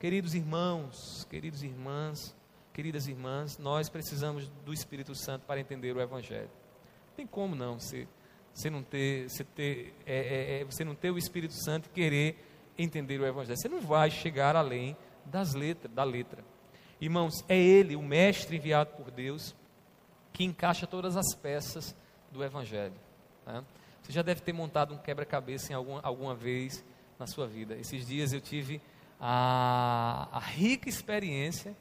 Queridos 0.00 0.34
irmãos, 0.34 1.26
queridos 1.28 1.62
irmãs, 1.62 2.34
queridas 2.74 3.06
irmãs, 3.06 3.56
nós 3.56 3.88
precisamos 3.88 4.48
do 4.64 4.74
Espírito 4.74 5.14
Santo 5.14 5.46
para 5.46 5.60
entender 5.60 5.96
o 5.96 6.00
Evangelho. 6.00 6.50
Não 7.06 7.14
tem 7.16 7.26
como 7.26 7.54
não 7.54 7.78
você, 7.78 8.08
você 8.52 8.68
não 8.68 8.82
ter, 8.82 9.30
você 9.30 9.44
ter, 9.44 9.94
é, 10.04 10.16
é, 10.16 10.60
é, 10.60 10.64
você 10.64 10.84
não 10.84 10.96
ter 10.96 11.12
o 11.12 11.16
Espírito 11.16 11.54
Santo 11.54 11.86
e 11.86 11.90
querer 11.90 12.36
entender 12.76 13.20
o 13.20 13.26
Evangelho. 13.26 13.56
Você 13.56 13.68
não 13.68 13.80
vai 13.80 14.10
chegar 14.10 14.56
além 14.56 14.96
das 15.24 15.54
letras, 15.54 15.94
da 15.94 16.02
letra. 16.02 16.44
Irmãos, 17.00 17.44
é 17.48 17.56
Ele, 17.56 17.94
o 17.94 18.02
Mestre 18.02 18.56
enviado 18.56 18.90
por 18.96 19.08
Deus, 19.12 19.54
que 20.32 20.42
encaixa 20.42 20.84
todas 20.84 21.16
as 21.16 21.32
peças 21.32 21.94
do 22.32 22.42
Evangelho. 22.42 22.94
Né? 23.46 23.64
Você 24.02 24.10
já 24.10 24.20
deve 24.20 24.40
ter 24.40 24.52
montado 24.52 24.92
um 24.92 24.98
quebra-cabeça 24.98 25.70
em 25.70 25.76
alguma, 25.76 26.00
alguma 26.02 26.34
vez 26.34 26.84
na 27.20 27.26
sua 27.28 27.46
vida. 27.46 27.76
Esses 27.76 28.04
dias 28.04 28.32
eu 28.32 28.40
tive 28.40 28.82
a, 29.20 30.28
a 30.32 30.40
rica 30.40 30.88
experiência 30.88 31.76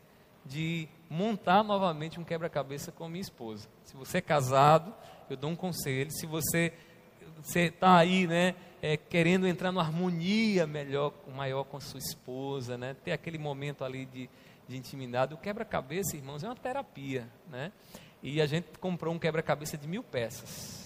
de 0.45 0.87
montar 1.09 1.63
novamente 1.63 2.19
um 2.19 2.23
quebra-cabeça 2.23 2.91
com 2.91 3.07
minha 3.07 3.21
esposa. 3.21 3.67
Se 3.83 3.95
você 3.95 4.17
é 4.17 4.21
casado, 4.21 4.93
eu 5.29 5.37
dou 5.37 5.51
um 5.51 5.55
conselho. 5.55 6.11
Se 6.11 6.25
você 6.25 6.73
está 7.55 7.97
aí, 7.97 8.27
né, 8.27 8.55
é, 8.81 8.97
querendo 8.97 9.47
entrar 9.47 9.71
numa 9.71 9.81
harmonia 9.81 10.67
melhor, 10.67 11.13
maior 11.35 11.63
com 11.63 11.77
a 11.77 11.81
sua 11.81 11.99
esposa, 11.99 12.77
né, 12.77 12.95
ter 13.03 13.11
aquele 13.11 13.37
momento 13.37 13.83
ali 13.83 14.05
de, 14.05 14.29
de 14.67 14.77
intimidade, 14.77 15.33
o 15.33 15.37
quebra-cabeça, 15.37 16.15
irmãos, 16.17 16.43
é 16.43 16.47
uma 16.47 16.55
terapia, 16.55 17.27
né? 17.49 17.71
E 18.21 18.41
a 18.41 18.45
gente 18.45 18.67
comprou 18.79 19.13
um 19.13 19.19
quebra-cabeça 19.19 19.77
de 19.77 19.87
mil 19.87 20.01
peças 20.01 20.82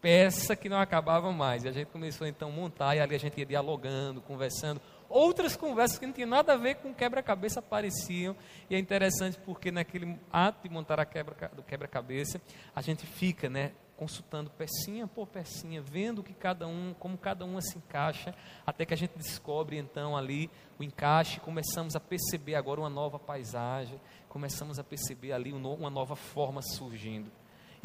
peça 0.00 0.54
que 0.54 0.68
não 0.68 0.78
acabava 0.78 1.32
mais. 1.32 1.64
E 1.64 1.68
a 1.68 1.72
gente 1.72 1.88
começou 1.88 2.26
então 2.26 2.48
a 2.48 2.52
montar, 2.52 2.96
e 2.96 3.00
ali 3.00 3.14
a 3.14 3.18
gente 3.18 3.38
ia 3.38 3.46
dialogando, 3.46 4.20
conversando. 4.20 4.80
Outras 5.08 5.56
conversas 5.56 5.98
que 5.98 6.06
não 6.06 6.12
tinham 6.12 6.28
nada 6.28 6.54
a 6.54 6.56
ver 6.56 6.76
com 6.76 6.92
quebra-cabeça 6.92 7.60
apareciam. 7.60 8.36
E 8.68 8.74
é 8.74 8.78
interessante 8.78 9.38
porque 9.44 9.70
naquele 9.70 10.18
ato 10.32 10.62
de 10.62 10.72
montar 10.72 10.98
a 10.98 11.04
quebra, 11.04 11.50
do 11.54 11.62
quebra-cabeça, 11.62 12.40
a 12.74 12.80
gente 12.80 13.06
fica, 13.06 13.48
né? 13.48 13.72
Consultando 13.96 14.50
pecinha 14.50 15.06
por 15.06 15.26
pecinha, 15.26 15.80
vendo 15.80 16.22
que 16.22 16.34
cada 16.34 16.66
um, 16.66 16.94
como 16.98 17.16
cada 17.16 17.46
uma 17.46 17.62
se 17.62 17.78
encaixa, 17.78 18.34
até 18.66 18.84
que 18.84 18.92
a 18.92 18.96
gente 18.96 19.16
descobre 19.16 19.78
então 19.78 20.14
ali 20.14 20.50
o 20.78 20.82
encaixe, 20.82 21.40
começamos 21.40 21.96
a 21.96 22.00
perceber 22.00 22.56
agora 22.56 22.80
uma 22.80 22.90
nova 22.90 23.18
paisagem, 23.18 23.98
começamos 24.28 24.78
a 24.78 24.84
perceber 24.84 25.32
ali 25.32 25.50
uma 25.50 25.88
nova 25.88 26.14
forma 26.14 26.60
surgindo. 26.60 27.30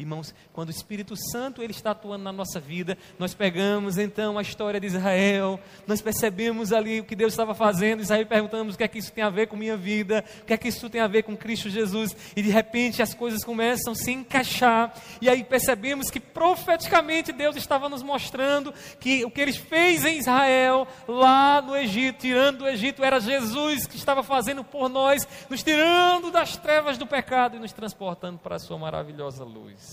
Irmãos, 0.02 0.34
quando 0.52 0.68
o 0.68 0.72
Espírito 0.72 1.14
Santo 1.16 1.62
ele 1.62 1.70
está 1.70 1.92
atuando 1.92 2.24
na 2.24 2.32
nossa 2.32 2.58
vida, 2.58 2.98
nós 3.20 3.34
pegamos 3.34 3.98
então 3.98 4.36
a 4.36 4.42
história 4.42 4.80
de 4.80 4.86
Israel, 4.88 5.60
nós 5.86 6.02
percebemos 6.02 6.72
ali 6.72 6.98
o 7.00 7.04
que 7.04 7.14
Deus 7.14 7.32
estava 7.32 7.54
fazendo, 7.54 8.02
Israel 8.02 8.26
perguntamos 8.26 8.74
o 8.74 8.78
que 8.78 8.82
é 8.82 8.88
que 8.88 8.98
isso 8.98 9.12
tem 9.12 9.22
a 9.22 9.30
ver 9.30 9.46
com 9.46 9.56
minha 9.56 9.76
vida, 9.76 10.24
o 10.42 10.44
que 10.44 10.52
é 10.52 10.56
que 10.56 10.66
isso 10.66 10.90
tem 10.90 11.00
a 11.00 11.06
ver 11.06 11.22
com 11.22 11.36
Cristo 11.36 11.70
Jesus, 11.70 12.16
e 12.34 12.42
de 12.42 12.50
repente 12.50 13.00
as 13.00 13.14
coisas 13.14 13.44
começam 13.44 13.92
a 13.92 13.96
se 13.96 14.10
encaixar, 14.10 14.92
e 15.20 15.28
aí 15.28 15.44
percebemos 15.44 16.10
que 16.10 16.18
profeticamente 16.18 17.32
Deus 17.32 17.54
estava 17.54 17.88
nos 17.88 18.02
mostrando 18.02 18.74
que 18.98 19.24
o 19.24 19.30
que 19.30 19.40
ele 19.40 19.52
fez 19.52 20.04
em 20.04 20.18
Israel, 20.18 20.84
lá 21.06 21.62
no 21.62 21.76
Egito, 21.76 22.22
tirando 22.22 22.58
do 22.58 22.68
Egito, 22.68 23.04
era 23.04 23.20
Jesus 23.20 23.86
que 23.86 23.96
estava 23.96 24.24
fazendo 24.24 24.64
por 24.64 24.88
nós, 24.88 25.28
nos 25.48 25.62
tirando 25.62 26.32
das 26.32 26.56
trevas 26.56 26.98
do 26.98 27.06
pecado 27.06 27.56
e 27.56 27.60
nos 27.60 27.72
transportando 27.72 28.38
para 28.38 28.56
a 28.56 28.58
sua 28.58 28.76
maravilhosa 28.76 29.44
luz 29.44 29.91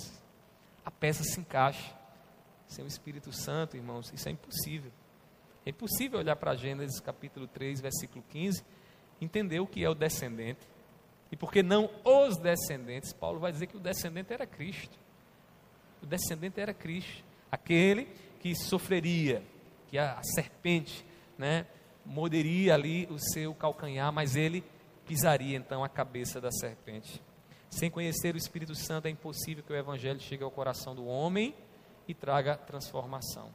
peça 1.00 1.24
se 1.24 1.40
encaixa. 1.40 1.98
Sem 2.68 2.84
o 2.86 2.88
Espírito 2.88 3.32
Santo, 3.32 3.76
irmãos, 3.76 4.12
isso 4.14 4.30
é 4.30 4.32
impossível. 4.32 4.92
É 5.66 5.72
impossível 5.72 6.20
olhar 6.20 6.36
para 6.36 6.56
Gênesis 6.56 7.00
capítulo 7.00 7.48
3, 7.48 7.82
versículo 7.82 8.24
15, 8.30 8.64
entender 9.20 9.60
o 9.60 9.68
que 9.68 9.84
é 9.84 9.90
o 9.90 9.96
descendente. 9.96 10.68
E 11.32 11.36
porque 11.36 11.62
não 11.62 11.90
os 12.04 12.38
descendentes, 12.38 13.14
Paulo 13.14 13.40
vai 13.40 13.52
dizer 13.52 13.68
que 13.68 13.78
o 13.78 13.80
descendente 13.80 14.34
era 14.34 14.46
Cristo. 14.46 14.98
O 16.02 16.06
descendente 16.06 16.60
era 16.60 16.74
Cristo, 16.74 17.24
aquele 17.52 18.08
que 18.40 18.56
sofreria, 18.56 19.44
que 19.88 19.98
a, 19.98 20.14
a 20.14 20.24
serpente, 20.24 21.06
né, 21.38 21.66
morderia 22.06 22.74
ali 22.74 23.08
o 23.12 23.20
seu 23.20 23.54
calcanhar, 23.54 24.12
mas 24.14 24.36
ele 24.36 24.64
pisaria 25.06 25.58
então 25.58 25.84
a 25.84 25.90
cabeça 25.90 26.40
da 26.40 26.52
serpente. 26.52 27.22
Sem 27.70 27.90
conhecer 27.90 28.34
o 28.34 28.38
Espírito 28.38 28.74
Santo 28.76 29.08
é 29.08 29.10
impossível 29.10 29.64
que 29.64 29.72
o 29.72 29.76
Evangelho 29.76 30.20
chegue 30.20 30.44
ao 30.44 30.50
coração 30.50 30.96
do 30.96 31.06
homem 31.06 31.56
e 32.08 32.14
traga 32.14 32.58
transformação. 32.58 33.50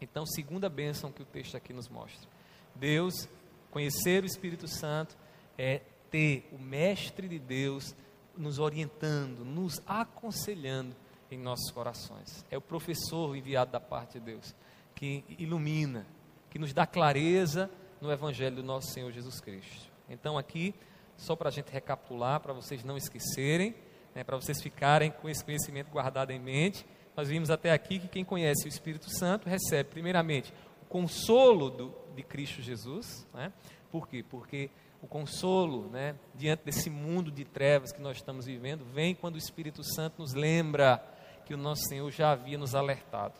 Então, 0.00 0.24
segunda 0.24 0.68
bênção 0.68 1.10
que 1.10 1.22
o 1.22 1.26
texto 1.26 1.56
aqui 1.56 1.72
nos 1.72 1.88
mostra: 1.88 2.28
Deus, 2.74 3.28
conhecer 3.70 4.22
o 4.22 4.26
Espírito 4.26 4.68
Santo 4.68 5.16
é 5.58 5.82
ter 6.10 6.48
o 6.52 6.58
Mestre 6.58 7.28
de 7.28 7.38
Deus 7.38 7.94
nos 8.36 8.58
orientando, 8.58 9.44
nos 9.44 9.82
aconselhando 9.86 10.94
em 11.30 11.38
nossos 11.38 11.70
corações. 11.70 12.44
É 12.50 12.56
o 12.56 12.60
professor 12.60 13.36
enviado 13.36 13.70
da 13.72 13.80
parte 13.80 14.18
de 14.18 14.20
Deus 14.20 14.54
que 14.94 15.24
ilumina, 15.38 16.06
que 16.50 16.58
nos 16.58 16.72
dá 16.72 16.86
clareza 16.86 17.70
no 18.00 18.10
Evangelho 18.10 18.56
do 18.56 18.62
nosso 18.62 18.92
Senhor 18.92 19.10
Jesus 19.12 19.40
Cristo. 19.40 19.90
Então, 20.08 20.38
aqui 20.38 20.74
só 21.20 21.36
para 21.36 21.48
a 21.48 21.52
gente 21.52 21.70
recapitular, 21.70 22.40
para 22.40 22.52
vocês 22.52 22.82
não 22.82 22.96
esquecerem, 22.96 23.74
né, 24.14 24.24
para 24.24 24.36
vocês 24.36 24.60
ficarem 24.60 25.10
com 25.10 25.28
esse 25.28 25.44
conhecimento 25.44 25.90
guardado 25.90 26.30
em 26.30 26.40
mente. 26.40 26.84
Nós 27.16 27.28
vimos 27.28 27.50
até 27.50 27.70
aqui 27.72 27.98
que 27.98 28.08
quem 28.08 28.24
conhece 28.24 28.64
o 28.66 28.68
Espírito 28.68 29.10
Santo 29.10 29.48
recebe, 29.48 29.90
primeiramente, 29.90 30.52
o 30.82 30.86
consolo 30.86 31.70
do, 31.70 31.94
de 32.16 32.22
Cristo 32.22 32.62
Jesus. 32.62 33.26
Né? 33.34 33.52
Por 33.90 34.08
quê? 34.08 34.24
Porque 34.28 34.70
o 35.02 35.06
consolo, 35.06 35.88
né, 35.90 36.14
diante 36.34 36.64
desse 36.64 36.88
mundo 36.88 37.30
de 37.30 37.44
trevas 37.44 37.92
que 37.92 38.00
nós 38.00 38.16
estamos 38.16 38.46
vivendo, 38.46 38.84
vem 38.84 39.14
quando 39.14 39.34
o 39.34 39.38
Espírito 39.38 39.82
Santo 39.84 40.20
nos 40.20 40.34
lembra 40.34 41.04
que 41.44 41.54
o 41.54 41.58
nosso 41.58 41.82
Senhor 41.88 42.10
já 42.10 42.32
havia 42.32 42.56
nos 42.56 42.74
alertado, 42.74 43.34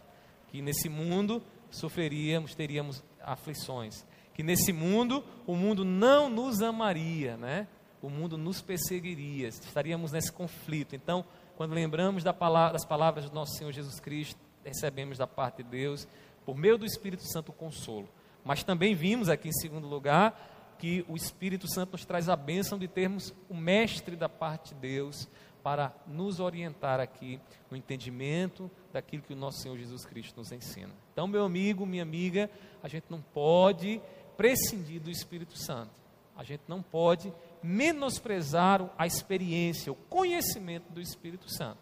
que 0.49 0.61
nesse 0.61 0.89
mundo 0.89 1.43
sofreríamos, 1.71 2.55
teríamos 2.55 3.03
aflições, 3.23 4.05
que 4.41 4.45
nesse 4.45 4.73
mundo 4.73 5.23
o 5.47 5.55
mundo 5.55 5.85
não 5.85 6.31
nos 6.31 6.63
amaria, 6.63 7.37
né? 7.37 7.69
O 8.01 8.09
mundo 8.09 8.39
nos 8.39 8.63
perseguiria, 8.63 9.49
estaríamos 9.49 10.13
nesse 10.13 10.33
conflito. 10.33 10.97
Então, 10.97 11.27
quando 11.59 11.75
lembramos 11.75 12.25
da 12.25 12.33
palavra, 12.33 12.73
das 12.73 12.87
palavras 12.87 13.29
do 13.29 13.35
nosso 13.35 13.59
Senhor 13.59 13.71
Jesus 13.71 14.01
Cristo, 14.01 14.41
recebemos 14.65 15.19
da 15.19 15.27
parte 15.27 15.63
de 15.63 15.69
Deus, 15.69 16.09
por 16.47 16.57
meio 16.57 16.79
do 16.79 16.87
Espírito 16.87 17.23
Santo, 17.31 17.51
o 17.51 17.53
consolo. 17.53 18.09
Mas 18.43 18.65
também 18.65 18.95
vimos 18.95 19.29
aqui 19.29 19.51
em 19.51 19.53
segundo 19.53 19.87
lugar 19.87 20.75
que 20.79 21.05
o 21.07 21.17
Espírito 21.17 21.71
Santo 21.71 21.93
nos 21.93 22.07
traz 22.07 22.27
a 22.31 22.35
bênção 22.35 22.79
de 22.79 22.89
termos 22.89 23.35
o 23.47 23.55
mestre 23.55 24.17
da 24.17 24.31
parte 24.31 24.73
de 24.73 24.81
Deus 24.81 25.29
para 25.63 25.93
nos 26.07 26.41
orientar 26.41 26.99
aqui 26.99 27.39
no 27.71 27.77
entendimento 27.77 28.71
daquilo 28.91 29.23
que 29.23 29.35
o 29.35 29.37
nosso 29.37 29.61
Senhor 29.61 29.77
Jesus 29.77 30.07
Cristo 30.07 30.39
nos 30.39 30.51
ensina. 30.51 30.91
Então, 31.13 31.27
meu 31.27 31.45
amigo, 31.45 31.85
minha 31.85 32.03
amiga, 32.03 32.51
a 32.83 32.89
gente 32.89 33.05
não 33.11 33.21
pode 33.21 34.01
prescindir 34.41 35.03
do 35.03 35.11
Espírito 35.11 35.55
Santo. 35.55 35.91
A 36.35 36.43
gente 36.43 36.63
não 36.67 36.81
pode 36.81 37.31
menosprezar 37.63 38.91
a 38.97 39.07
experiência, 39.07 39.93
o 39.93 39.95
conhecimento 39.95 40.91
do 40.91 40.99
Espírito 40.99 41.47
Santo. 41.53 41.77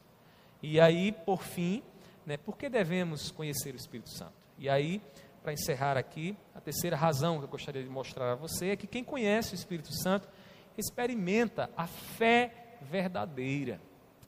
E 0.60 0.80
aí, 0.80 1.12
por 1.12 1.40
fim, 1.40 1.84
né, 2.26 2.36
por 2.36 2.56
que 2.56 2.68
devemos 2.68 3.30
conhecer 3.30 3.74
o 3.74 3.76
Espírito 3.76 4.10
Santo? 4.10 4.32
E 4.58 4.68
aí, 4.68 5.00
para 5.40 5.52
encerrar 5.52 5.96
aqui, 5.96 6.36
a 6.52 6.60
terceira 6.60 6.96
razão 6.96 7.38
que 7.38 7.44
eu 7.44 7.48
gostaria 7.48 7.80
de 7.80 7.88
mostrar 7.88 8.32
a 8.32 8.34
você 8.34 8.70
é 8.70 8.76
que 8.76 8.88
quem 8.88 9.04
conhece 9.04 9.52
o 9.52 9.54
Espírito 9.54 9.92
Santo 9.92 10.28
experimenta 10.76 11.70
a 11.76 11.86
fé 11.86 12.76
verdadeira. 12.82 13.80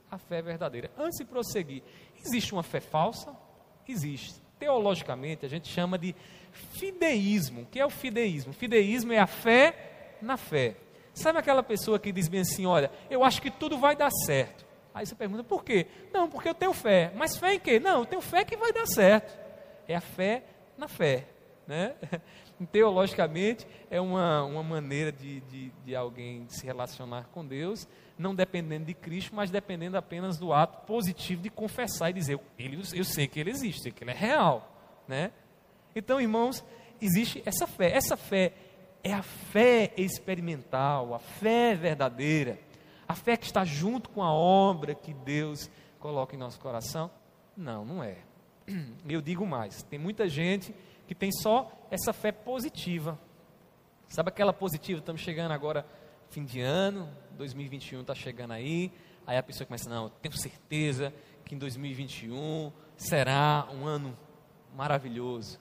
A 0.09 0.17
fé 0.17 0.41
verdadeira. 0.41 0.89
Antes 0.97 1.17
de 1.17 1.25
prosseguir, 1.25 1.83
existe 2.25 2.53
uma 2.53 2.63
fé 2.63 2.79
falsa? 2.79 3.35
Existe. 3.85 4.41
Teologicamente, 4.57 5.45
a 5.45 5.49
gente 5.49 5.67
chama 5.67 5.97
de 5.97 6.15
fideísmo. 6.51 7.61
O 7.61 7.65
que 7.65 7.79
é 7.79 7.85
o 7.85 7.89
fideísmo? 7.89 8.53
Fideísmo 8.53 9.13
é 9.13 9.19
a 9.19 9.27
fé 9.27 10.17
na 10.21 10.37
fé. 10.37 10.75
Sabe 11.13 11.39
aquela 11.39 11.63
pessoa 11.63 11.99
que 11.99 12.11
diz 12.11 12.27
bem 12.27 12.41
assim: 12.41 12.65
olha, 12.65 12.91
eu 13.09 13.23
acho 13.23 13.41
que 13.41 13.51
tudo 13.51 13.77
vai 13.77 13.95
dar 13.95 14.11
certo. 14.25 14.65
Aí 14.93 15.05
você 15.05 15.15
pergunta, 15.15 15.43
por 15.43 15.63
quê? 15.63 15.87
Não, 16.13 16.29
porque 16.29 16.49
eu 16.49 16.53
tenho 16.53 16.73
fé. 16.73 17.11
Mas 17.15 17.37
fé 17.37 17.55
em 17.55 17.59
quê? 17.59 17.79
Não, 17.79 17.99
eu 17.99 18.05
tenho 18.05 18.21
fé 18.21 18.43
que 18.43 18.57
vai 18.57 18.73
dar 18.73 18.85
certo. 18.85 19.37
É 19.87 19.95
a 19.95 20.01
fé 20.01 20.43
na 20.77 20.87
fé. 20.87 21.27
Né? 21.65 21.95
Teologicamente, 22.71 23.65
é 23.89 23.99
uma, 23.99 24.43
uma 24.43 24.61
maneira 24.61 25.11
de, 25.11 25.39
de, 25.41 25.71
de 25.83 25.95
alguém 25.95 26.45
se 26.49 26.65
relacionar 26.65 27.27
com 27.31 27.45
Deus, 27.45 27.87
não 28.17 28.35
dependendo 28.35 28.85
de 28.85 28.93
Cristo, 28.93 29.33
mas 29.33 29.49
dependendo 29.49 29.97
apenas 29.97 30.37
do 30.37 30.53
ato 30.53 30.85
positivo 30.85 31.41
de 31.41 31.49
confessar 31.49 32.09
e 32.09 32.13
dizer: 32.13 32.39
ele, 32.59 32.81
eu 32.93 33.03
sei 33.03 33.27
que 33.27 33.39
ele 33.39 33.49
existe, 33.49 33.91
que 33.91 34.03
ele 34.03 34.11
é 34.11 34.15
real. 34.15 34.67
Né? 35.07 35.31
Então, 35.95 36.19
irmãos, 36.21 36.63
existe 37.01 37.41
essa 37.45 37.67
fé. 37.67 37.95
Essa 37.95 38.15
fé 38.15 38.53
é 39.03 39.13
a 39.13 39.23
fé 39.23 39.93
experimental, 39.97 41.13
a 41.13 41.19
fé 41.19 41.75
verdadeira, 41.75 42.59
a 43.07 43.15
fé 43.15 43.35
que 43.35 43.45
está 43.45 43.63
junto 43.63 44.09
com 44.09 44.23
a 44.23 44.31
obra 44.31 44.93
que 44.95 45.13
Deus 45.13 45.69
coloca 45.99 46.35
em 46.35 46.39
nosso 46.39 46.59
coração. 46.59 47.09
Não, 47.55 47.83
não 47.83 48.03
é. 48.03 48.17
Eu 49.07 49.21
digo 49.21 49.45
mais: 49.45 49.83
tem 49.83 49.99
muita 49.99 50.27
gente 50.27 50.73
que 51.07 51.15
tem 51.15 51.31
só 51.31 51.71
essa 51.89 52.13
fé 52.13 52.31
positiva. 52.31 53.19
Sabe 54.07 54.29
aquela 54.29 54.53
positiva? 54.53 54.99
Estamos 54.99 55.21
chegando 55.21 55.51
agora, 55.51 55.85
fim 56.29 56.43
de 56.43 56.61
ano, 56.61 57.09
2021 57.37 58.01
está 58.01 58.15
chegando 58.15 58.51
aí. 58.51 58.91
Aí 59.25 59.37
a 59.37 59.43
pessoa 59.43 59.65
começa: 59.65 59.89
não, 59.89 60.09
tenho 60.09 60.35
certeza 60.37 61.13
que 61.45 61.55
em 61.55 61.57
2021 61.57 62.71
será 62.95 63.67
um 63.73 63.85
ano 63.85 64.17
maravilhoso. 64.75 65.59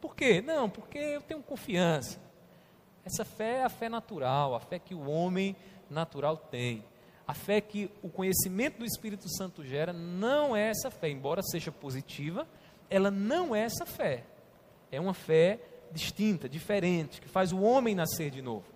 Por 0.00 0.14
quê? 0.14 0.40
Não, 0.40 0.68
porque 0.68 0.98
eu 0.98 1.20
tenho 1.20 1.42
confiança. 1.42 2.20
Essa 3.04 3.24
fé 3.24 3.58
é 3.58 3.64
a 3.64 3.68
fé 3.68 3.88
natural, 3.88 4.54
a 4.54 4.60
fé 4.60 4.78
que 4.78 4.94
o 4.94 5.08
homem 5.08 5.54
natural 5.90 6.36
tem. 6.36 6.84
A 7.26 7.34
fé 7.34 7.60
que 7.60 7.90
o 8.02 8.08
conhecimento 8.08 8.78
do 8.78 8.84
Espírito 8.84 9.28
Santo 9.36 9.64
gera 9.64 9.92
não 9.92 10.54
é 10.54 10.68
essa 10.68 10.90
fé, 10.90 11.08
embora 11.08 11.42
seja 11.42 11.72
positiva, 11.72 12.46
ela 12.90 13.10
não 13.10 13.54
é 13.54 13.60
essa 13.60 13.86
fé. 13.86 14.24
É 14.90 15.00
uma 15.00 15.14
fé 15.14 15.60
distinta, 15.90 16.48
diferente, 16.48 17.20
que 17.20 17.28
faz 17.28 17.52
o 17.52 17.60
homem 17.60 17.94
nascer 17.94 18.30
de 18.30 18.42
novo. 18.42 18.66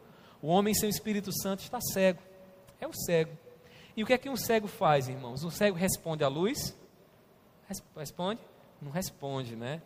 O 0.40 0.48
homem 0.48 0.72
sem 0.72 0.88
o 0.88 0.90
Espírito 0.90 1.30
Santo 1.42 1.60
está 1.60 1.80
cego. 1.80 2.22
É 2.80 2.86
o 2.86 2.92
cego. 2.92 3.36
E 3.96 4.02
o 4.02 4.06
que 4.06 4.12
é 4.12 4.18
que 4.18 4.28
um 4.28 4.36
cego 4.36 4.68
faz, 4.68 5.08
irmãos? 5.08 5.42
Um 5.42 5.50
cego 5.50 5.76
responde 5.76 6.22
à 6.22 6.28
luz? 6.28 6.74
Responde? 7.96 8.40
Não 8.80 8.90
responde, 8.90 9.56
né? 9.56 9.82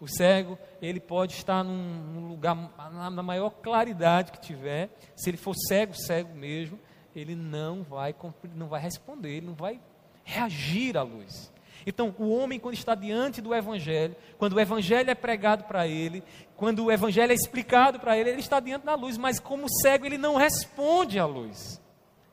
O 0.00 0.06
cego, 0.06 0.58
ele 0.82 1.00
pode 1.00 1.32
estar 1.32 1.64
num, 1.64 2.28
lugar, 2.28 2.54
na, 2.92 3.10
na, 3.10 3.22
maior 3.22 3.50
claridade 3.50 4.30
que 4.30 4.40
tiver, 4.40 4.90
se 5.14 5.30
ele 5.30 5.38
for 5.38 5.54
cego, 5.54 5.94
cego 5.94 6.34
mesmo, 6.34 6.78
ele 7.14 7.34
não 7.34 7.82
vai, 7.82 8.14
não 8.54 8.68
vai 8.68 8.80
responder, 8.80 9.36
ele 9.36 9.46
não 9.46 9.54
vai 9.54 9.80
reagir 10.22 10.98
à 10.98 11.02
luz. 11.02 11.50
Então, 11.86 12.14
o 12.18 12.28
homem, 12.28 12.58
quando 12.58 12.74
está 12.74 12.94
diante 12.94 13.40
do 13.40 13.54
Evangelho, 13.54 14.16
quando 14.36 14.54
o 14.54 14.60
Evangelho 14.60 15.08
é 15.08 15.14
pregado 15.14 15.64
para 15.64 15.86
ele, 15.86 16.22
quando 16.56 16.84
o 16.84 16.92
Evangelho 16.92 17.30
é 17.30 17.34
explicado 17.34 18.00
para 18.00 18.18
ele, 18.18 18.30
ele 18.30 18.40
está 18.40 18.60
diante 18.60 18.84
da 18.84 18.96
luz, 18.96 19.16
mas 19.16 19.38
como 19.38 19.66
cego, 19.80 20.04
ele 20.04 20.18
não 20.18 20.34
responde 20.34 21.18
à 21.18 21.24
luz. 21.24 21.80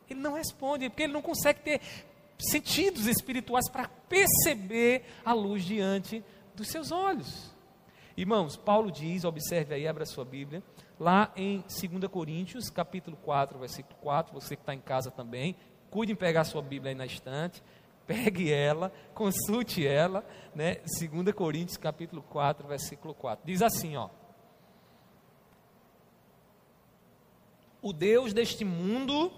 Ele 0.10 0.20
não 0.20 0.34
responde, 0.34 0.90
porque 0.90 1.04
ele 1.04 1.14
não 1.14 1.22
consegue 1.22 1.60
ter 1.62 1.82
sentidos 2.40 3.06
espirituais 3.06 3.70
para 3.70 3.88
perceber 3.88 5.06
a 5.24 5.34
luz 5.34 5.64
diante 5.64 6.24
dos 6.56 6.68
seus 6.68 6.92
olhos. 6.92 7.53
Irmãos, 8.16 8.56
Paulo 8.56 8.92
diz, 8.92 9.24
observe 9.24 9.74
aí, 9.74 9.88
abra 9.88 10.06
sua 10.06 10.24
Bíblia, 10.24 10.62
lá 11.00 11.32
em 11.36 11.62
2 11.62 12.12
Coríntios, 12.12 12.70
capítulo 12.70 13.18
4, 13.18 13.58
versículo 13.58 13.96
4, 14.02 14.34
você 14.34 14.56
que 14.56 14.62
está 14.62 14.74
em 14.74 14.80
casa 14.80 15.10
também, 15.10 15.56
cuide 15.90 16.12
em 16.12 16.16
pegar 16.16 16.44
sua 16.44 16.62
Bíblia 16.62 16.92
aí 16.92 16.96
na 16.96 17.08
estante, 17.08 17.64
pegue 18.06 18.52
ela, 18.52 18.92
consulte 19.16 19.88
ela, 19.88 20.24
né? 20.54 20.76
2 21.00 21.34
Coríntios, 21.34 21.76
capítulo 21.76 22.22
4, 22.22 22.68
versículo 22.68 23.16
4. 23.16 23.44
Diz 23.46 23.64
assim, 23.64 23.96
ó. 23.96 24.10
O 27.82 27.92
Deus 27.92 28.32
deste 28.32 28.64
mundo, 28.64 29.32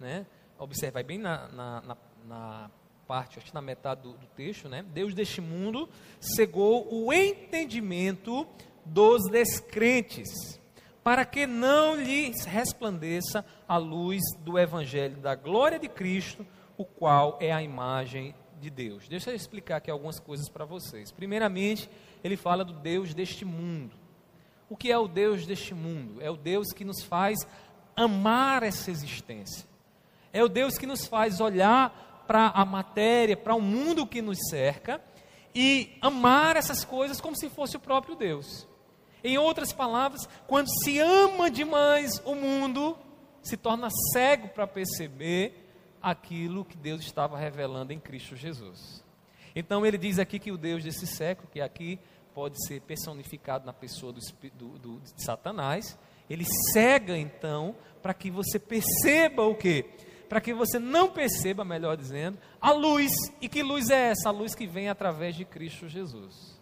né? 0.00 0.26
Observe, 0.58 0.94
vai 0.94 1.02
bem 1.02 1.18
na, 1.18 1.46
na, 1.48 1.80
na, 1.82 1.96
na 2.26 2.70
parte, 3.06 3.38
acho 3.38 3.48
que 3.48 3.54
na 3.54 3.62
metade 3.62 4.02
do, 4.02 4.12
do 4.12 4.26
texto, 4.28 4.68
né? 4.68 4.84
Deus 4.92 5.14
deste 5.14 5.40
mundo 5.40 5.88
cegou 6.20 6.88
o 6.92 7.12
entendimento 7.12 8.46
dos 8.84 9.22
descrentes, 9.30 10.60
para 11.02 11.24
que 11.24 11.46
não 11.46 11.96
lhes 11.96 12.44
resplandeça 12.44 13.44
a 13.68 13.76
luz 13.76 14.20
do 14.40 14.58
evangelho 14.58 15.16
da 15.16 15.34
glória 15.34 15.78
de 15.78 15.88
Cristo, 15.88 16.46
o 16.76 16.84
qual 16.84 17.38
é 17.40 17.52
a 17.52 17.62
imagem 17.62 18.34
de 18.60 18.70
Deus. 18.70 19.06
Deixa 19.08 19.30
eu 19.30 19.34
explicar 19.36 19.76
aqui 19.76 19.90
algumas 19.90 20.18
coisas 20.18 20.48
para 20.48 20.64
vocês. 20.64 21.12
Primeiramente, 21.12 21.88
ele 22.22 22.36
fala 22.36 22.64
do 22.64 22.72
Deus 22.72 23.12
deste 23.14 23.44
mundo. 23.44 23.94
O 24.68 24.76
que 24.76 24.90
é 24.90 24.98
o 24.98 25.06
Deus 25.06 25.46
deste 25.46 25.74
mundo? 25.74 26.20
É 26.22 26.30
o 26.30 26.36
Deus 26.36 26.72
que 26.72 26.84
nos 26.84 27.02
faz 27.02 27.38
amar 27.94 28.62
essa 28.62 28.90
existência. 28.90 29.66
É 30.32 30.42
o 30.42 30.48
Deus 30.48 30.76
que 30.76 30.86
nos 30.86 31.06
faz 31.06 31.40
olhar 31.40 32.13
para 32.26 32.48
a 32.48 32.64
matéria, 32.64 33.36
para 33.36 33.54
o 33.54 33.60
mundo 33.60 34.06
que 34.06 34.22
nos 34.22 34.38
cerca 34.48 35.00
e 35.54 35.96
amar 36.00 36.56
essas 36.56 36.84
coisas 36.84 37.20
como 37.20 37.36
se 37.36 37.48
fosse 37.48 37.76
o 37.76 37.80
próprio 37.80 38.16
Deus. 38.16 38.66
Em 39.22 39.38
outras 39.38 39.72
palavras, 39.72 40.28
quando 40.46 40.68
se 40.82 40.98
ama 40.98 41.50
demais 41.50 42.20
o 42.24 42.34
mundo, 42.34 42.98
se 43.42 43.56
torna 43.56 43.88
cego 44.12 44.48
para 44.48 44.66
perceber 44.66 45.64
aquilo 46.02 46.64
que 46.64 46.76
Deus 46.76 47.00
estava 47.02 47.38
revelando 47.38 47.92
em 47.92 47.98
Cristo 47.98 48.36
Jesus. 48.36 49.02
Então 49.56 49.86
ele 49.86 49.96
diz 49.96 50.18
aqui 50.18 50.38
que 50.38 50.52
o 50.52 50.58
Deus 50.58 50.84
desse 50.84 51.06
século, 51.06 51.48
que 51.50 51.60
aqui 51.60 51.98
pode 52.34 52.56
ser 52.66 52.80
personificado 52.82 53.64
na 53.64 53.72
pessoa 53.72 54.12
do, 54.12 54.20
do, 54.54 54.78
do 54.78 55.00
de 55.00 55.24
Satanás, 55.24 55.96
ele 56.28 56.44
cega 56.72 57.16
então 57.16 57.74
para 58.02 58.12
que 58.12 58.30
você 58.30 58.58
perceba 58.58 59.44
o 59.44 59.54
que? 59.54 59.86
Para 60.28 60.40
que 60.40 60.54
você 60.54 60.78
não 60.78 61.10
perceba, 61.10 61.64
melhor 61.64 61.96
dizendo, 61.96 62.38
a 62.60 62.72
luz. 62.72 63.12
E 63.40 63.48
que 63.48 63.62
luz 63.62 63.90
é 63.90 64.10
essa? 64.10 64.28
A 64.28 64.32
luz 64.32 64.54
que 64.54 64.66
vem 64.66 64.88
através 64.88 65.36
de 65.36 65.44
Cristo 65.44 65.88
Jesus. 65.88 66.60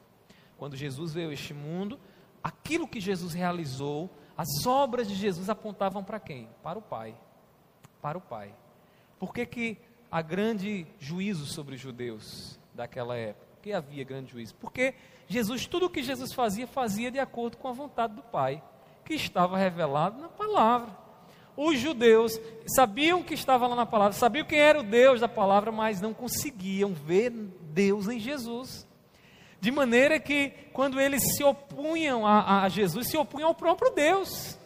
Quando 0.57 0.77
Jesus 0.77 1.13
veio 1.13 1.31
a 1.31 1.33
este 1.33 1.53
mundo, 1.53 1.99
aquilo 2.43 2.87
que 2.87 3.01
Jesus 3.01 3.33
realizou, 3.33 4.11
as 4.37 4.67
obras 4.67 5.09
de 5.09 5.15
Jesus 5.15 5.49
apontavam 5.49 6.03
para 6.03 6.21
quem? 6.21 6.49
Para 6.63 6.79
o 6.79 6.83
Pai. 6.83 7.15
Para 8.01 8.19
o 8.19 8.21
Pai. 8.21 8.55
Por 9.19 9.33
que, 9.33 9.47
que 9.47 9.79
há 10.11 10.21
grande 10.21 10.87
juízo 10.99 11.47
sobre 11.47 11.77
os 11.77 11.81
judeus 11.81 12.59
daquela 12.75 13.17
época? 13.17 13.47
Por 13.55 13.63
que 13.63 13.73
havia 13.73 14.05
grande 14.05 14.33
juízo? 14.33 14.55
Porque 14.57 14.95
Jesus, 15.29 15.67
tudo 15.67 15.87
o 15.87 15.91
que 15.91 16.03
Jesus 16.03 16.33
fazia, 16.33 16.67
fazia 16.67 17.11
de 17.11 17.19
acordo 17.19 17.57
com 17.57 17.69
a 17.69 17.73
vontade 17.73 18.15
do 18.15 18.23
Pai, 18.23 18.63
que 19.05 19.15
estava 19.15 19.57
revelado 19.57 20.21
na 20.21 20.29
palavra. 20.29 21.02
Os 21.57 21.79
judeus 21.79 22.41
sabiam 22.67 23.23
que 23.23 23.35
estava 23.35 23.67
lá 23.67 23.77
na 23.77 23.87
palavra, 23.87 24.13
sabiam 24.15 24.47
quem 24.47 24.59
era 24.59 24.81
o 24.81 24.83
Deus 24.83 25.21
da 25.21 25.29
palavra, 25.29 25.71
mas 25.71 26.01
não 26.01 26.15
conseguiam 26.15 26.95
ver 26.95 27.31
Deus 27.31 28.09
em 28.09 28.19
Jesus. 28.19 28.87
De 29.61 29.71
maneira 29.71 30.19
que, 30.19 30.53
quando 30.73 31.01
eles 31.01 31.23
se 31.37 31.45
opunham 31.45 32.27
a, 32.27 32.63
a 32.63 32.69
Jesus, 32.69 33.09
se 33.09 33.17
opunham 33.17 33.49
ao 33.49 33.55
próprio 33.55 33.93
Deus, 33.93 34.59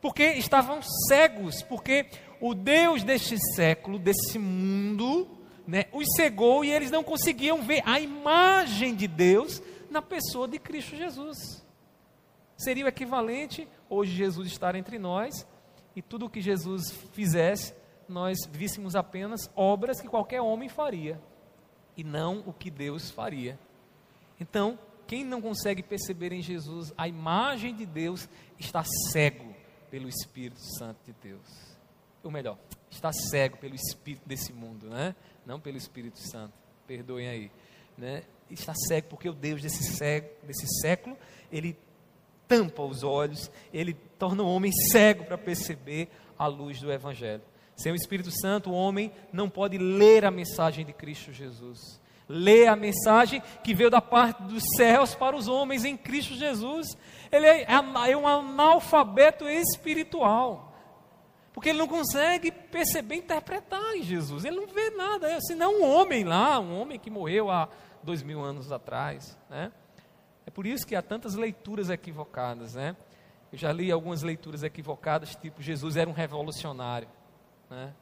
porque 0.00 0.22
estavam 0.32 0.80
cegos, 1.08 1.62
porque 1.62 2.06
o 2.40 2.54
Deus 2.54 3.02
deste 3.02 3.36
século, 3.54 3.98
desse 3.98 4.38
mundo, 4.38 5.28
né, 5.66 5.86
os 5.92 6.06
cegou 6.16 6.64
e 6.64 6.70
eles 6.70 6.90
não 6.90 7.02
conseguiam 7.02 7.60
ver 7.60 7.82
a 7.84 8.00
imagem 8.00 8.94
de 8.94 9.06
Deus 9.06 9.62
na 9.90 10.00
pessoa 10.00 10.48
de 10.48 10.58
Cristo 10.58 10.96
Jesus. 10.96 11.36
Seria 12.56 12.84
o 12.84 12.88
equivalente 12.88 13.68
hoje 13.88 14.12
Jesus 14.12 14.48
estar 14.48 14.74
entre 14.74 14.98
nós 14.98 15.46
e 15.94 16.02
tudo 16.02 16.26
o 16.26 16.30
que 16.30 16.40
Jesus 16.40 16.90
fizesse, 17.12 17.74
nós 18.08 18.38
víssemos 18.50 18.94
apenas 18.94 19.50
obras 19.54 20.00
que 20.00 20.08
qualquer 20.08 20.40
homem 20.40 20.68
faria 20.68 21.20
e 21.96 22.04
não 22.04 22.42
o 22.46 22.52
que 22.52 22.70
Deus 22.70 23.10
faria. 23.10 23.58
Então, 24.38 24.78
quem 25.06 25.24
não 25.24 25.40
consegue 25.40 25.82
perceber 25.82 26.32
em 26.32 26.40
Jesus 26.40 26.92
a 26.96 27.06
imagem 27.08 27.74
de 27.74 27.84
Deus 27.84 28.28
está 28.58 28.82
cego 29.12 29.54
pelo 29.90 30.08
Espírito 30.08 30.60
Santo 30.78 30.98
de 31.04 31.12
Deus. 31.22 31.70
Ou 32.22 32.30
melhor, 32.30 32.58
está 32.90 33.12
cego 33.12 33.56
pelo 33.56 33.74
espírito 33.74 34.28
desse 34.28 34.52
mundo, 34.52 34.88
né? 34.88 35.14
Não 35.46 35.58
pelo 35.58 35.78
Espírito 35.78 36.18
Santo. 36.18 36.52
Perdoem 36.86 37.28
aí, 37.28 37.50
né? 37.96 38.22
Está 38.50 38.74
cego 38.74 39.08
porque 39.08 39.28
o 39.28 39.32
Deus 39.32 39.62
desse, 39.62 39.82
cego, 39.96 40.28
desse 40.46 40.66
século, 40.80 41.16
ele 41.50 41.76
tampa 42.50 42.82
os 42.82 43.04
olhos, 43.04 43.48
ele 43.72 43.94
torna 43.94 44.42
o 44.42 44.52
homem 44.52 44.72
cego 44.72 45.24
para 45.24 45.38
perceber 45.38 46.08
a 46.36 46.48
luz 46.48 46.80
do 46.80 46.90
Evangelho. 46.90 47.44
Sem 47.76 47.92
o 47.92 47.94
Espírito 47.94 48.30
Santo, 48.42 48.70
o 48.70 48.74
homem 48.74 49.12
não 49.32 49.48
pode 49.48 49.78
ler 49.78 50.24
a 50.24 50.32
mensagem 50.32 50.84
de 50.84 50.92
Cristo 50.92 51.32
Jesus. 51.32 51.78
Ler 52.28 52.66
a 52.66 52.74
mensagem 52.74 53.40
que 53.62 53.72
veio 53.72 53.88
da 53.88 54.00
parte 54.00 54.42
dos 54.42 54.64
céus 54.76 55.14
para 55.14 55.36
os 55.36 55.46
homens 55.46 55.84
em 55.84 55.96
Cristo 55.96 56.34
Jesus. 56.34 56.88
Ele 57.30 57.46
é, 57.46 57.66
é 57.68 58.16
um 58.16 58.26
analfabeto 58.26 59.48
espiritual. 59.48 60.74
Porque 61.52 61.68
ele 61.68 61.78
não 61.78 61.88
consegue 61.88 62.50
perceber, 62.50 63.16
interpretar 63.16 63.96
em 63.96 64.02
Jesus. 64.02 64.44
Ele 64.44 64.56
não 64.56 64.66
vê 64.66 64.90
nada, 64.90 65.30
é, 65.30 65.38
senão 65.40 65.80
um 65.80 65.84
homem 65.84 66.24
lá, 66.24 66.58
um 66.58 66.80
homem 66.80 66.98
que 66.98 67.10
morreu 67.10 67.50
há 67.50 67.68
dois 68.02 68.22
mil 68.22 68.42
anos 68.42 68.72
atrás. 68.72 69.38
Né? 69.48 69.72
É 70.50 70.52
por 70.52 70.66
isso 70.66 70.84
que 70.84 70.96
há 70.96 71.02
tantas 71.02 71.36
leituras 71.36 71.90
equivocadas, 71.90 72.74
né? 72.74 72.96
Eu 73.52 73.56
já 73.56 73.72
li 73.72 73.92
algumas 73.92 74.22
leituras 74.22 74.64
equivocadas, 74.64 75.36
tipo 75.36 75.62
Jesus 75.62 75.94
era 75.94 76.10
um 76.10 76.12
revolucionário, 76.12 77.06
né? 77.70 77.94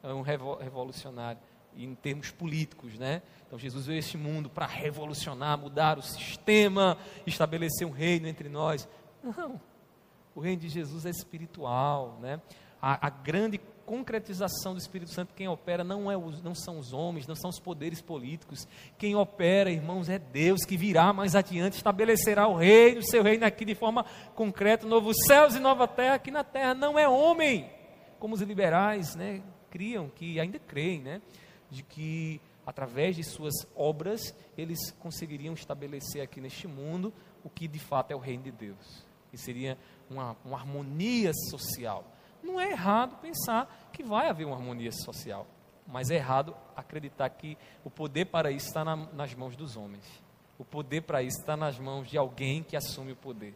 É 0.00 0.14
um 0.14 0.22
revo 0.22 0.54
revolucionário 0.54 1.40
em 1.76 1.92
termos 1.96 2.30
políticos, 2.30 2.96
né? 2.96 3.22
Então 3.44 3.58
Jesus 3.58 3.86
veio 3.86 3.96
a 3.96 3.98
este 3.98 4.16
mundo 4.16 4.48
para 4.48 4.66
revolucionar, 4.66 5.58
mudar 5.58 5.98
o 5.98 6.02
sistema, 6.02 6.96
estabelecer 7.26 7.84
um 7.84 7.90
reino 7.90 8.28
entre 8.28 8.48
nós. 8.48 8.88
Não. 9.20 9.60
O 10.32 10.38
reino 10.38 10.60
de 10.62 10.68
Jesus 10.68 11.04
é 11.04 11.10
espiritual, 11.10 12.20
né? 12.20 12.40
A, 12.80 13.08
a 13.08 13.10
grande 13.10 13.60
concretização 13.90 14.72
do 14.72 14.78
Espírito 14.78 15.12
Santo, 15.12 15.34
quem 15.34 15.48
opera 15.48 15.82
não, 15.82 16.08
é 16.08 16.16
os, 16.16 16.40
não 16.40 16.54
são 16.54 16.78
os 16.78 16.92
homens, 16.92 17.26
não 17.26 17.34
são 17.34 17.50
os 17.50 17.58
poderes 17.58 18.00
políticos. 18.00 18.64
Quem 18.96 19.16
opera, 19.16 19.68
irmãos, 19.68 20.08
é 20.08 20.16
Deus 20.16 20.64
que 20.64 20.76
virá 20.76 21.12
mais 21.12 21.34
adiante, 21.34 21.72
estabelecerá 21.72 22.46
o 22.46 22.54
reino, 22.54 23.00
o 23.00 23.02
seu 23.02 23.20
reino 23.20 23.44
aqui 23.44 23.64
de 23.64 23.74
forma 23.74 24.06
concreta, 24.36 24.86
novos 24.86 25.16
céus 25.26 25.56
e 25.56 25.58
nova 25.58 25.88
terra 25.88 26.14
aqui 26.14 26.30
na 26.30 26.44
terra. 26.44 26.72
Não 26.72 26.96
é 26.96 27.08
homem, 27.08 27.68
como 28.20 28.32
os 28.36 28.40
liberais 28.42 29.16
né, 29.16 29.42
criam, 29.72 30.08
que 30.08 30.38
ainda 30.38 30.60
creem, 30.60 31.00
né, 31.00 31.20
de 31.68 31.82
que 31.82 32.40
através 32.64 33.16
de 33.16 33.24
suas 33.24 33.54
obras 33.74 34.32
eles 34.56 34.78
conseguiriam 35.00 35.52
estabelecer 35.52 36.22
aqui 36.22 36.40
neste 36.40 36.68
mundo 36.68 37.12
o 37.42 37.50
que 37.50 37.66
de 37.66 37.80
fato 37.80 38.12
é 38.12 38.14
o 38.14 38.20
reino 38.20 38.44
de 38.44 38.52
Deus. 38.52 39.04
E 39.32 39.36
seria 39.36 39.76
uma, 40.08 40.36
uma 40.44 40.58
harmonia 40.58 41.32
social 41.50 42.04
não 42.42 42.60
é 42.60 42.70
errado 42.70 43.16
pensar 43.20 43.90
que 43.92 44.02
vai 44.02 44.28
haver 44.28 44.46
uma 44.46 44.56
harmonia 44.56 44.90
social, 44.92 45.46
mas 45.86 46.10
é 46.10 46.16
errado 46.16 46.54
acreditar 46.76 47.28
que 47.30 47.56
o 47.84 47.90
poder 47.90 48.26
para 48.26 48.50
isso 48.50 48.68
está 48.68 48.84
na, 48.84 48.96
nas 48.96 49.34
mãos 49.34 49.56
dos 49.56 49.76
homens. 49.76 50.04
O 50.58 50.64
poder 50.64 51.02
para 51.02 51.22
isso 51.22 51.40
está 51.40 51.56
nas 51.56 51.78
mãos 51.78 52.08
de 52.08 52.18
alguém 52.18 52.62
que 52.62 52.76
assume 52.76 53.12
o 53.12 53.16
poder. 53.16 53.54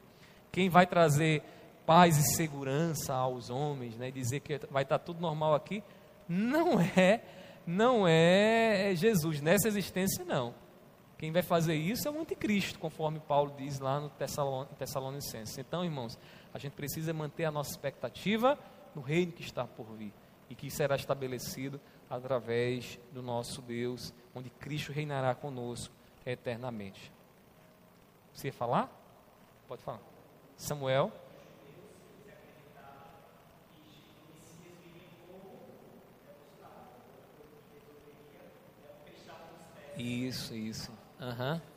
Quem 0.50 0.68
vai 0.68 0.86
trazer 0.86 1.42
paz 1.84 2.16
e 2.16 2.34
segurança 2.34 3.12
aos 3.12 3.50
homens, 3.50 3.96
né, 3.96 4.10
dizer 4.10 4.40
que 4.40 4.58
vai 4.70 4.84
estar 4.84 4.98
tudo 4.98 5.20
normal 5.20 5.54
aqui, 5.54 5.82
não 6.28 6.80
é, 6.80 7.22
não 7.66 8.06
é 8.08 8.94
Jesus 8.94 9.40
nessa 9.40 9.68
existência 9.68 10.24
não. 10.24 10.54
Quem 11.18 11.30
vai 11.30 11.42
fazer 11.42 11.74
isso 11.74 12.08
é 12.08 12.10
o 12.10 12.20
anticristo, 12.20 12.78
conforme 12.78 13.20
Paulo 13.20 13.54
diz 13.56 13.78
lá 13.78 14.00
no 14.00 14.10
Tessalonicenses. 14.78 15.56
Então, 15.56 15.84
irmãos, 15.84 16.18
a 16.52 16.58
gente 16.58 16.72
precisa 16.72 17.12
manter 17.12 17.44
a 17.44 17.50
nossa 17.50 17.70
expectativa 17.70 18.58
no 18.94 19.02
reino 19.02 19.32
que 19.32 19.42
está 19.42 19.64
por 19.66 19.86
vir 19.94 20.12
e 20.48 20.54
que 20.54 20.70
será 20.70 20.96
estabelecido 20.96 21.80
através 22.08 22.98
do 23.12 23.22
nosso 23.22 23.62
Deus, 23.62 24.12
onde 24.34 24.50
Cristo 24.50 24.92
reinará 24.92 25.34
conosco 25.34 25.94
eternamente. 26.24 27.12
Você 28.32 28.48
ia 28.48 28.52
falar? 28.52 28.90
Pode 29.66 29.82
falar. 29.82 30.00
Samuel. 30.56 31.12
Isso, 39.96 40.54
isso. 40.54 40.92
Aham. 41.20 41.54
Uhum. 41.54 41.73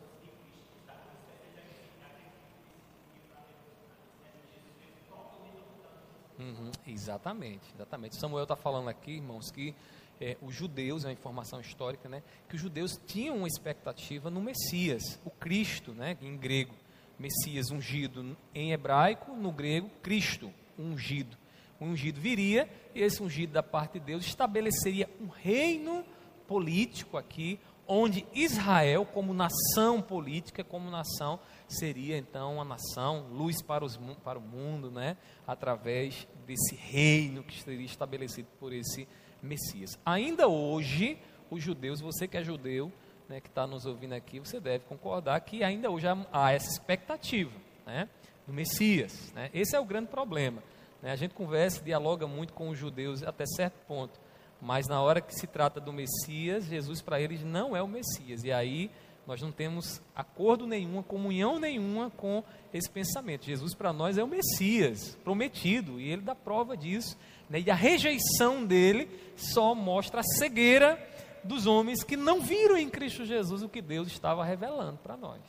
Uhum, 6.40 6.72
exatamente, 6.86 7.64
exatamente. 7.74 8.20
Samuel 8.20 8.44
está 8.44 8.56
falando 8.56 8.90
aqui, 8.90 9.12
irmãos, 9.12 9.50
que 9.52 9.74
é, 10.22 10.38
os 10.42 10.54
judeus, 10.54 11.04
é 11.04 11.08
uma 11.08 11.14
informação 11.14 11.60
histórica, 11.60 12.08
né, 12.08 12.22
que 12.48 12.56
os 12.56 12.62
judeus 12.62 13.00
tinham 13.06 13.38
uma 13.38 13.48
expectativa 13.48 14.30
no 14.30 14.42
Messias, 14.42 15.20
o 15.26 15.30
Cristo, 15.30 15.94
né, 15.94 16.18
em 16.22 16.38
grego, 16.38 16.74
Messias 17.18 17.72
ungido 17.72 18.38
em 18.54 18.72
hebraico, 18.72 19.36
no 19.36 19.52
grego, 19.52 19.90
Cristo 20.02 20.52
ungido. 20.78 21.36
O 21.80 21.86
ungido 21.86 22.20
viria 22.20 22.70
e 22.94 23.02
esse 23.02 23.22
ungido 23.22 23.54
da 23.54 23.64
parte 23.64 23.94
de 23.94 24.06
Deus 24.06 24.26
estabeleceria 24.26 25.10
um 25.20 25.28
reino 25.28 26.04
político 26.48 27.18
aqui, 27.18 27.60
onde 27.88 28.26
Israel, 28.34 29.06
como 29.06 29.34
nação 29.34 30.02
política, 30.02 30.64
como 30.64 30.90
nação, 30.90 31.40
seria 31.68 32.18
então 32.18 32.62
a 32.62 32.66
nação, 32.66 33.28
luz 33.32 33.62
para, 33.62 33.84
os, 33.84 33.98
para 34.24 34.40
o 34.40 34.42
mundo, 34.42 34.90
né? 34.90 35.18
através 35.46 36.28
desse 36.46 36.76
reino 36.76 37.44
que 37.44 37.62
seria 37.62 37.86
estabelecido 37.86 38.48
por 38.60 38.74
esse 38.74 39.08
Messias. 39.42 40.00
Ainda 40.06 40.48
hoje, 40.48 41.18
os 41.50 41.62
judeus, 41.62 42.00
você 42.02 42.28
que 42.28 42.38
é 42.38 42.44
judeu, 42.44 42.92
né, 43.30 43.40
que 43.42 43.48
está 43.48 43.68
nos 43.68 43.86
ouvindo 43.86 44.14
aqui, 44.14 44.40
você 44.40 44.60
deve 44.60 44.86
concordar 44.86 45.40
que 45.42 45.64
ainda 45.64 45.90
hoje 45.90 46.08
há 46.32 46.52
essa 46.52 46.72
expectativa 46.72 47.52
né, 47.86 48.10
do 48.46 48.54
Messias. 48.54 49.32
Né? 49.34 49.50
Esse 49.54 49.76
é 49.76 49.80
o 49.80 49.86
grande 49.86 50.08
problema. 50.08 50.64
Né? 51.02 51.12
A 51.12 51.16
gente 51.16 51.34
conversa, 51.34 51.84
dialoga 51.84 52.28
muito 52.28 52.54
com 52.54 52.70
os 52.70 52.78
judeus 52.78 53.24
até 53.24 53.46
certo 53.46 53.78
ponto. 53.88 54.20
Mas 54.60 54.88
na 54.88 55.02
hora 55.02 55.22
que 55.22 55.34
se 55.36 55.46
trata 55.46 55.80
do 55.80 55.94
Messias, 55.94 56.66
Jesus 56.66 57.02
para 57.02 57.22
eles 57.22 57.44
não 57.44 57.76
é 57.76 57.82
o 57.82 57.88
Messias. 57.88 58.44
E 58.44 58.52
aí 58.52 58.90
nós 59.28 59.42
não 59.42 59.52
temos 59.52 60.02
acordo 60.16 60.66
nenhum, 60.66 61.04
comunhão 61.04 61.60
nenhuma 61.60 62.10
com 62.10 62.42
esse 62.74 62.90
pensamento. 62.90 63.46
Jesus 63.46 63.74
para 63.74 63.92
nós 63.92 64.18
é 64.18 64.24
o 64.24 64.28
Messias 64.28 65.18
prometido 65.22 66.00
e 66.00 66.10
ele 66.10 66.22
dá 66.22 66.34
prova 66.34 66.78
disso. 66.78 67.18
Né? 67.50 67.60
E 67.60 67.70
a 67.70 67.76
rejeição 67.76 68.66
dele 68.66 69.10
só 69.36 69.76
mostra 69.76 70.22
a 70.22 70.24
cegueira 70.24 70.98
dos 71.44 71.66
homens 71.66 72.04
que 72.04 72.16
não 72.16 72.40
viram 72.40 72.78
em 72.78 72.90
Cristo 72.90 73.26
Jesus 73.26 73.62
o 73.62 73.70
que 73.70 73.82
Deus 73.82 74.08
estava 74.08 74.46
revelando 74.46 74.98
para 75.00 75.18
nós. 75.18 75.42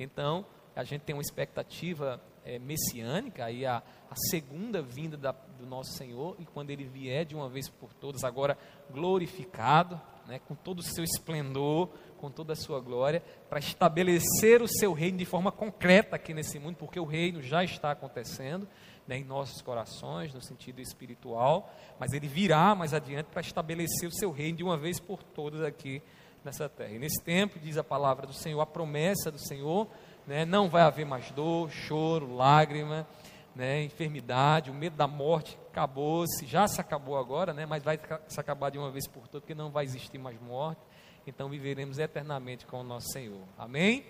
Então, 0.00 0.44
a 0.74 0.82
gente 0.82 1.02
tem 1.02 1.14
uma 1.14 1.22
expectativa 1.22 2.20
é, 2.44 2.58
messiânica, 2.58 3.44
aí 3.44 3.64
a, 3.64 3.82
a 4.10 4.16
segunda 4.16 4.82
vinda 4.82 5.16
da, 5.16 5.32
do 5.32 5.66
nosso 5.66 5.92
Senhor, 5.92 6.34
e 6.40 6.44
quando 6.44 6.70
ele 6.70 6.84
vier 6.84 7.24
de 7.24 7.36
uma 7.36 7.48
vez 7.48 7.68
por 7.68 7.92
todas, 7.94 8.24
agora 8.24 8.58
glorificado, 8.90 10.00
né, 10.26 10.40
com 10.46 10.54
todo 10.54 10.80
o 10.80 10.82
seu 10.82 11.04
esplendor, 11.04 11.88
com 12.22 12.30
toda 12.30 12.52
a 12.52 12.56
sua 12.56 12.78
glória, 12.78 13.20
para 13.50 13.58
estabelecer 13.58 14.62
o 14.62 14.68
seu 14.68 14.92
reino 14.92 15.18
de 15.18 15.24
forma 15.24 15.50
concreta 15.50 16.14
aqui 16.14 16.32
nesse 16.32 16.56
mundo, 16.56 16.76
porque 16.76 17.00
o 17.00 17.04
reino 17.04 17.42
já 17.42 17.64
está 17.64 17.90
acontecendo 17.90 18.68
né, 19.08 19.18
em 19.18 19.24
nossos 19.24 19.60
corações, 19.60 20.32
no 20.32 20.40
sentido 20.40 20.80
espiritual, 20.80 21.68
mas 21.98 22.12
ele 22.12 22.28
virá 22.28 22.76
mais 22.76 22.94
adiante 22.94 23.26
para 23.26 23.40
estabelecer 23.40 24.08
o 24.08 24.14
seu 24.14 24.30
reino 24.30 24.58
de 24.58 24.62
uma 24.62 24.76
vez 24.76 25.00
por 25.00 25.20
todas 25.20 25.62
aqui 25.62 26.00
nessa 26.44 26.68
terra. 26.68 26.92
E 26.92 26.98
nesse 27.00 27.20
tempo, 27.24 27.58
diz 27.58 27.76
a 27.76 27.82
palavra 27.82 28.24
do 28.24 28.32
Senhor, 28.32 28.60
a 28.60 28.66
promessa 28.66 29.28
do 29.28 29.40
Senhor, 29.40 29.88
né, 30.24 30.44
não 30.44 30.68
vai 30.68 30.82
haver 30.82 31.04
mais 31.04 31.28
dor, 31.32 31.72
choro, 31.72 32.36
lágrima, 32.36 33.04
né, 33.52 33.82
enfermidade, 33.82 34.70
o 34.70 34.74
medo 34.74 34.94
da 34.94 35.08
morte 35.08 35.58
acabou-se, 35.72 36.46
já 36.46 36.68
se 36.68 36.80
acabou 36.80 37.18
agora, 37.18 37.52
né, 37.52 37.66
mas 37.66 37.82
vai 37.82 37.98
se 38.28 38.38
acabar 38.38 38.70
de 38.70 38.78
uma 38.78 38.92
vez 38.92 39.08
por 39.08 39.26
todas, 39.26 39.40
porque 39.40 39.56
não 39.56 39.72
vai 39.72 39.84
existir 39.84 40.18
mais 40.18 40.40
morte. 40.40 40.80
Então 41.26 41.48
viveremos 41.48 41.98
eternamente 41.98 42.66
com 42.66 42.80
o 42.80 42.84
nosso 42.84 43.08
Senhor. 43.12 43.42
Amém? 43.58 44.04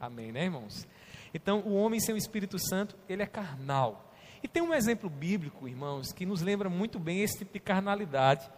Amém, 0.00 0.32
né, 0.32 0.44
irmãos? 0.44 0.86
Então, 1.32 1.60
o 1.60 1.74
homem 1.74 2.00
sem 2.00 2.14
o 2.14 2.18
Espírito 2.18 2.58
Santo, 2.58 2.96
ele 3.08 3.22
é 3.22 3.26
carnal. 3.26 4.12
E 4.42 4.48
tem 4.48 4.62
um 4.62 4.74
exemplo 4.74 5.08
bíblico, 5.08 5.68
irmãos, 5.68 6.12
que 6.12 6.26
nos 6.26 6.40
lembra 6.40 6.68
muito 6.68 6.98
bem 6.98 7.22
esse 7.22 7.38
tipo 7.38 7.52
de 7.52 7.60
carnalidade, 7.60 8.48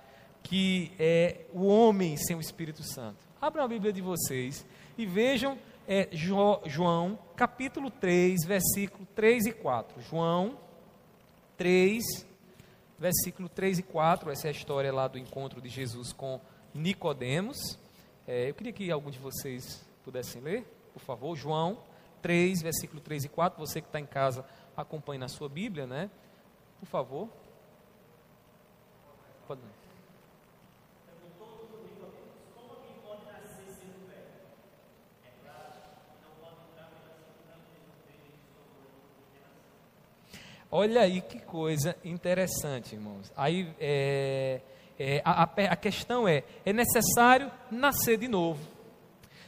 que 0.42 0.92
é 0.98 1.46
o 1.52 1.66
homem 1.66 2.16
sem 2.16 2.36
o 2.36 2.40
Espírito 2.40 2.82
Santo. 2.82 3.18
Abram 3.40 3.64
a 3.64 3.68
Bíblia 3.68 3.92
de 3.92 4.00
vocês 4.00 4.64
e 4.96 5.04
vejam 5.04 5.58
é, 5.86 6.08
João, 6.12 7.18
capítulo 7.36 7.90
3, 7.90 8.44
versículo 8.46 9.06
3 9.14 9.46
e 9.46 9.52
4. 9.52 10.00
João 10.02 10.56
3, 11.56 12.02
versículo 12.98 13.48
3 13.48 13.80
e 13.80 13.82
4. 13.82 14.30
Essa 14.30 14.46
é 14.46 14.48
a 14.48 14.52
história 14.52 14.92
lá 14.92 15.08
do 15.08 15.18
encontro 15.18 15.60
de 15.60 15.68
Jesus 15.68 16.12
com 16.12 16.40
Nicodemos. 16.72 17.78
É, 18.26 18.48
eu 18.48 18.54
queria 18.54 18.72
que 18.72 18.90
algum 18.90 19.10
de 19.10 19.18
vocês 19.18 19.84
pudessem 20.04 20.40
ler, 20.40 20.64
por 20.92 21.00
favor. 21.00 21.36
João 21.36 21.78
3, 22.20 22.62
versículo 22.62 23.00
3 23.00 23.24
e 23.24 23.28
4. 23.28 23.58
Você 23.58 23.80
que 23.80 23.88
está 23.88 23.98
em 23.98 24.06
casa, 24.06 24.44
acompanhe 24.76 25.18
na 25.18 25.28
sua 25.28 25.48
Bíblia, 25.48 25.86
né? 25.86 26.10
Por 26.78 26.86
favor. 26.86 27.28
Pode. 29.46 29.60
Olha 40.74 41.02
aí 41.02 41.20
que 41.20 41.38
coisa 41.38 41.94
interessante, 42.02 42.94
irmãos. 42.94 43.30
Aí 43.36 43.74
é, 43.78 44.62
é, 45.02 45.22
a, 45.24 45.42
a, 45.42 45.76
questão 45.76 46.28
é: 46.28 46.44
é 46.64 46.72
necessário 46.72 47.50
nascer 47.70 48.16
de 48.16 48.28
novo. 48.28 48.60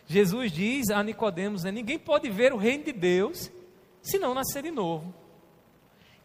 Jesus 0.04 0.50
diz 0.50 0.90
a 0.90 1.00
Nicodemos: 1.00 1.62
né, 1.62 1.70
ninguém 1.70 1.96
pode 1.96 2.28
ver 2.28 2.52
o 2.52 2.56
reino 2.56 2.84
de 2.84 2.92
Deus 2.92 3.52
se 4.02 4.18
não 4.18 4.34
nascer 4.34 4.64
de 4.64 4.72
novo. 4.72 5.14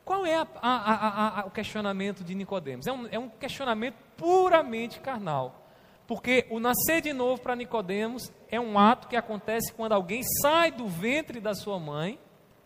Qual 0.04 0.26
é 0.26 0.36
a, 0.36 1.44
o 1.46 1.52
questionamento 1.52 2.24
de 2.24 2.34
Nicodemos? 2.34 2.88
É 2.88 2.92
um, 2.92 3.08
é 3.12 3.20
um 3.20 3.30
questionamento 3.30 3.96
puramente 4.18 5.00
carnal. 5.00 5.68
Porque 6.08 6.48
o 6.50 6.60
nascer 6.60 7.00
de 7.00 7.14
novo 7.14 7.40
para 7.40 7.56
Nicodemos 7.56 8.32
é 8.50 8.60
um 8.60 8.80
ato 8.80 9.08
que 9.08 9.16
acontece 9.16 9.72
quando 9.72 9.92
alguém 9.92 10.24
sai 10.42 10.72
do 10.72 10.88
ventre 10.88 11.40
da 11.40 11.54
sua 11.54 11.78
mãe, 11.78 12.20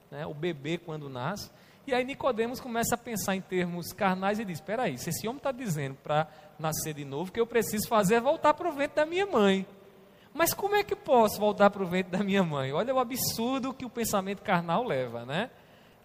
né, 0.09 0.25
o 0.25 0.33
bebê 0.33 0.77
quando 0.77 1.09
nasce, 1.09 1.51
e 1.85 1.93
aí 1.93 2.05
Nicodemos 2.05 2.61
começa 2.61 2.95
a 2.95 2.97
pensar 2.97 3.35
em 3.35 3.41
termos 3.41 3.91
carnais 3.91 4.39
e 4.39 4.45
diz: 4.45 4.59
espera 4.59 4.83
aí, 4.83 4.97
se 4.97 5.09
esse 5.09 5.27
homem 5.27 5.37
está 5.37 5.51
dizendo 5.51 5.95
para 5.95 6.27
nascer 6.59 6.93
de 6.93 7.05
novo, 7.05 7.31
que 7.31 7.39
eu 7.39 7.47
preciso 7.47 7.87
fazer 7.87 8.15
é 8.15 8.21
voltar 8.21 8.53
para 8.53 8.67
o 8.67 8.71
ventre 8.71 8.95
da 8.95 9.05
minha 9.05 9.25
mãe. 9.25 9.65
Mas 10.33 10.53
como 10.53 10.75
é 10.75 10.83
que 10.83 10.95
posso 10.95 11.39
voltar 11.39 11.69
para 11.69 11.83
o 11.83 11.85
ventre 11.85 12.11
da 12.11 12.23
minha 12.23 12.43
mãe? 12.43 12.71
Olha 12.71 12.93
o 12.93 12.99
absurdo 12.99 13.73
que 13.73 13.85
o 13.85 13.89
pensamento 13.89 14.41
carnal 14.41 14.83
leva, 14.83 15.25
né? 15.25 15.51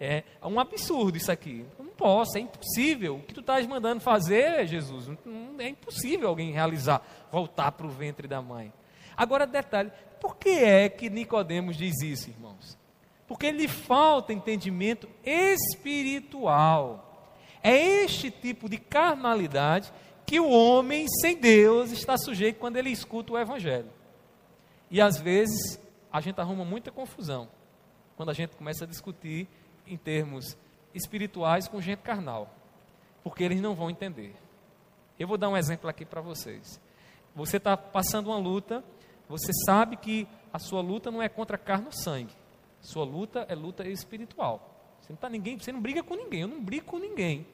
É 0.00 0.22
um 0.42 0.60
absurdo 0.60 1.16
isso 1.16 1.32
aqui. 1.32 1.64
Não 1.78 1.86
posso, 1.86 2.36
é 2.36 2.40
impossível. 2.40 3.16
O 3.16 3.22
que 3.22 3.34
tu 3.34 3.40
estás 3.40 3.66
mandando 3.66 4.00
fazer, 4.00 4.66
Jesus, 4.66 5.10
é 5.58 5.68
impossível 5.68 6.28
alguém 6.28 6.52
realizar, 6.52 7.02
voltar 7.32 7.72
para 7.72 7.86
o 7.86 7.90
ventre 7.90 8.28
da 8.28 8.40
mãe. 8.40 8.72
Agora, 9.16 9.46
detalhe, 9.46 9.90
por 10.20 10.36
que 10.36 10.50
é 10.50 10.88
que 10.88 11.10
Nicodemos 11.10 11.76
diz 11.76 12.00
isso, 12.02 12.30
irmãos? 12.30 12.78
porque 13.28 13.52
lhe 13.52 13.68
falta 13.68 14.32
entendimento 14.32 15.06
espiritual. 15.22 17.04
É 17.62 17.76
este 17.76 18.30
tipo 18.30 18.68
de 18.68 18.78
carnalidade 18.78 19.92
que 20.28 20.38
o 20.38 20.50
homem 20.50 21.06
sem 21.22 21.40
Deus 21.40 21.90
está 21.90 22.18
sujeito 22.18 22.58
quando 22.58 22.76
ele 22.76 22.90
escuta 22.90 23.32
o 23.32 23.38
Evangelho. 23.38 23.88
E 24.90 25.00
às 25.00 25.16
vezes 25.18 25.80
a 26.12 26.20
gente 26.20 26.38
arruma 26.38 26.66
muita 26.66 26.92
confusão 26.92 27.48
quando 28.14 28.28
a 28.28 28.34
gente 28.34 28.54
começa 28.54 28.84
a 28.84 28.86
discutir 28.86 29.48
em 29.86 29.96
termos 29.96 30.54
espirituais 30.94 31.66
com 31.66 31.80
gente 31.80 32.00
carnal, 32.00 32.54
porque 33.24 33.42
eles 33.42 33.62
não 33.62 33.74
vão 33.74 33.88
entender. 33.88 34.34
Eu 35.18 35.26
vou 35.26 35.38
dar 35.38 35.48
um 35.48 35.56
exemplo 35.56 35.88
aqui 35.88 36.04
para 36.04 36.20
vocês. 36.20 36.78
Você 37.34 37.56
está 37.56 37.74
passando 37.74 38.26
uma 38.26 38.36
luta, 38.36 38.84
você 39.30 39.50
sabe 39.64 39.96
que 39.96 40.28
a 40.52 40.58
sua 40.58 40.82
luta 40.82 41.10
não 41.10 41.22
é 41.22 41.28
contra 41.30 41.56
carne 41.56 41.86
ou 41.86 41.92
sangue, 41.92 42.34
sua 42.82 43.04
luta 43.04 43.46
é 43.48 43.54
luta 43.54 43.88
espiritual. 43.88 44.74
Você 45.00 45.10
não, 45.10 45.16
tá 45.16 45.30
ninguém, 45.30 45.58
você 45.58 45.72
não 45.72 45.80
briga 45.80 46.02
com 46.02 46.14
ninguém, 46.14 46.42
eu 46.42 46.48
não 46.48 46.62
brigo 46.62 46.84
com 46.84 46.98
ninguém 46.98 47.46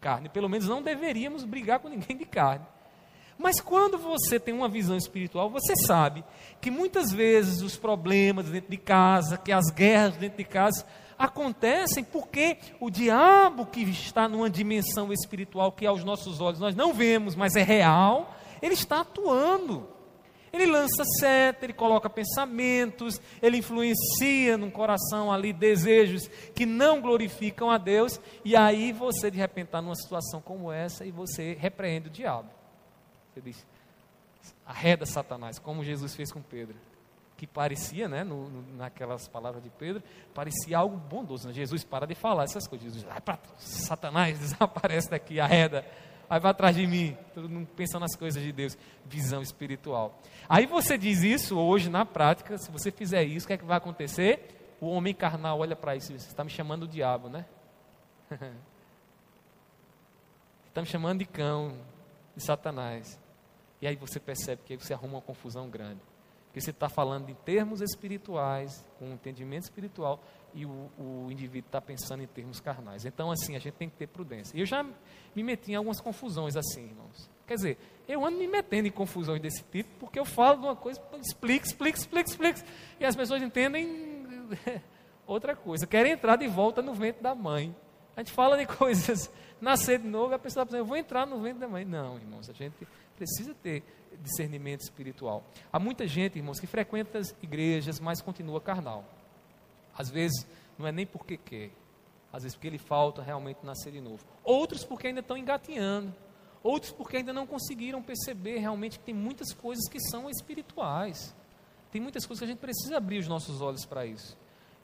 carne. 0.00 0.28
Pelo 0.28 0.48
menos 0.48 0.68
não 0.68 0.82
deveríamos 0.82 1.44
brigar 1.44 1.80
com 1.80 1.88
ninguém 1.88 2.16
de 2.16 2.24
carne. 2.24 2.66
Mas 3.38 3.60
quando 3.60 3.96
você 3.96 4.40
tem 4.40 4.52
uma 4.52 4.68
visão 4.68 4.96
espiritual, 4.96 5.48
você 5.48 5.74
sabe 5.86 6.24
que 6.60 6.70
muitas 6.70 7.12
vezes 7.12 7.62
os 7.62 7.76
problemas 7.76 8.50
dentro 8.50 8.70
de 8.70 8.76
casa, 8.76 9.38
que 9.38 9.52
as 9.52 9.70
guerras 9.70 10.16
dentro 10.16 10.38
de 10.38 10.44
casa 10.44 10.84
acontecem 11.16 12.02
porque 12.02 12.58
o 12.80 12.90
diabo 12.90 13.66
que 13.66 13.82
está 13.82 14.28
numa 14.28 14.50
dimensão 14.50 15.12
espiritual 15.12 15.70
que 15.70 15.86
aos 15.86 16.04
nossos 16.04 16.40
olhos 16.40 16.58
nós 16.58 16.74
não 16.74 16.92
vemos, 16.92 17.36
mas 17.36 17.54
é 17.54 17.62
real, 17.62 18.34
ele 18.60 18.74
está 18.74 19.00
atuando. 19.00 19.88
Ele 20.52 20.66
lança 20.66 21.04
seta, 21.18 21.64
ele 21.64 21.72
coloca 21.72 22.08
pensamentos, 22.08 23.20
ele 23.42 23.58
influencia 23.58 24.56
no 24.56 24.70
coração 24.70 25.32
ali 25.32 25.52
desejos 25.52 26.28
que 26.54 26.64
não 26.64 27.00
glorificam 27.00 27.70
a 27.70 27.78
Deus, 27.78 28.20
e 28.44 28.56
aí 28.56 28.92
você 28.92 29.30
de 29.30 29.38
repente 29.38 29.66
está 29.66 29.82
numa 29.82 29.94
situação 29.94 30.40
como 30.40 30.72
essa 30.72 31.04
e 31.04 31.10
você 31.10 31.56
repreende 31.58 32.08
o 32.08 32.10
diabo. 32.10 32.50
Você 33.32 33.40
diz, 33.40 33.66
arreda 34.66 35.06
Satanás, 35.06 35.58
como 35.58 35.84
Jesus 35.84 36.14
fez 36.14 36.32
com 36.32 36.42
Pedro. 36.42 36.76
Que 37.36 37.46
parecia, 37.46 38.08
né, 38.08 38.24
no, 38.24 38.48
no, 38.48 38.76
naquelas 38.76 39.28
palavras 39.28 39.62
de 39.62 39.70
Pedro, 39.70 40.02
parecia 40.34 40.76
algo 40.76 40.96
bondoso. 40.96 41.46
Né? 41.46 41.54
Jesus 41.54 41.84
para 41.84 42.04
de 42.04 42.16
falar 42.16 42.44
essas 42.44 42.66
coisas. 42.66 42.92
Jesus, 42.92 43.06
para 43.24 43.38
Satanás, 43.58 44.38
desaparece 44.40 45.08
daqui, 45.08 45.38
arreda 45.38 45.84
aí 46.28 46.40
vai 46.40 46.50
atrás 46.50 46.76
de 46.76 46.86
mim. 46.86 47.16
Todo 47.34 47.48
mundo 47.48 47.68
pensando 47.76 48.02
nas 48.02 48.14
coisas 48.16 48.42
de 48.42 48.52
Deus. 48.52 48.76
Visão 49.04 49.40
espiritual. 49.42 50.18
Aí 50.48 50.66
você 50.66 50.98
diz 50.98 51.22
isso 51.22 51.58
hoje 51.58 51.88
na 51.88 52.04
prática, 52.04 52.58
se 52.58 52.70
você 52.70 52.90
fizer 52.90 53.24
isso, 53.24 53.46
o 53.46 53.48
que 53.48 53.54
é 53.54 53.56
que 53.58 53.64
vai 53.64 53.78
acontecer? 53.78 54.76
O 54.80 54.88
homem 54.88 55.14
carnal 55.14 55.58
olha 55.58 55.74
para 55.74 55.96
isso 55.96 56.12
você 56.12 56.28
está 56.28 56.44
me 56.44 56.50
chamando 56.50 56.86
de 56.86 56.94
diabo, 56.94 57.28
né? 57.28 57.44
está 60.68 60.80
me 60.82 60.86
chamando 60.86 61.18
de 61.20 61.26
cão, 61.26 61.76
de 62.36 62.44
Satanás. 62.44 63.20
E 63.80 63.86
aí 63.86 63.96
você 63.96 64.20
percebe 64.20 64.62
que 64.64 64.72
aí 64.72 64.78
você 64.78 64.92
arruma 64.92 65.14
uma 65.14 65.22
confusão 65.22 65.68
grande. 65.68 66.00
Porque 66.46 66.60
você 66.60 66.70
está 66.70 66.88
falando 66.88 67.28
em 67.28 67.34
termos 67.34 67.80
espirituais, 67.80 68.84
com 68.98 69.06
um 69.10 69.12
entendimento 69.14 69.64
espiritual, 69.64 70.20
e 70.54 70.64
o, 70.64 70.90
o 70.98 71.28
indivíduo 71.30 71.68
está 71.68 71.80
pensando 71.80 72.22
em 72.22 72.26
termos 72.26 72.60
carnais. 72.60 73.04
Então, 73.04 73.30
assim, 73.30 73.56
a 73.56 73.58
gente 73.58 73.74
tem 73.74 73.88
que 73.88 73.96
ter 73.96 74.06
prudência. 74.06 74.58
Eu 74.58 74.66
já 74.66 74.82
me 74.82 75.42
meti 75.42 75.72
em 75.72 75.74
algumas 75.74 76.00
confusões 76.00 76.56
assim, 76.56 76.86
irmãos. 76.86 77.30
Quer 77.46 77.54
dizer, 77.54 77.78
eu 78.06 78.24
ando 78.24 78.36
me 78.38 78.46
metendo 78.46 78.88
em 78.88 78.90
confusões 78.90 79.40
desse 79.40 79.62
tipo, 79.64 79.88
porque 79.98 80.18
eu 80.18 80.24
falo 80.24 80.60
de 80.60 80.66
uma 80.66 80.76
coisa, 80.76 81.00
explico, 81.20 81.66
explico, 81.66 81.98
explico, 81.98 82.28
explico, 82.28 82.60
e 83.00 83.04
as 83.04 83.16
pessoas 83.16 83.42
entendem 83.42 84.26
outra 85.26 85.56
coisa. 85.56 85.86
Querem 85.86 86.12
entrar 86.12 86.36
de 86.36 86.46
volta 86.46 86.82
no 86.82 86.94
ventre 86.94 87.22
da 87.22 87.34
mãe. 87.34 87.74
A 88.16 88.20
gente 88.20 88.32
fala 88.32 88.56
de 88.56 88.66
coisas, 88.76 89.30
nascer 89.60 89.98
de 89.98 90.06
novo, 90.06 90.34
a 90.34 90.38
pessoa 90.38 90.62
está 90.62 90.66
pensando, 90.66 90.80
eu 90.80 90.86
vou 90.86 90.96
entrar 90.96 91.26
no 91.26 91.40
ventre 91.40 91.60
da 91.60 91.68
mãe. 91.68 91.84
Não, 91.84 92.16
irmãos, 92.16 92.50
a 92.50 92.52
gente 92.52 92.86
precisa 93.16 93.54
ter 93.54 93.82
discernimento 94.22 94.80
espiritual. 94.80 95.44
Há 95.72 95.78
muita 95.78 96.06
gente, 96.06 96.36
irmãos, 96.36 96.60
que 96.60 96.66
frequenta 96.66 97.18
as 97.18 97.34
igrejas, 97.42 98.00
mas 98.00 98.20
continua 98.20 98.60
carnal. 98.60 99.04
Às 99.98 100.08
vezes, 100.08 100.46
não 100.78 100.86
é 100.86 100.92
nem 100.92 101.04
porque 101.04 101.36
quer, 101.36 101.72
às 102.32 102.44
vezes 102.44 102.54
porque 102.54 102.68
ele 102.68 102.78
falta 102.78 103.20
realmente 103.20 103.58
nascer 103.64 103.90
de 103.90 104.00
novo. 104.00 104.24
Outros 104.44 104.84
porque 104.84 105.08
ainda 105.08 105.20
estão 105.20 105.36
engatinhando. 105.36 106.14
Outros 106.62 106.92
porque 106.92 107.16
ainda 107.16 107.32
não 107.32 107.46
conseguiram 107.46 108.00
perceber 108.00 108.58
realmente 108.58 108.98
que 108.98 109.04
tem 109.04 109.14
muitas 109.14 109.52
coisas 109.52 109.88
que 109.88 109.98
são 110.00 110.30
espirituais. 110.30 111.34
Tem 111.90 112.00
muitas 112.00 112.24
coisas 112.26 112.40
que 112.40 112.44
a 112.44 112.48
gente 112.48 112.60
precisa 112.60 112.96
abrir 112.96 113.18
os 113.18 113.28
nossos 113.28 113.60
olhos 113.60 113.84
para 113.84 114.06
isso. 114.06 114.36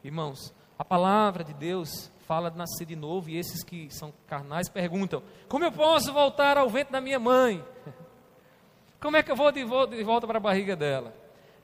Irmãos, 0.03 0.53
a 0.79 0.85
palavra 0.85 1.45
de 1.45 1.55
Deus 1.55 2.11
fala 2.27 2.51
de 2.51 2.57
nascer 2.57 2.87
de 2.87 2.97
novo 2.97 3.29
e 3.31 3.37
esses 3.37 3.63
que 3.63 3.89
são 3.91 4.13
carnais 4.27 4.69
perguntam: 4.69 5.23
como 5.49 5.65
eu 5.65 5.73
posso 5.73 6.13
voltar 6.13 6.57
ao 6.57 6.69
ventre 6.69 6.93
da 6.93 7.01
minha 7.01 7.19
mãe? 7.19 7.65
Como 9.01 9.19
é 9.19 9.23
que 9.23 9.31
eu 9.31 9.37
vou 9.37 9.53
de 9.53 9.63
volta 9.63 10.27
para 10.27 10.39
a 10.39 10.41
barriga 10.41 10.75
dela? 10.75 11.15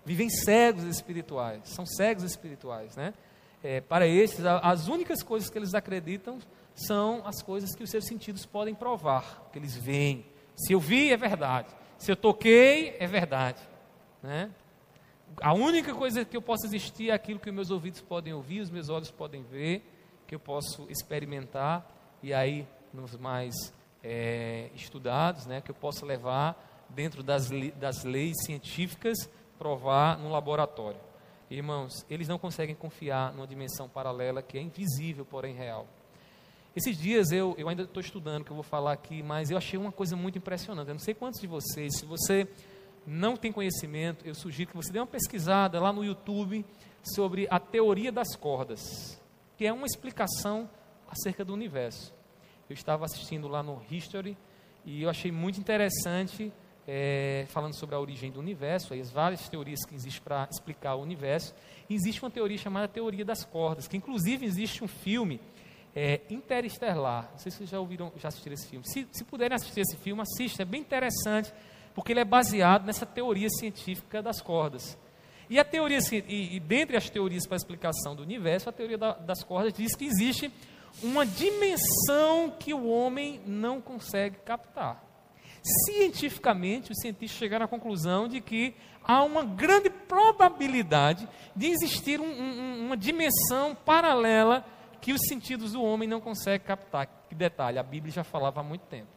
Vivem 0.05 0.29
cegos 0.29 0.85
espirituais, 0.85 1.71
são 1.71 1.87
cegos 1.87 2.23
espirituais, 2.23 2.95
né? 2.97 3.15
É, 3.63 3.81
para 3.81 4.07
esses, 4.07 4.45
as 4.45 4.89
únicas 4.89 5.23
coisas 5.23 5.51
que 5.51 5.59
eles 5.59 5.75
acreditam 5.75 6.39
são 6.75 7.23
as 7.27 7.43
coisas 7.43 7.75
que 7.75 7.83
os 7.83 7.91
seus 7.91 8.07
sentidos 8.07 8.47
podem 8.47 8.75
provar, 8.75 9.49
que 9.53 9.59
eles 9.59 9.77
veem. 9.77 10.25
Se 10.57 10.73
eu 10.73 10.81
vi, 10.81 11.13
é 11.13 11.17
verdade. 11.17 11.69
Se 11.99 12.11
eu 12.11 12.17
toquei, 12.17 12.97
é 12.99 13.07
verdade. 13.07 13.61
Né? 14.23 14.51
A 15.41 15.53
única 15.53 15.95
coisa 15.95 16.25
que 16.25 16.37
eu 16.37 16.43
posso 16.43 16.67
existir 16.67 17.11
é 17.11 17.13
aquilo 17.13 17.39
que 17.39 17.51
meus 17.51 17.71
ouvidos 17.71 18.01
podem 18.01 18.33
ouvir, 18.33 18.61
os 18.61 18.71
meus 18.71 18.89
olhos 18.89 19.11
podem 19.11 19.43
ver, 19.43 19.85
que 20.27 20.35
eu 20.35 20.41
posso 20.41 20.87
experimentar 20.89 21.87
e 22.23 22.33
aí 22.33 22.67
nos 22.93 23.17
mais 23.17 23.55
é, 24.03 24.71
estudados, 24.75 25.47
né, 25.47 25.61
que 25.61 25.71
eu 25.71 25.75
posso 25.75 26.05
levar 26.05 26.87
dentro 26.89 27.23
das, 27.23 27.49
das 27.77 28.05
leis 28.05 28.37
científicas, 28.45 29.17
provar 29.59 30.19
no 30.19 30.31
laboratório. 30.31 31.10
Irmãos, 31.51 32.07
eles 32.09 32.29
não 32.29 32.39
conseguem 32.39 32.77
confiar 32.77 33.33
numa 33.33 33.47
dimensão 33.47 33.89
paralela 33.89 34.41
que 34.41 34.57
é 34.57 34.61
invisível, 34.61 35.25
porém 35.25 35.53
real. 35.53 35.89
Esses 36.77 36.97
dias 36.97 37.33
eu, 37.33 37.57
eu 37.59 37.69
ainda 37.69 37.83
estou 37.83 38.01
estudando, 38.01 38.45
que 38.45 38.53
eu 38.53 38.55
vou 38.55 38.63
falar 38.63 38.93
aqui, 38.93 39.21
mas 39.21 39.51
eu 39.51 39.59
achei 39.59 39.77
uma 39.77 39.91
coisa 39.91 40.15
muito 40.15 40.39
impressionante. 40.39 40.87
Eu 40.87 40.95
não 40.95 41.01
sei 41.01 41.13
quantos 41.13 41.41
de 41.41 41.49
vocês, 41.49 41.99
se 41.99 42.07
você 42.07 42.47
não 43.05 43.37
tem 43.37 43.51
conhecimento, 43.51 44.25
eu 44.25 44.35
sugiro 44.35 44.71
que 44.71 44.77
você 44.77 44.93
dê 44.93 45.01
uma 45.01 45.07
pesquisada 45.09 45.81
lá 45.81 45.93
no 45.93 46.05
YouTube 46.05 46.65
sobre 47.03 47.49
a 47.51 47.59
teoria 47.59 48.13
das 48.13 48.37
cordas, 48.37 49.21
que 49.57 49.67
é 49.67 49.73
uma 49.73 49.87
explicação 49.87 50.71
acerca 51.09 51.45
do 51.45 51.53
universo. 51.53 52.15
Eu 52.69 52.75
estava 52.75 53.05
assistindo 53.05 53.49
lá 53.49 53.61
no 53.61 53.83
History 53.91 54.39
e 54.85 55.03
eu 55.03 55.11
achei 55.11 55.33
muito 55.33 55.59
interessante, 55.59 56.53
é, 56.93 57.47
falando 57.51 57.73
sobre 57.75 57.95
a 57.95 58.01
origem 58.01 58.33
do 58.33 58.41
universo, 58.41 58.93
as 58.95 59.13
várias 59.13 59.49
teorias 59.49 59.79
que 59.87 59.95
existem 59.95 60.21
para 60.25 60.49
explicar 60.51 60.97
o 60.97 61.03
universo. 61.03 61.55
Existe 61.89 62.21
uma 62.21 62.31
teoria 62.33 62.59
chamada 62.59 62.89
teoria 62.89 63.25
das 63.25 63.45
cordas, 63.45 63.87
que 63.87 63.97
inclusive 63.97 64.45
existe 64.45 64.83
um 64.83 64.89
filme 64.89 65.41
é, 65.95 66.21
Interestelar. 66.29 67.29
Não 67.31 67.39
sei 67.39 67.53
se 67.53 67.59
vocês 67.59 67.71
já 67.71 67.79
ouviram, 67.79 68.13
já 68.17 68.27
assistiram 68.27 68.55
esse 68.55 68.67
filme. 68.67 68.85
Se, 68.89 69.07
se 69.13 69.23
puderem 69.23 69.55
assistir 69.55 69.83
esse 69.83 69.97
filme, 69.99 70.21
assista, 70.21 70.63
é 70.63 70.65
bem 70.65 70.81
interessante, 70.81 71.53
porque 71.95 72.13
ele 72.13 72.21
é 72.21 72.25
baseado 72.25 72.85
nessa 72.85 73.07
teoria 73.07 73.49
científica 73.51 74.21
das 74.21 74.41
cordas. 74.41 74.99
E 75.49 75.61
a 75.61 75.65
teoria, 75.65 76.01
e, 76.27 76.57
e 76.57 76.59
dentre 76.59 76.97
as 76.97 77.09
teorias 77.09 77.47
para 77.47 77.55
a 77.55 77.59
explicação 77.59 78.17
do 78.17 78.23
universo, 78.25 78.69
a 78.69 78.73
teoria 78.73 78.99
da, 78.99 79.13
das 79.13 79.45
cordas 79.45 79.73
diz 79.73 79.95
que 79.95 80.07
existe 80.07 80.51
uma 81.05 81.25
dimensão 81.25 82.51
que 82.59 82.75
o 82.75 82.89
homem 82.89 83.41
não 83.47 83.81
consegue 83.81 84.39
captar. 84.39 85.10
Cientificamente, 85.63 86.93
os 86.93 86.99
cientistas 87.01 87.39
chegaram 87.39 87.67
à 87.67 87.69
conclusão 87.69 88.27
de 88.27 88.41
que 88.41 88.75
há 89.05 89.23
uma 89.23 89.45
grande 89.45 89.91
probabilidade 89.91 91.29
de 91.55 91.67
existir 91.67 92.21
um, 92.21 92.25
um, 92.25 92.87
uma 92.87 92.97
dimensão 92.97 93.75
paralela 93.75 94.65
que 95.01 95.13
os 95.13 95.21
sentidos 95.29 95.73
do 95.73 95.83
homem 95.83 96.09
não 96.09 96.21
conseguem 96.21 96.67
captar. 96.67 97.07
Que 97.29 97.35
detalhe, 97.35 97.79
a 97.79 97.83
Bíblia 97.83 98.13
já 98.13 98.25
falava 98.25 98.61
há 98.61 98.63
muito 98.63 98.83
tempo. 98.83 99.09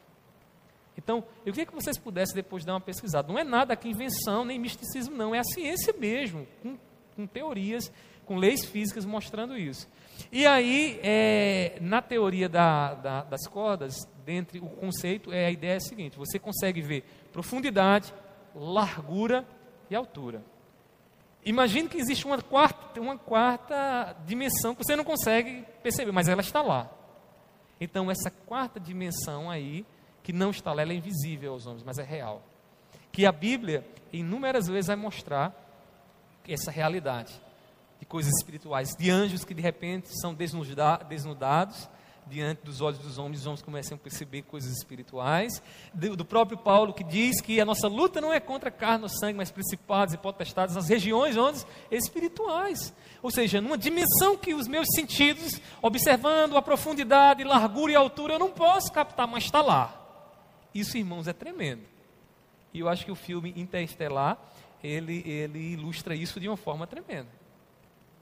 Então, 0.98 1.24
eu 1.46 1.52
queria 1.52 1.66
que 1.66 1.74
vocês 1.74 1.98
pudessem 1.98 2.36
depois 2.36 2.64
dar 2.64 2.74
uma 2.74 2.82
pesquisada. 2.82 3.28
Não 3.28 3.40
é 3.40 3.44
nada 3.44 3.74
aqui 3.74 3.90
invenção, 3.90 4.46
nem 4.46 4.60
misticismo, 4.60 5.16
não. 5.16 5.34
É 5.34 5.40
a 5.40 5.44
ciência 5.44 5.94
mesmo, 5.98 6.48
com, 6.62 6.78
com 7.16 7.26
teorias, 7.26 7.92
com 8.26 8.38
leis 8.38 8.64
físicas 8.64 9.06
mostrando 9.06 9.58
isso. 9.58 9.88
E 10.32 10.48
aí, 10.48 11.00
é, 11.04 11.78
na 11.80 12.02
teoria 12.02 12.50
da, 12.50 12.96
da, 12.96 13.24
das 13.24 13.48
cordas, 13.48 13.96
dentre 14.26 14.60
o 14.60 14.68
conceito, 14.68 15.32
é, 15.32 15.46
a 15.46 15.52
ideia 15.52 15.74
é 15.74 15.78
a 15.78 15.82
seguinte: 15.82 16.18
você 16.18 16.40
consegue 16.40 16.82
ver 16.82 17.04
profundidade, 17.32 18.14
largura 18.56 19.46
e 19.90 19.96
altura. 19.96 20.44
Imagine 21.46 21.90
que 21.90 21.98
existe 21.98 22.26
uma 22.26 22.42
quarta, 22.42 23.02
uma 23.02 23.18
quarta 23.18 24.16
dimensão 24.26 24.74
que 24.74 24.84
você 24.84 24.96
não 24.96 25.04
consegue 25.04 25.66
perceber, 25.82 26.12
mas 26.12 26.28
ela 26.28 26.42
está 26.42 26.62
lá. 26.62 26.90
Então, 27.80 28.10
essa 28.10 28.32
quarta 28.32 28.80
dimensão 28.80 29.52
aí, 29.52 29.86
que 30.22 30.32
não 30.32 30.52
está 30.52 30.72
lá, 30.72 30.82
ela 30.82 30.94
é 30.94 30.96
invisível 30.96 31.52
aos 31.52 31.66
homens, 31.66 31.84
mas 31.84 31.98
é 31.98 32.04
real. 32.04 32.42
Que 33.12 33.26
a 33.26 33.32
Bíblia, 33.32 33.86
inúmeras 34.12 34.68
vezes, 34.68 34.88
vai 34.88 34.96
mostrar 34.96 35.54
essa 36.48 36.72
realidade 36.72 37.40
de 38.04 38.06
coisas 38.06 38.34
espirituais, 38.34 38.90
de 39.00 39.10
anjos 39.10 39.46
que 39.46 39.54
de 39.54 39.62
repente 39.62 40.10
são 40.20 40.36
desnudados 40.36 41.90
diante 42.28 42.62
dos 42.64 42.82
olhos 42.82 43.00
dos 43.00 43.18
homens, 43.18 43.40
os 43.40 43.46
homens 43.46 43.62
começam 43.62 43.96
a 43.96 43.98
perceber 43.98 44.42
coisas 44.42 44.72
espirituais. 44.74 45.62
Do, 45.94 46.18
do, 46.18 46.26
próprio 46.26 46.58
Paulo 46.58 46.94
que 46.94 47.04
diz 47.04 47.40
que 47.40 47.62
a 47.62 47.66
nossa 47.66 47.88
luta 47.88 48.20
não 48.20 48.34
é 48.34 48.42
contra 48.42 48.70
carne 48.70 49.04
ou 49.04 49.10
sangue, 49.10 49.38
mas 49.38 49.52
principados 49.52 50.14
e 50.14 50.18
potestades 50.18 50.76
nas 50.76 50.90
regiões 50.90 51.38
onde 51.38 51.66
espirituais. 51.90 52.94
Ou 53.22 53.32
seja, 53.32 53.62
numa 53.62 53.78
dimensão 53.78 54.36
que 54.36 54.54
os 54.54 54.68
meus 54.68 54.88
sentidos, 54.96 55.62
observando 55.82 56.58
a 56.58 56.62
profundidade, 56.62 57.44
largura 57.44 57.94
e 57.94 57.96
altura, 57.96 58.34
eu 58.34 58.40
não 58.40 58.52
posso 58.52 58.92
captar, 58.92 59.28
mas 59.28 59.46
está 59.46 59.62
lá. 59.62 59.98
Isso, 60.76 60.98
irmãos, 60.98 61.28
é 61.28 61.34
tremendo. 61.34 61.84
E 62.74 62.82
eu 62.82 62.90
acho 62.90 63.06
que 63.06 63.12
o 63.12 63.16
filme 63.16 63.54
Interestelar, 63.56 64.38
ele, 64.84 65.24
ele 65.26 65.74
ilustra 65.74 66.16
isso 66.16 66.40
de 66.40 66.50
uma 66.50 66.58
forma 66.58 66.86
tremenda. 66.86 67.43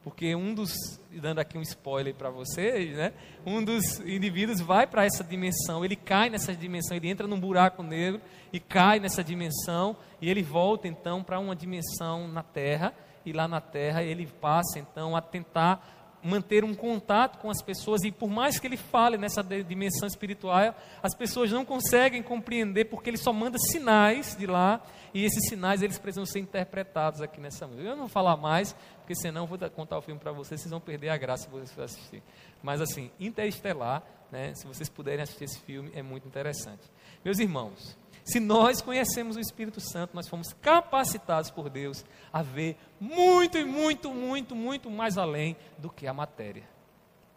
Porque 0.03 0.35
um 0.35 0.53
dos, 0.53 0.99
dando 1.11 1.39
aqui 1.39 1.57
um 1.57 1.61
spoiler 1.61 2.15
para 2.15 2.31
vocês, 2.31 2.95
né? 2.97 3.13
Um 3.45 3.63
dos 3.63 3.99
indivíduos 3.99 4.59
vai 4.59 4.87
para 4.87 5.05
essa 5.05 5.23
dimensão, 5.23 5.85
ele 5.85 5.95
cai 5.95 6.29
nessa 6.29 6.55
dimensão, 6.55 6.97
ele 6.97 7.07
entra 7.07 7.27
num 7.27 7.39
buraco 7.39 7.83
negro 7.83 8.19
e 8.51 8.59
cai 8.59 8.99
nessa 8.99 9.23
dimensão 9.23 9.95
e 10.19 10.29
ele 10.29 10.41
volta 10.41 10.87
então 10.87 11.23
para 11.23 11.39
uma 11.39 11.55
dimensão 11.55 12.27
na 12.27 12.41
Terra 12.41 12.93
e 13.23 13.31
lá 13.31 13.47
na 13.47 13.61
Terra 13.61 14.01
ele 14.01 14.25
passa 14.25 14.79
então 14.79 15.15
a 15.15 15.21
tentar 15.21 16.00
manter 16.23 16.63
um 16.63 16.73
contato 16.73 17.39
com 17.39 17.49
as 17.49 17.61
pessoas 17.61 18.03
e 18.03 18.11
por 18.11 18.29
mais 18.29 18.59
que 18.59 18.67
ele 18.67 18.77
fale 18.77 19.17
nessa 19.17 19.43
dimensão 19.43 20.07
espiritual, 20.07 20.75
as 21.01 21.15
pessoas 21.15 21.51
não 21.51 21.65
conseguem 21.65 22.21
compreender 22.21 22.85
porque 22.85 23.09
ele 23.09 23.17
só 23.17 23.33
manda 23.33 23.57
sinais 23.57 24.35
de 24.35 24.45
lá 24.45 24.81
e 25.13 25.25
esses 25.25 25.49
sinais 25.49 25.81
eles 25.81 25.97
precisam 25.97 26.25
ser 26.25 26.39
interpretados 26.39 27.21
aqui 27.21 27.39
nessa 27.41 27.67
música. 27.67 27.87
Eu 27.87 27.91
não 27.91 28.03
vou 28.03 28.09
falar 28.09 28.37
mais, 28.37 28.73
porque 28.99 29.15
senão 29.15 29.45
vou 29.45 29.57
contar 29.69 29.97
o 29.97 30.01
filme 30.01 30.19
para 30.19 30.31
vocês, 30.31 30.61
vocês 30.61 30.71
vão 30.71 30.79
perder 30.79 31.09
a 31.09 31.17
graça 31.17 31.43
se 31.43 31.49
vocês 31.49 31.77
assistir. 31.79 32.23
Mas 32.61 32.81
assim, 32.81 33.11
Interestelar, 33.19 34.03
né, 34.31 34.53
se 34.53 34.65
vocês 34.65 34.89
puderem 34.89 35.23
assistir 35.23 35.45
esse 35.45 35.59
filme, 35.59 35.91
é 35.93 36.01
muito 36.01 36.27
interessante. 36.27 36.83
Meus 37.23 37.39
irmãos, 37.39 37.97
se 38.23 38.39
nós 38.39 38.81
conhecemos 38.81 39.35
o 39.35 39.39
Espírito 39.39 39.79
Santo, 39.79 40.15
nós 40.15 40.27
fomos 40.27 40.53
capacitados 40.53 41.49
por 41.49 41.69
Deus 41.69 42.05
a 42.31 42.41
ver 42.41 42.77
muito 42.99 43.57
e 43.57 43.65
muito, 43.65 44.11
muito, 44.13 44.55
muito 44.55 44.89
mais 44.89 45.17
além 45.17 45.55
do 45.77 45.89
que 45.89 46.07
a 46.07 46.13
matéria. 46.13 46.63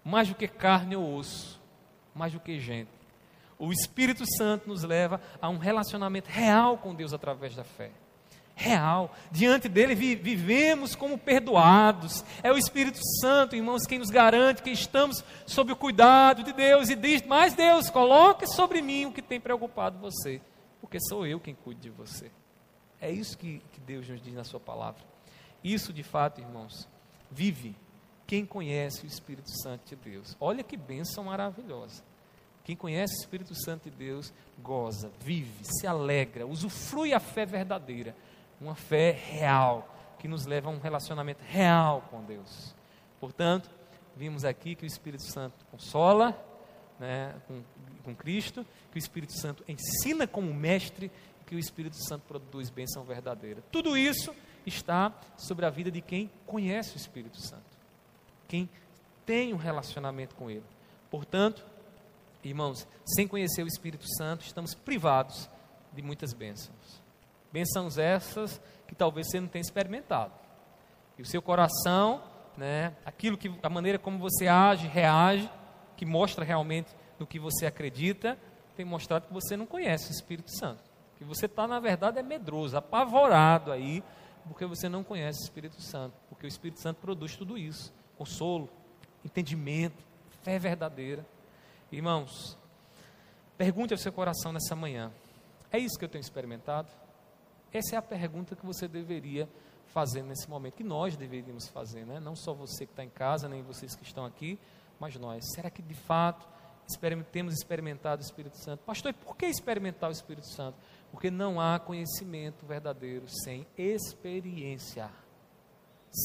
Mais 0.05 0.29
do 0.29 0.35
que 0.35 0.47
carne 0.47 0.95
ou 0.95 1.17
osso, 1.17 1.61
mais 2.15 2.33
do 2.33 2.41
que 2.41 2.61
gente. 2.61 2.91
O 3.59 3.73
Espírito 3.73 4.25
Santo 4.37 4.69
nos 4.69 4.83
leva 4.83 5.21
a 5.41 5.49
um 5.49 5.57
relacionamento 5.57 6.29
real 6.29 6.77
com 6.77 6.95
Deus 6.95 7.15
através 7.15 7.57
da 7.57 7.65
fé. 7.65 7.91
Real. 8.57 9.13
Diante 9.33 9.69
dele 9.69 9.95
vi 9.95 10.15
vivemos 10.15 10.95
como 10.95 11.19
perdoados. 11.19 12.25
É 12.43 12.53
o 12.53 12.59
Espírito 12.59 13.01
Santo, 13.21 13.57
irmãos, 13.57 13.87
quem 13.87 13.99
nos 13.99 14.11
garante 14.11 14.63
que 14.63 14.71
estamos 14.71 15.25
sob 15.47 15.73
o 15.73 15.77
cuidado 15.77 16.45
de 16.45 16.53
Deus 16.53 16.89
e 16.89 16.95
diz: 16.95 17.23
Mas 17.23 17.55
Deus, 17.55 17.91
coloque 17.91 18.47
sobre 18.47 18.81
mim 18.81 19.07
o 19.07 19.13
que 19.13 19.23
tem 19.23 19.41
preocupado 19.41 19.99
você 19.99 20.41
porque 20.85 20.99
sou 21.01 21.27
eu 21.27 21.41
quem 21.41 21.55
cuido 21.55 21.81
de 21.81 21.89
você. 21.89 22.31
É 23.01 23.11
isso 23.11 23.39
que, 23.39 23.63
que 23.73 23.81
Deus 23.81 24.07
nos 24.07 24.21
diz 24.21 24.35
na 24.35 24.45
Sua 24.45 24.61
palavra. 24.61 25.03
Isso, 25.63 25.95
de 25.95 26.03
fato, 26.03 26.43
irmãos, 26.43 26.87
vive 27.31 27.75
quem 28.27 28.45
conhece 28.45 29.03
o 29.03 29.07
Espírito 29.07 29.49
Santo 29.63 29.89
de 29.89 29.97
Deus. 29.97 30.37
Olha 30.39 30.63
que 30.63 30.77
bênção 30.77 31.25
maravilhosa. 31.25 32.03
Quem 32.65 32.77
conhece 32.77 33.15
o 33.15 33.21
Espírito 33.21 33.55
Santo 33.65 33.89
de 33.89 33.97
Deus 33.97 34.31
goza, 34.59 35.11
vive, 35.21 35.65
se 35.65 35.87
alegra, 35.87 36.47
usufrui 36.47 37.15
a 37.15 37.19
fé 37.19 37.47
verdadeira, 37.47 38.15
uma 38.61 38.75
fé 38.75 39.11
real, 39.11 39.89
que 40.19 40.29
nos 40.29 40.45
leva 40.45 40.69
a 40.69 40.73
um 40.73 40.79
relacionamento 40.79 41.43
real 41.43 42.03
com 42.11 42.23
Deus. 42.23 42.75
Portanto, 43.19 43.71
vimos 44.15 44.45
aqui 44.45 44.75
que 44.75 44.85
o 44.85 44.87
Espírito 44.87 45.25
Santo 45.33 45.65
consola, 45.71 46.39
né, 46.99 47.35
com, 47.47 47.63
com 48.03 48.15
Cristo, 48.15 48.65
que 48.91 48.97
o 48.97 48.99
Espírito 48.99 49.39
Santo 49.39 49.65
ensina 49.69 50.27
como 50.27 50.53
mestre, 50.53 51.11
que 51.47 51.55
o 51.55 51.59
Espírito 51.59 51.97
Santo 52.07 52.23
produz 52.27 52.71
bênção 52.71 53.05
verdadeira. 53.05 53.63
Tudo 53.71 53.97
isso 53.97 54.35
está 54.67 55.13
sobre 55.37 55.67
a 55.67 55.71
vida 55.71 55.91
de 55.91 56.01
quem 56.01 56.31
conhece 56.47 56.95
o 56.95 56.97
Espírito 56.97 57.41
Santo, 57.41 57.65
quem 58.49 58.69
tem 59.27 59.53
um 59.53 59.59
relacionamento 59.59 60.35
com 60.35 60.51
Ele. 60.51 60.65
Portanto, 61.11 61.65
irmãos, 62.43 62.87
sem 63.05 63.27
conhecer 63.27 63.63
o 63.63 63.69
Espírito 63.69 64.05
Santo, 64.17 64.45
estamos 64.45 64.75
privados 64.75 65.49
de 65.93 66.03
muitas 66.03 66.33
bênçãos. 66.33 67.03
Bênçãos 67.53 67.99
essas 67.99 68.61
que 68.87 68.95
talvez 68.95 69.29
você 69.29 69.41
não 69.41 69.49
tenha 69.49 69.63
experimentado. 69.63 70.33
E 71.17 71.23
o 71.23 71.27
seu 71.27 71.41
coração, 71.41 72.23
né, 72.57 72.95
aquilo 73.05 73.39
que 73.39 73.53
a 73.63 73.69
maneira 73.69 73.99
como 73.99 74.19
você 74.19 74.49
age, 74.49 74.87
reage, 74.87 75.49
que 75.97 76.05
mostra 76.05 76.45
realmente 76.45 76.95
no 77.19 77.27
que 77.27 77.39
você 77.39 77.67
acredita, 77.67 78.39
tem 78.77 78.85
mostrado 78.85 79.27
que 79.27 79.33
você 79.33 79.57
não 79.57 79.67
conhece 79.67 80.11
o 80.11 80.13
Espírito 80.13 80.51
Santo. 80.57 80.83
Que 81.17 81.25
você 81.25 81.47
está, 81.47 81.67
na 81.67 81.79
verdade, 81.79 82.19
é 82.19 82.23
medroso, 82.23 82.77
apavorado 82.77 83.71
aí, 83.71 84.03
porque 84.49 84.67
você 84.67 84.89
não 84.89 85.05
conhece 85.05 85.41
o 85.43 85.45
Espírito 85.45 85.81
Santo. 85.81 86.15
Porque 86.29 86.47
o 86.47 86.49
Espírito 86.49 86.81
Santo 86.81 87.01
produz 87.01 87.37
tudo 87.37 87.57
isso: 87.57 87.93
consolo, 88.19 88.69
entendimento, 89.25 90.03
fé 90.43 90.59
verdadeira. 90.59 91.25
Irmãos, 91.91 92.59
pergunte 93.57 93.95
ao 93.95 93.99
seu 93.99 94.13
coração 94.13 94.53
nessa 94.53 94.75
manhã: 94.75 95.13
é 95.71 95.79
isso 95.79 95.99
que 95.99 96.05
eu 96.05 96.09
tenho 96.09 96.23
experimentado? 96.23 96.89
Essa 97.73 97.97
é 97.97 97.99
a 97.99 98.03
pergunta 98.03 98.55
que 98.55 98.65
você 98.65 98.87
deveria 98.87 99.49
fazer 99.87 100.23
nesse 100.23 100.49
momento, 100.51 100.75
que 100.75 100.85
nós 100.85 101.17
deveríamos 101.17 101.69
fazer, 101.69 102.05
né? 102.05 102.19
não 102.19 102.35
só 102.35 102.53
você 102.53 102.85
que 102.85 102.93
está 102.93 103.05
em 103.05 103.09
casa, 103.09 103.49
nem 103.49 103.63
vocês 103.63 103.95
que 103.95 104.03
estão 104.03 104.25
aqui, 104.25 104.59
mas 104.99 105.17
nós. 105.17 105.45
Será 105.55 105.71
que 105.71 105.83
de 105.83 105.95
fato 105.95 106.47
temos 107.33 107.55
experimentado 107.55 108.23
o 108.23 108.25
Espírito 108.25 108.59
Santo? 108.59 108.85
Pastor, 108.85 109.11
e 109.11 109.15
por 109.15 109.37
que 109.37 109.47
experimentar 109.47 110.11
o 110.11 110.13
Espírito 110.13 110.47
Santo? 110.55 110.77
Porque 111.11 111.31
não 111.31 111.61
há 111.61 111.79
conhecimento 111.79 112.67
verdadeiro 112.67 113.27
sem 113.29 113.67
experiência, 113.77 115.11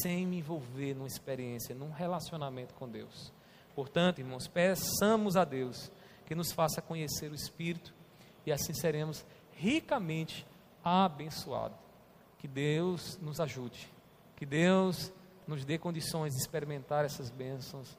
sem 0.02 0.26
me 0.26 0.38
envolver 0.38 0.94
numa 0.94 1.06
experiência, 1.06 1.74
num 1.74 1.90
relacionamento 1.90 2.74
com 2.74 2.88
Deus. 2.88 3.32
Portanto, 3.74 4.18
irmãos, 4.18 4.46
peçamos 4.46 5.36
a 5.36 5.44
Deus 5.44 5.90
que 6.26 6.34
nos 6.34 6.52
faça 6.52 6.82
conhecer 6.82 7.30
o 7.30 7.34
Espírito 7.34 7.94
e 8.44 8.52
assim 8.52 8.74
seremos 8.74 9.24
ricamente 9.54 10.46
abençoados. 10.84 11.78
Que 12.38 12.48
Deus 12.48 13.18
nos 13.18 13.38
ajude, 13.40 13.86
que 14.36 14.46
Deus 14.46 15.12
nos 15.46 15.64
dê 15.64 15.76
condições 15.76 16.32
de 16.32 16.40
experimentar 16.40 17.04
essas 17.04 17.30
bênçãos 17.30 17.98